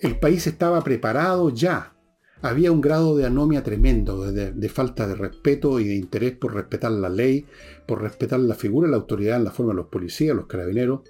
El 0.00 0.18
país 0.18 0.46
estaba 0.46 0.82
preparado 0.82 1.50
ya. 1.50 1.94
Había 2.40 2.70
un 2.70 2.80
grado 2.80 3.16
de 3.16 3.26
anomia 3.26 3.64
tremendo, 3.64 4.30
de, 4.30 4.68
falta 4.68 5.08
de 5.08 5.16
respeto 5.16 5.80
y 5.80 5.88
de 5.88 5.96
interés 5.96 6.36
por 6.36 6.54
respetar 6.54 6.92
la 6.92 7.08
ley, 7.08 7.46
por 7.84 8.00
respetar 8.00 8.38
la 8.38 8.54
figura 8.54 8.86
de 8.86 8.92
la 8.92 8.98
autoridad 8.98 9.38
en 9.38 9.44
la 9.44 9.50
forma 9.50 9.72
de 9.72 9.78
los 9.78 9.88
policías, 9.88 10.36
los 10.36 10.46
carabineros, 10.46 11.00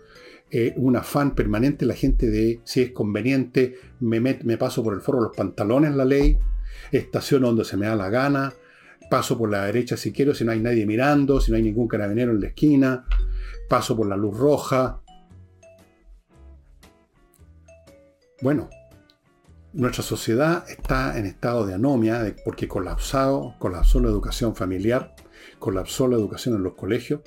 eh, 0.51 0.75
un 0.77 0.97
afán 0.97 1.35
permanente 1.35 1.85
la 1.87 1.95
gente 1.95 2.31
de 2.31 2.61
si 2.65 2.83
es 2.83 2.91
conveniente, 2.93 3.77
me, 4.01 4.21
me 4.21 4.57
paso 4.59 4.83
por 4.83 4.95
el 4.95 5.01
foro 5.01 5.21
los 5.21 5.37
pantalones 5.37 5.95
la 5.95 6.05
ley, 6.05 6.39
estaciono 6.93 7.49
donde 7.49 7.65
se 7.65 7.77
me 7.77 7.87
da 7.87 7.97
la 7.97 8.09
gana, 8.09 8.55
paso 9.11 9.37
por 9.39 9.51
la 9.51 9.65
derecha 9.65 9.97
si 9.97 10.13
quiero, 10.13 10.35
si 10.35 10.45
no 10.45 10.53
hay 10.53 10.61
nadie 10.61 10.87
mirando, 10.87 11.41
si 11.41 11.51
no 11.51 11.57
hay 11.57 11.63
ningún 11.63 11.89
carabinero 11.89 12.33
en 12.33 12.41
la 12.41 12.49
esquina, 12.49 13.05
paso 13.69 13.97
por 13.97 14.07
la 14.07 14.17
luz 14.17 14.37
roja. 14.37 15.03
Bueno, 18.41 18.71
nuestra 19.73 20.03
sociedad 20.03 20.65
está 20.69 21.19
en 21.19 21.27
estado 21.27 21.67
de 21.67 21.75
anomia 21.75 22.35
porque 22.45 22.69
colapsado, 22.69 23.55
colapsó 23.59 24.01
la 24.01 24.09
educación 24.09 24.57
familiar, 24.57 25.15
colapsó 25.59 26.09
la 26.09 26.17
educación 26.17 26.57
en 26.57 26.63
los 26.63 26.75
colegios. 26.75 27.21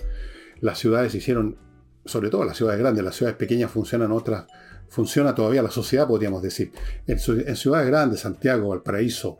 Las 0.59 0.79
ciudades 0.79 1.13
hicieron, 1.15 1.57
sobre 2.05 2.29
todo 2.29 2.43
las 2.43 2.57
ciudades 2.57 2.79
grandes, 2.79 3.03
las 3.03 3.15
ciudades 3.15 3.37
pequeñas 3.37 3.71
funcionan 3.71 4.11
otras, 4.11 4.45
funciona 4.89 5.35
todavía 5.35 5.61
la 5.61 5.71
sociedad, 5.71 6.07
podríamos 6.07 6.41
decir. 6.41 6.71
En, 7.07 7.19
ciudades 7.19 7.87
grandes, 7.87 8.21
Santiago, 8.21 8.69
Valparaíso, 8.69 9.37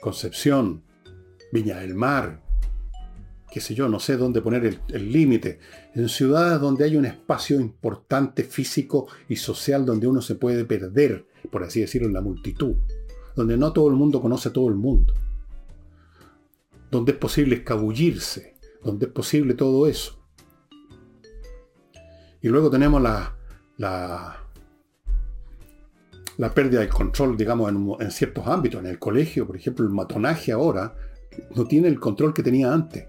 Concepción, 0.00 0.82
Viña 1.52 1.78
del 1.78 1.94
Mar, 1.94 2.42
qué 3.50 3.60
sé 3.60 3.74
yo, 3.74 3.88
no 3.88 3.98
sé 3.98 4.16
dónde 4.16 4.40
poner 4.42 4.80
el 4.88 5.12
límite. 5.12 5.58
En 5.94 6.08
ciudades 6.08 6.60
donde 6.60 6.84
hay 6.84 6.96
un 6.96 7.06
espacio 7.06 7.60
importante 7.60 8.44
físico 8.44 9.08
y 9.28 9.36
social 9.36 9.84
donde 9.84 10.06
uno 10.06 10.22
se 10.22 10.36
puede 10.36 10.64
perder 10.64 11.26
por 11.48 11.62
así 11.62 11.80
decirlo, 11.80 12.08
en 12.08 12.14
la 12.14 12.20
multitud, 12.20 12.74
donde 13.34 13.56
no 13.56 13.72
todo 13.72 13.88
el 13.88 13.94
mundo 13.94 14.20
conoce 14.20 14.48
a 14.48 14.52
todo 14.52 14.68
el 14.68 14.74
mundo, 14.74 15.14
donde 16.90 17.12
es 17.12 17.18
posible 17.18 17.56
escabullirse, 17.56 18.56
donde 18.82 19.06
es 19.06 19.12
posible 19.12 19.54
todo 19.54 19.86
eso. 19.86 20.19
Y 22.42 22.48
luego 22.48 22.70
tenemos 22.70 23.02
la, 23.02 23.36
la, 23.76 24.36
pérdida 26.54 26.80
del 26.80 26.88
control, 26.88 27.36
digamos, 27.36 27.70
en, 27.70 28.06
en, 28.06 28.10
ciertos 28.10 28.46
ámbitos. 28.46 28.80
En 28.80 28.86
el 28.86 28.98
colegio, 28.98 29.46
por 29.46 29.56
ejemplo, 29.56 29.84
el 29.84 29.92
matonaje 29.92 30.52
ahora 30.52 30.94
no 31.54 31.64
tiene 31.66 31.88
el 31.88 32.00
control 32.00 32.32
que 32.34 32.42
tenía 32.42 32.72
antes. 32.72 33.06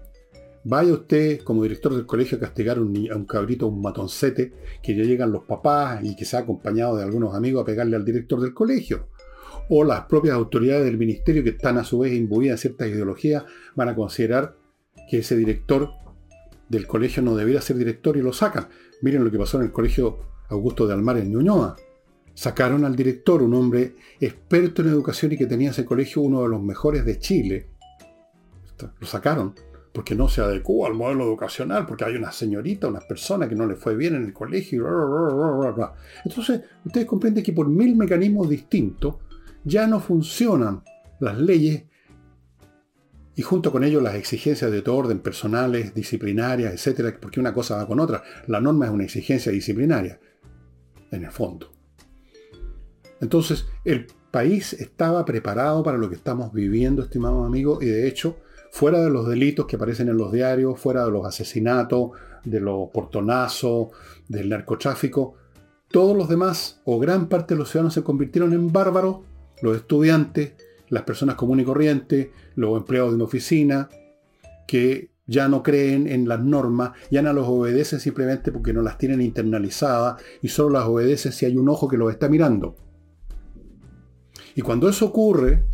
Vaya 0.64 0.92
usted 0.92 1.40
como 1.42 1.64
director 1.64 1.92
del 1.94 2.06
colegio 2.06 2.38
a 2.38 2.40
castigar 2.40 2.78
a 2.78 2.80
un, 2.80 3.24
cabrito, 3.26 3.66
un 3.66 3.82
matoncete, 3.82 4.52
que 4.80 4.94
ya 4.94 5.02
llegan 5.02 5.32
los 5.32 5.44
papás 5.44 6.04
y 6.04 6.14
que 6.14 6.24
se 6.24 6.36
ha 6.36 6.40
acompañado 6.40 6.96
de 6.96 7.02
algunos 7.02 7.34
amigos 7.34 7.62
a 7.62 7.66
pegarle 7.66 7.96
al 7.96 8.04
director 8.04 8.40
del 8.40 8.54
colegio. 8.54 9.08
O 9.68 9.82
las 9.82 10.04
propias 10.04 10.34
autoridades 10.34 10.84
del 10.84 10.98
ministerio 10.98 11.42
que 11.42 11.50
están 11.50 11.78
a 11.78 11.84
su 11.84 11.98
vez 12.00 12.12
imbuidas 12.12 12.52
en 12.52 12.58
ciertas 12.58 12.88
ideologías 12.88 13.44
van 13.74 13.88
a 13.88 13.96
considerar 13.96 14.56
que 15.10 15.18
ese 15.18 15.36
director 15.36 15.90
del 16.68 16.86
colegio 16.86 17.22
no 17.22 17.34
debiera 17.34 17.60
ser 17.60 17.76
director 17.76 18.16
y 18.16 18.22
lo 18.22 18.32
sacan. 18.32 18.68
Miren 19.02 19.24
lo 19.24 19.30
que 19.30 19.38
pasó 19.38 19.58
en 19.58 19.64
el 19.64 19.72
colegio 19.72 20.18
Augusto 20.48 20.86
de 20.86 20.94
Almar 20.94 21.18
en 21.18 21.30
Ñuñoa. 21.30 21.76
Sacaron 22.34 22.84
al 22.84 22.96
director, 22.96 23.42
un 23.42 23.54
hombre 23.54 23.96
experto 24.20 24.80
en 24.80 24.88
educación 24.88 25.32
y 25.32 25.36
que 25.36 25.46
tenía 25.46 25.70
ese 25.70 25.84
colegio 25.84 26.22
uno 26.22 26.42
de 26.42 26.48
los 26.48 26.62
mejores 26.62 27.04
de 27.04 27.18
Chile. 27.18 27.68
Lo 28.98 29.06
sacaron 29.06 29.54
porque 29.92 30.14
no 30.14 30.28
se 30.28 30.40
adecuó 30.40 30.86
al 30.86 30.94
modelo 30.94 31.24
educacional, 31.24 31.84
porque 31.86 32.04
hay 32.04 32.16
una 32.16 32.32
señorita, 32.32 32.88
una 32.88 33.00
persona 33.00 33.48
que 33.48 33.54
no 33.54 33.66
le 33.66 33.74
fue 33.74 33.94
bien 33.94 34.14
en 34.14 34.24
el 34.24 34.32
colegio. 34.32 34.86
Entonces, 36.24 36.62
ustedes 36.84 37.06
comprenden 37.06 37.44
que 37.44 37.52
por 37.52 37.68
mil 37.68 37.94
mecanismos 37.94 38.48
distintos 38.48 39.16
ya 39.64 39.86
no 39.86 40.00
funcionan 40.00 40.82
las 41.20 41.38
leyes 41.38 41.84
y 43.34 43.42
junto 43.42 43.72
con 43.72 43.82
ello 43.84 44.00
las 44.00 44.14
exigencias 44.14 44.70
de 44.70 44.82
todo 44.82 44.96
orden 44.96 45.20
personales, 45.20 45.94
disciplinarias, 45.94 46.72
etcétera, 46.72 47.16
porque 47.20 47.40
una 47.40 47.54
cosa 47.54 47.76
va 47.76 47.86
con 47.86 48.00
otra. 48.00 48.22
La 48.46 48.60
norma 48.60 48.86
es 48.86 48.92
una 48.92 49.04
exigencia 49.04 49.50
disciplinaria, 49.50 50.20
en 51.10 51.24
el 51.24 51.30
fondo. 51.30 51.72
Entonces, 53.20 53.66
el 53.84 54.06
país 54.30 54.72
estaba 54.74 55.24
preparado 55.24 55.82
para 55.82 55.98
lo 55.98 56.08
que 56.08 56.16
estamos 56.16 56.52
viviendo, 56.52 57.02
estimados 57.02 57.46
amigos, 57.46 57.82
y 57.82 57.86
de 57.86 58.08
hecho, 58.08 58.36
fuera 58.70 59.02
de 59.02 59.10
los 59.10 59.28
delitos 59.28 59.66
que 59.66 59.76
aparecen 59.76 60.08
en 60.08 60.16
los 60.16 60.32
diarios, 60.32 60.80
fuera 60.80 61.04
de 61.04 61.10
los 61.10 61.26
asesinatos, 61.26 62.10
de 62.44 62.60
los 62.60 62.90
portonazos, 62.90 63.88
del 64.28 64.48
narcotráfico, 64.48 65.36
todos 65.88 66.16
los 66.16 66.28
demás, 66.28 66.80
o 66.84 66.98
gran 66.98 67.28
parte 67.28 67.54
de 67.54 67.58
los 67.58 67.70
ciudadanos 67.70 67.94
se 67.94 68.02
convirtieron 68.02 68.52
en 68.52 68.72
bárbaros, 68.72 69.18
los 69.60 69.76
estudiantes, 69.76 70.54
las 70.92 71.04
personas 71.04 71.36
comunes 71.36 71.62
y 71.64 71.66
corrientes, 71.66 72.28
los 72.54 72.76
empleados 72.76 73.12
de 73.12 73.16
una 73.16 73.24
oficina, 73.24 73.88
que 74.68 75.10
ya 75.26 75.48
no 75.48 75.62
creen 75.62 76.06
en 76.06 76.28
las 76.28 76.44
normas, 76.44 76.92
ya 77.10 77.22
no 77.22 77.32
los 77.32 77.48
obedecen 77.48 77.98
simplemente 77.98 78.52
porque 78.52 78.74
no 78.74 78.82
las 78.82 78.98
tienen 78.98 79.22
internalizadas 79.22 80.22
y 80.42 80.48
solo 80.48 80.78
las 80.78 80.84
obedecen 80.84 81.32
si 81.32 81.46
hay 81.46 81.56
un 81.56 81.70
ojo 81.70 81.88
que 81.88 81.96
los 81.96 82.12
está 82.12 82.28
mirando. 82.28 82.76
Y 84.54 84.60
cuando 84.60 84.86
eso 84.90 85.06
ocurre, 85.06 85.64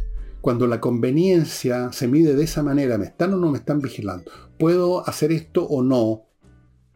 cuando 0.41 0.69
la 0.69 0.81
conveniencia 0.81 1.91
se 1.91 2.07
mide 2.07 2.37
de 2.37 2.45
esa 2.45 2.62
manera, 2.62 2.97
¿me 2.97 3.07
están 3.07 3.35
o 3.35 3.39
no 3.39 3.51
me 3.51 3.59
están 3.59 3.81
vigilando? 3.81 4.31
¿Puedo 4.57 5.05
hacer 5.09 5.33
esto 5.33 5.64
o 5.64 5.83
no? 5.83 6.27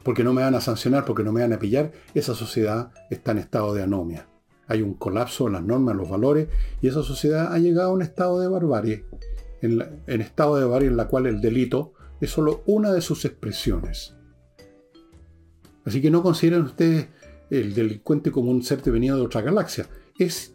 Porque 0.04 0.22
no 0.22 0.32
me 0.32 0.42
van 0.42 0.54
a 0.54 0.60
sancionar, 0.60 1.04
porque 1.04 1.24
no 1.24 1.32
me 1.32 1.40
van 1.40 1.54
a 1.54 1.58
pillar. 1.58 1.90
Esa 2.14 2.36
sociedad 2.36 2.92
está 3.10 3.32
en 3.32 3.38
estado 3.38 3.74
de 3.74 3.82
anomia. 3.82 4.28
Hay 4.66 4.82
un 4.82 4.94
colapso 4.94 5.46
en 5.46 5.54
las 5.54 5.64
normas, 5.64 5.96
los 5.96 6.08
valores, 6.08 6.48
y 6.80 6.88
esa 6.88 7.02
sociedad 7.02 7.52
ha 7.52 7.58
llegado 7.58 7.90
a 7.90 7.94
un 7.94 8.02
estado 8.02 8.40
de 8.40 8.48
barbarie. 8.48 9.04
En, 9.60 10.20
estado 10.20 10.56
de 10.56 10.64
barbarie 10.64 10.88
en 10.88 10.96
la 10.96 11.08
cual 11.08 11.26
el 11.26 11.40
delito 11.40 11.92
es 12.20 12.30
solo 12.30 12.62
una 12.66 12.92
de 12.92 13.00
sus 13.00 13.24
expresiones. 13.24 14.14
Así 15.84 16.00
que 16.00 16.10
no 16.10 16.22
consideren 16.22 16.62
ustedes 16.62 17.08
el 17.50 17.74
delincuente 17.74 18.30
como 18.30 18.50
un 18.50 18.62
ser 18.62 18.80
venido 18.82 19.16
de 19.16 19.22
otra 19.22 19.42
galaxia. 19.42 19.86
Es 20.18 20.54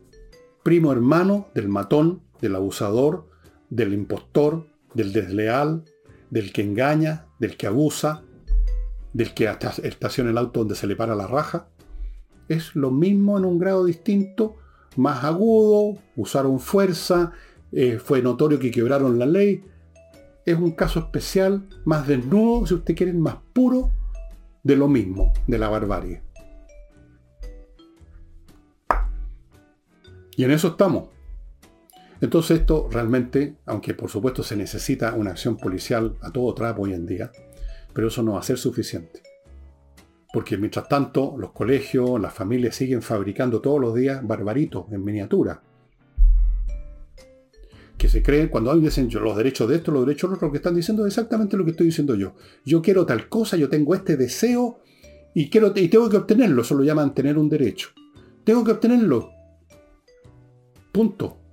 primo 0.64 0.92
hermano 0.92 1.48
del 1.54 1.68
matón 1.70 2.22
del 2.42 2.56
abusador, 2.56 3.28
del 3.70 3.94
impostor, 3.94 4.68
del 4.94 5.14
desleal, 5.14 5.84
del 6.30 6.52
que 6.52 6.62
engaña, 6.62 7.28
del 7.40 7.58
que 7.58 7.68
abusa, 7.68 8.24
del 9.14 9.34
que 9.34 9.50
estaciona 9.84 10.30
el 10.30 10.38
auto 10.38 10.60
donde 10.60 10.76
se 10.76 10.88
le 10.88 10.96
para 10.96 11.16
la 11.16 11.28
raja. 11.28 11.70
Es 12.48 12.76
lo 12.76 12.92
mismo 12.92 13.38
en 13.38 13.46
un 13.46 13.60
grado 13.60 13.86
distinto, 13.86 14.58
más 14.96 15.24
agudo, 15.24 16.00
usaron 16.16 16.60
fuerza, 16.60 17.32
eh, 17.72 18.00
fue 18.00 18.22
notorio 18.22 18.60
que 18.60 18.72
quebraron 18.72 19.20
la 19.20 19.26
ley. 19.26 19.64
Es 20.46 20.58
un 20.58 20.72
caso 20.72 21.00
especial, 21.00 21.68
más 21.86 22.08
desnudo, 22.08 22.66
si 22.66 22.74
usted 22.76 22.96
quiere, 22.96 23.14
más 23.14 23.36
puro 23.54 23.92
de 24.64 24.76
lo 24.76 24.88
mismo, 24.88 25.34
de 25.46 25.58
la 25.58 25.70
barbarie. 25.70 26.22
Y 30.36 30.44
en 30.44 30.52
eso 30.52 30.70
estamos. 30.70 31.10
Entonces 32.22 32.60
esto 32.60 32.88
realmente, 32.92 33.58
aunque 33.66 33.94
por 33.94 34.10
supuesto 34.10 34.44
se 34.44 34.56
necesita 34.56 35.14
una 35.14 35.32
acción 35.32 35.58
policial 35.58 36.16
a 36.22 36.32
todo 36.32 36.54
trapo 36.54 36.84
hoy 36.84 36.94
en 36.94 37.06
día, 37.06 37.32
pero 37.94 38.08
eso 38.08 38.24
no 38.24 38.34
va 38.34 38.40
a 38.40 38.44
ser 38.44 38.58
suficiente. 38.58 39.27
Porque 40.32 40.58
mientras 40.58 40.88
tanto, 40.88 41.36
los 41.38 41.52
colegios, 41.52 42.20
las 42.20 42.34
familias 42.34 42.76
siguen 42.76 43.02
fabricando 43.02 43.62
todos 43.62 43.80
los 43.80 43.96
días 43.96 44.26
barbaritos 44.26 44.86
en 44.92 45.04
miniatura. 45.04 45.62
Que 47.98 48.10
se 48.10 48.22
creen, 48.22 48.50
cuando 48.50 48.70
alguien 48.70 48.90
dicen 48.90 49.10
los 49.22 49.36
derechos 49.36 49.68
de 49.70 49.78
esto, 49.78 49.92
los 49.92 50.06
derechos 50.06 50.30
de 50.30 50.36
otro, 50.36 50.48
lo 50.48 50.52
que 50.52 50.58
están 50.58 50.76
diciendo 50.76 51.06
es 51.06 51.14
exactamente 51.14 51.58
lo 51.58 51.64
que 51.64 51.72
estoy 51.72 51.88
diciendo 51.88 52.16
yo. 52.16 52.36
Yo 52.66 52.82
quiero 52.82 53.06
tal 53.06 53.28
cosa, 53.30 53.58
yo 53.58 53.70
tengo 53.70 53.96
este 53.96 54.18
deseo 54.18 54.80
y, 55.34 55.50
quiero, 55.50 55.74
y 55.76 55.88
tengo 55.88 56.10
que 56.10 56.18
obtenerlo. 56.18 56.62
Eso 56.62 56.76
lo 56.76 56.84
llaman 56.84 57.16
tener 57.16 57.38
un 57.38 57.50
derecho. 57.50 57.90
Tengo 58.44 58.64
que 58.64 58.72
obtenerlo. 58.72 59.32
Punto 60.92 61.47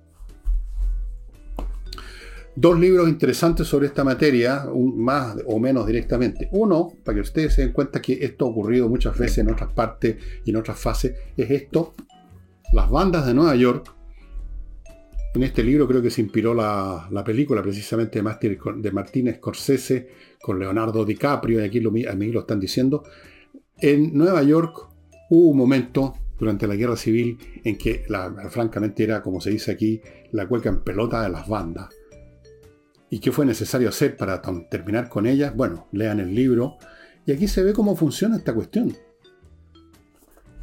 dos 2.55 2.79
libros 2.79 3.09
interesantes 3.09 3.67
sobre 3.67 3.87
esta 3.87 4.03
materia, 4.03 4.65
más 4.95 5.37
o 5.45 5.59
menos 5.59 5.85
directamente. 5.85 6.47
Uno, 6.51 6.93
para 7.03 7.15
que 7.15 7.21
ustedes 7.21 7.53
se 7.53 7.61
den 7.61 7.73
cuenta 7.73 8.01
que 8.01 8.13
esto 8.21 8.45
ha 8.45 8.49
ocurrido 8.49 8.87
muchas 8.87 9.17
veces 9.17 9.39
en 9.39 9.51
otras 9.51 9.73
partes 9.73 10.17
y 10.45 10.51
en 10.51 10.55
otras 10.55 10.79
fases, 10.79 11.15
es 11.35 11.51
esto. 11.51 11.93
Las 12.71 12.89
bandas 12.89 13.25
de 13.27 13.33
Nueva 13.33 13.55
York 13.55 13.93
En 15.35 15.43
este 15.43 15.63
libro 15.63 15.87
creo 15.87 16.01
que 16.01 16.09
se 16.09 16.21
inspiró 16.21 16.53
la, 16.53 17.23
película 17.25 17.61
precisamente 17.61 18.19
de, 18.19 18.23
Martin, 18.23 18.57
de 18.77 18.91
Martínez 18.91 19.35
Scorsese 19.35 20.07
con 20.41 20.57
Leonardo 20.57 21.03
DiCaprio, 21.03 21.61
y 21.61 21.65
aquí 21.65 21.81
lo, 21.81 21.89
a 21.89 22.15
mí 22.15 22.31
lo 22.31 22.39
están 22.39 22.59
diciendo. 22.59 23.03
En 23.77 24.17
Nueva 24.17 24.41
York 24.43 24.87
hubo 25.29 25.49
un 25.49 25.57
momento 25.57 26.13
durante 26.39 26.67
la 26.67 26.75
guerra 26.75 26.95
civil 26.95 27.37
en 27.63 27.77
que 27.77 28.05
la, 28.07 28.49
francamente 28.49 29.03
era, 29.03 29.21
como 29.21 29.41
se 29.41 29.49
dice 29.49 29.71
aquí, 29.71 30.01
la 30.31 30.47
cueca 30.47 30.69
en 30.69 30.81
pelota 30.81 31.21
de 31.21 31.29
las 31.29 31.47
bandas. 31.47 31.89
¿Y 33.09 33.19
qué 33.19 33.31
fue 33.31 33.45
necesario 33.45 33.89
hacer 33.89 34.17
para 34.17 34.41
terminar 34.69 35.09
con 35.09 35.25
ellas? 35.25 35.55
Bueno, 35.55 35.87
lean 35.91 36.19
el 36.19 36.33
libro 36.33 36.77
y 37.25 37.31
aquí 37.31 37.47
se 37.47 37.63
ve 37.63 37.73
cómo 37.73 37.95
funciona 37.95 38.37
esta 38.37 38.53
cuestión. 38.53 38.95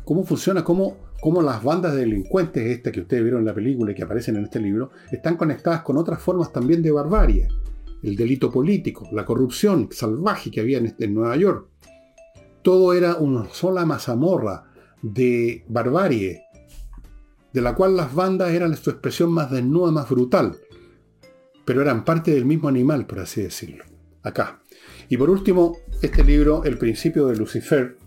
Cómo 0.05 0.25
funciona, 0.25 0.65
cómo 0.65 0.97
cómo 1.23 1.41
las 1.41 1.63
bandas 1.63 1.95
de 1.95 2.01
delincuentes, 2.01 2.67
estas 2.67 2.93
que 2.93 3.03
ustedes 3.03 3.23
vieron 3.23 3.43
en 3.43 3.47
la 3.47 3.55
película 3.55 3.93
y 3.93 3.95
que 3.95 4.03
aparecen 4.03 4.35
en 4.35 4.43
este 4.43 4.59
libro, 4.59 4.91
están 5.13 5.37
conectadas 5.37 5.83
con 5.83 5.97
otras 5.97 6.21
formas 6.21 6.53
también 6.53 6.83
de 6.83 6.91
barbarie. 6.91 7.47
El 8.03 8.17
delito 8.17 8.51
político, 8.51 9.09
la 9.13 9.25
corrupción 9.25 9.89
salvaje 9.93 10.51
que 10.51 10.59
había 10.61 10.79
en, 10.79 10.87
este, 10.87 11.07
Nueva 11.07 11.37
York. 11.37 11.69
Todo 12.63 12.93
era 12.93 13.15
una 13.15 13.49
sola 13.53 13.87
mazamorra 13.87 14.65
de 15.01 15.65
barbarie, 15.69 16.43
de 17.53 17.61
la 17.61 17.77
cual 17.77 17.97
las 17.97 18.13
bandas 18.13 18.51
eran 18.51 18.77
su 18.77 18.91
expresión 18.91 19.31
más 19.31 19.49
desnuda, 19.49 19.93
más 19.93 20.11
brutal. 20.11 20.57
Pero 21.65 21.83
eran 21.83 22.05
parte 22.05 22.33
del 22.33 22.45
mismo 22.45 22.69
animal, 22.69 23.07
por 23.07 23.21
así 23.21 23.43
decirlo. 23.43 23.85
Acá. 24.23 24.63
Y 25.09 25.17
por 25.17 25.31
último, 25.31 25.79
este 26.01 26.25
libro, 26.25 26.65
El 26.65 26.79
principio 26.79 27.27
de 27.27 27.37
Lucifer, 27.37 27.99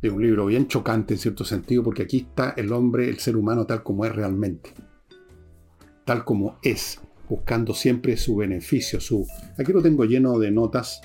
es 0.00 0.12
un 0.12 0.22
libro 0.22 0.46
bien 0.46 0.68
chocante 0.68 1.14
en 1.14 1.18
cierto 1.18 1.44
sentido, 1.44 1.82
porque 1.82 2.02
aquí 2.02 2.26
está 2.28 2.54
el 2.56 2.72
hombre, 2.72 3.08
el 3.08 3.18
ser 3.18 3.36
humano 3.36 3.66
tal 3.66 3.82
como 3.82 4.04
es 4.04 4.14
realmente. 4.14 4.70
Tal 6.04 6.24
como 6.24 6.58
es, 6.62 7.00
buscando 7.28 7.72
siempre 7.74 8.16
su 8.16 8.36
beneficio, 8.36 9.00
su... 9.00 9.26
Aquí 9.58 9.72
lo 9.72 9.82
tengo 9.82 10.04
lleno 10.04 10.38
de 10.38 10.50
notas. 10.50 11.00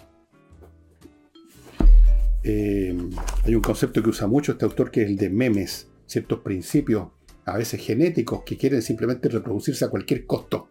Eh, 2.44 2.98
hay 3.46 3.56
un 3.56 3.62
concepto 3.62 4.04
que 4.04 4.10
usa 4.10 4.28
mucho 4.28 4.54
este 4.54 4.66
autor 4.66 4.92
que 4.92 5.04
es 5.04 5.10
el 5.10 5.16
de 5.16 5.30
memes, 5.30 5.88
ciertos 6.06 6.40
principios, 6.40 7.08
a 7.46 7.58
veces 7.58 7.82
genéticos, 7.82 8.44
que 8.44 8.58
quieren 8.58 8.82
simplemente 8.82 9.30
reproducirse 9.30 9.86
a 9.86 9.90
cualquier 9.90 10.26
costo. 10.26 10.70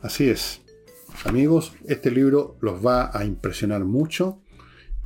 Así 0.00 0.28
es. 0.28 0.60
Amigos, 1.24 1.72
este 1.86 2.12
libro 2.12 2.56
los 2.60 2.84
va 2.84 3.10
a 3.12 3.24
impresionar 3.24 3.84
mucho 3.84 4.40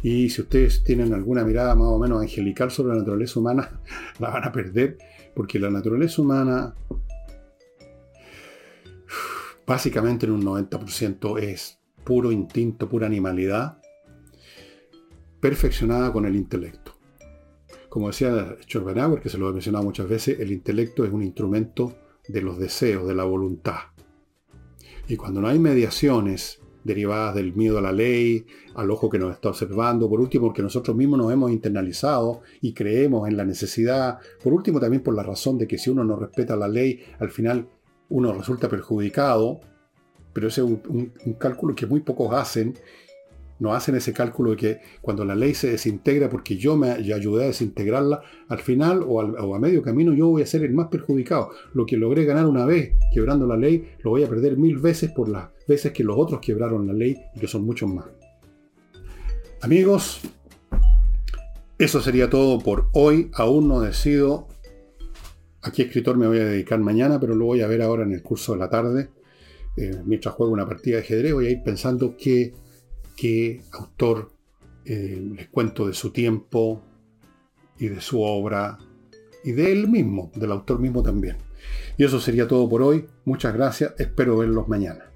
y 0.03 0.29
si 0.29 0.43
ustedes 0.43 0.85
tienen 0.85 1.15
alguna 1.15 1.45
mirada 1.45 1.75
más 1.75 1.89
o 1.89 1.99
menos 1.99 2.21
angelical 2.21 2.71
sobre 2.71 2.93
la 2.93 2.99
naturaleza 2.99 3.41
humana, 3.41 3.81
la 4.19 4.29
van 4.29 4.45
a 4.45 4.53
perder 4.53 4.99
porque 5.35 5.59
la 5.59 5.71
naturaleza 5.71 6.21
humana 6.21 6.75
básicamente 9.67 10.27
en 10.27 10.33
un 10.33 10.45
90% 10.45 11.41
es 11.41 11.79
puro 12.05 12.31
instinto, 12.31 12.87
pura 12.87 13.07
animalidad, 13.07 13.79
perfeccionada 15.41 16.13
con 16.13 16.27
el 16.27 16.37
intelecto. 16.37 16.93
Como 17.89 18.09
decía 18.09 18.57
Schopenhauer, 18.67 19.23
que 19.23 19.31
se 19.31 19.39
lo 19.39 19.49
he 19.49 19.53
mencionado 19.53 19.85
muchas 19.85 20.09
veces, 20.09 20.41
el 20.41 20.53
intelecto 20.53 21.05
es 21.05 21.13
un 21.13 21.23
instrumento 21.23 21.97
de 22.29 22.43
los 22.43 22.59
deseos, 22.59 23.07
de 23.07 23.15
la 23.15 23.25
voluntad. 23.25 23.92
Y 25.09 25.17
cuando 25.17 25.41
no 25.41 25.49
hay 25.49 25.59
mediaciones 25.59 26.61
derivadas 26.85 27.35
del 27.35 27.55
miedo 27.55 27.79
a 27.79 27.83
la 27.83 27.93
ley, 27.93 28.47
al 28.75 28.91
ojo 28.91 29.09
que 29.09 29.19
nos 29.19 29.33
está 29.33 29.51
observando, 29.51 30.09
por 30.09 30.21
último 30.21 30.47
porque 30.47 30.63
nosotros 30.63 30.97
mismos 30.97 31.19
nos 31.19 31.33
hemos 31.33 31.51
internalizado 31.51 32.43
y 32.61 32.73
creemos 32.73 33.29
en 33.29 33.37
la 33.37 33.45
necesidad, 33.45 34.19
por 34.43 34.53
último 34.53 34.81
también 34.81 35.03
por 35.03 35.15
la 35.15 35.23
razón 35.23 35.59
de 35.59 35.67
que 35.67 35.79
si 35.79 35.91
uno 35.91 36.05
no 36.05 36.17
respeta 36.17 36.57
la 36.57 36.69
ley, 36.69 37.01
al 37.19 37.31
final 37.31 37.69
uno 38.09 38.33
resulta 38.33 38.69
perjudicado, 38.69 39.61
pero 40.33 40.49
ese 40.49 40.63
es 40.63 40.67
un, 40.67 41.13
un 41.25 41.33
cálculo 41.35 41.75
que 41.75 41.87
muy 41.87 42.01
pocos 42.01 42.35
hacen 42.35 42.75
no 43.63 43.75
hacen 43.75 43.95
ese 43.95 44.13
cálculo 44.13 44.51
de 44.51 44.57
que 44.57 44.81
cuando 45.01 45.25
la 45.25 45.37
ley 45.37 45.55
se 45.55 45.71
desintegra 45.71 46.29
porque 46.29 46.57
yo 46.57 46.77
me 46.77 46.91
ayudé 46.91 47.45
a 47.45 47.47
desintegrarla, 47.47 48.21
al 48.49 48.59
final 48.59 49.05
o, 49.07 49.55
a 49.55 49.59
medio 49.61 49.83
camino 49.83 50.13
yo 50.13 50.27
voy 50.27 50.43
a 50.43 50.47
ser 50.47 50.65
el 50.65 50.75
más 50.75 50.89
perjudicado. 50.89 51.51
Lo 51.73 51.87
que 51.87 51.97
logré 51.97 52.25
ganar 52.25 52.47
una 52.47 52.67
vez 52.67 52.95
quebrando 53.15 53.47
la 53.47 53.57
ley, 53.57 53.89
lo 54.03 54.11
voy 54.11 54.25
a 54.25 54.29
perder 54.29 54.57
mil 54.57 54.79
veces 54.79 55.13
por 55.13 55.29
las 55.29 55.49
veces 55.69 55.93
que 55.93 56.03
los 56.03 56.19
otros 56.19 56.41
quebraron 56.41 56.89
la 56.89 56.93
ley 56.93 57.17
y 57.37 57.39
que 57.39 57.47
son 57.47 57.65
muchos 57.65 57.89
más. 57.89 58.07
Amigos, 59.61 60.21
eso 61.79 62.01
sería 62.01 62.29
todo 62.29 62.59
por 62.59 62.89
hoy. 62.95 63.31
Aún 63.35 63.69
no 63.69 63.81
decido 63.81 64.49
a 65.63 65.71
qué 65.71 65.83
escritor 65.83 66.17
me 66.17 66.27
voy 66.27 66.41
a 66.41 66.45
dedicar 66.47 66.81
mañana, 66.81 67.21
pero 67.21 67.37
lo 67.37 67.45
voy 67.45 67.61
a 67.61 67.69
ver 67.69 67.81
ahora 67.81 68.03
en 68.03 68.11
el 68.11 68.23
curso 68.23 68.55
de 68.55 68.59
la 68.59 68.69
tarde. 68.69 69.11
Eh, 69.77 70.03
mientras 70.05 70.35
juego 70.35 70.53
una 70.53 70.67
partida 70.67 70.97
de 70.97 71.03
ajedrez 71.03 71.33
voy 71.33 71.47
a 71.47 71.51
ir 71.51 71.63
pensando 71.63 72.17
qué 72.19 72.53
qué 73.17 73.63
autor 73.73 74.33
eh, 74.85 75.23
les 75.37 75.49
cuento 75.49 75.87
de 75.87 75.95
su 75.95 76.11
tiempo 76.11 76.83
y 77.79 77.89
de 77.89 78.01
su 78.01 78.21
obra 78.21 78.79
y 79.45 79.53
de 79.53 79.73
él 79.73 79.89
mismo, 79.89 80.31
del 80.35 80.53
autor 80.53 80.79
mismo 80.79 81.03
también. 81.03 81.37
Y 81.97 82.05
eso 82.05 82.21
sería 82.21 82.49
todo 82.49 82.69
por 82.69 82.83
hoy. 82.83 83.07
Muchas 83.25 83.55
gracias. 83.55 83.95
Espero 83.99 84.39
verlos 84.39 84.69
mañana. 84.69 85.12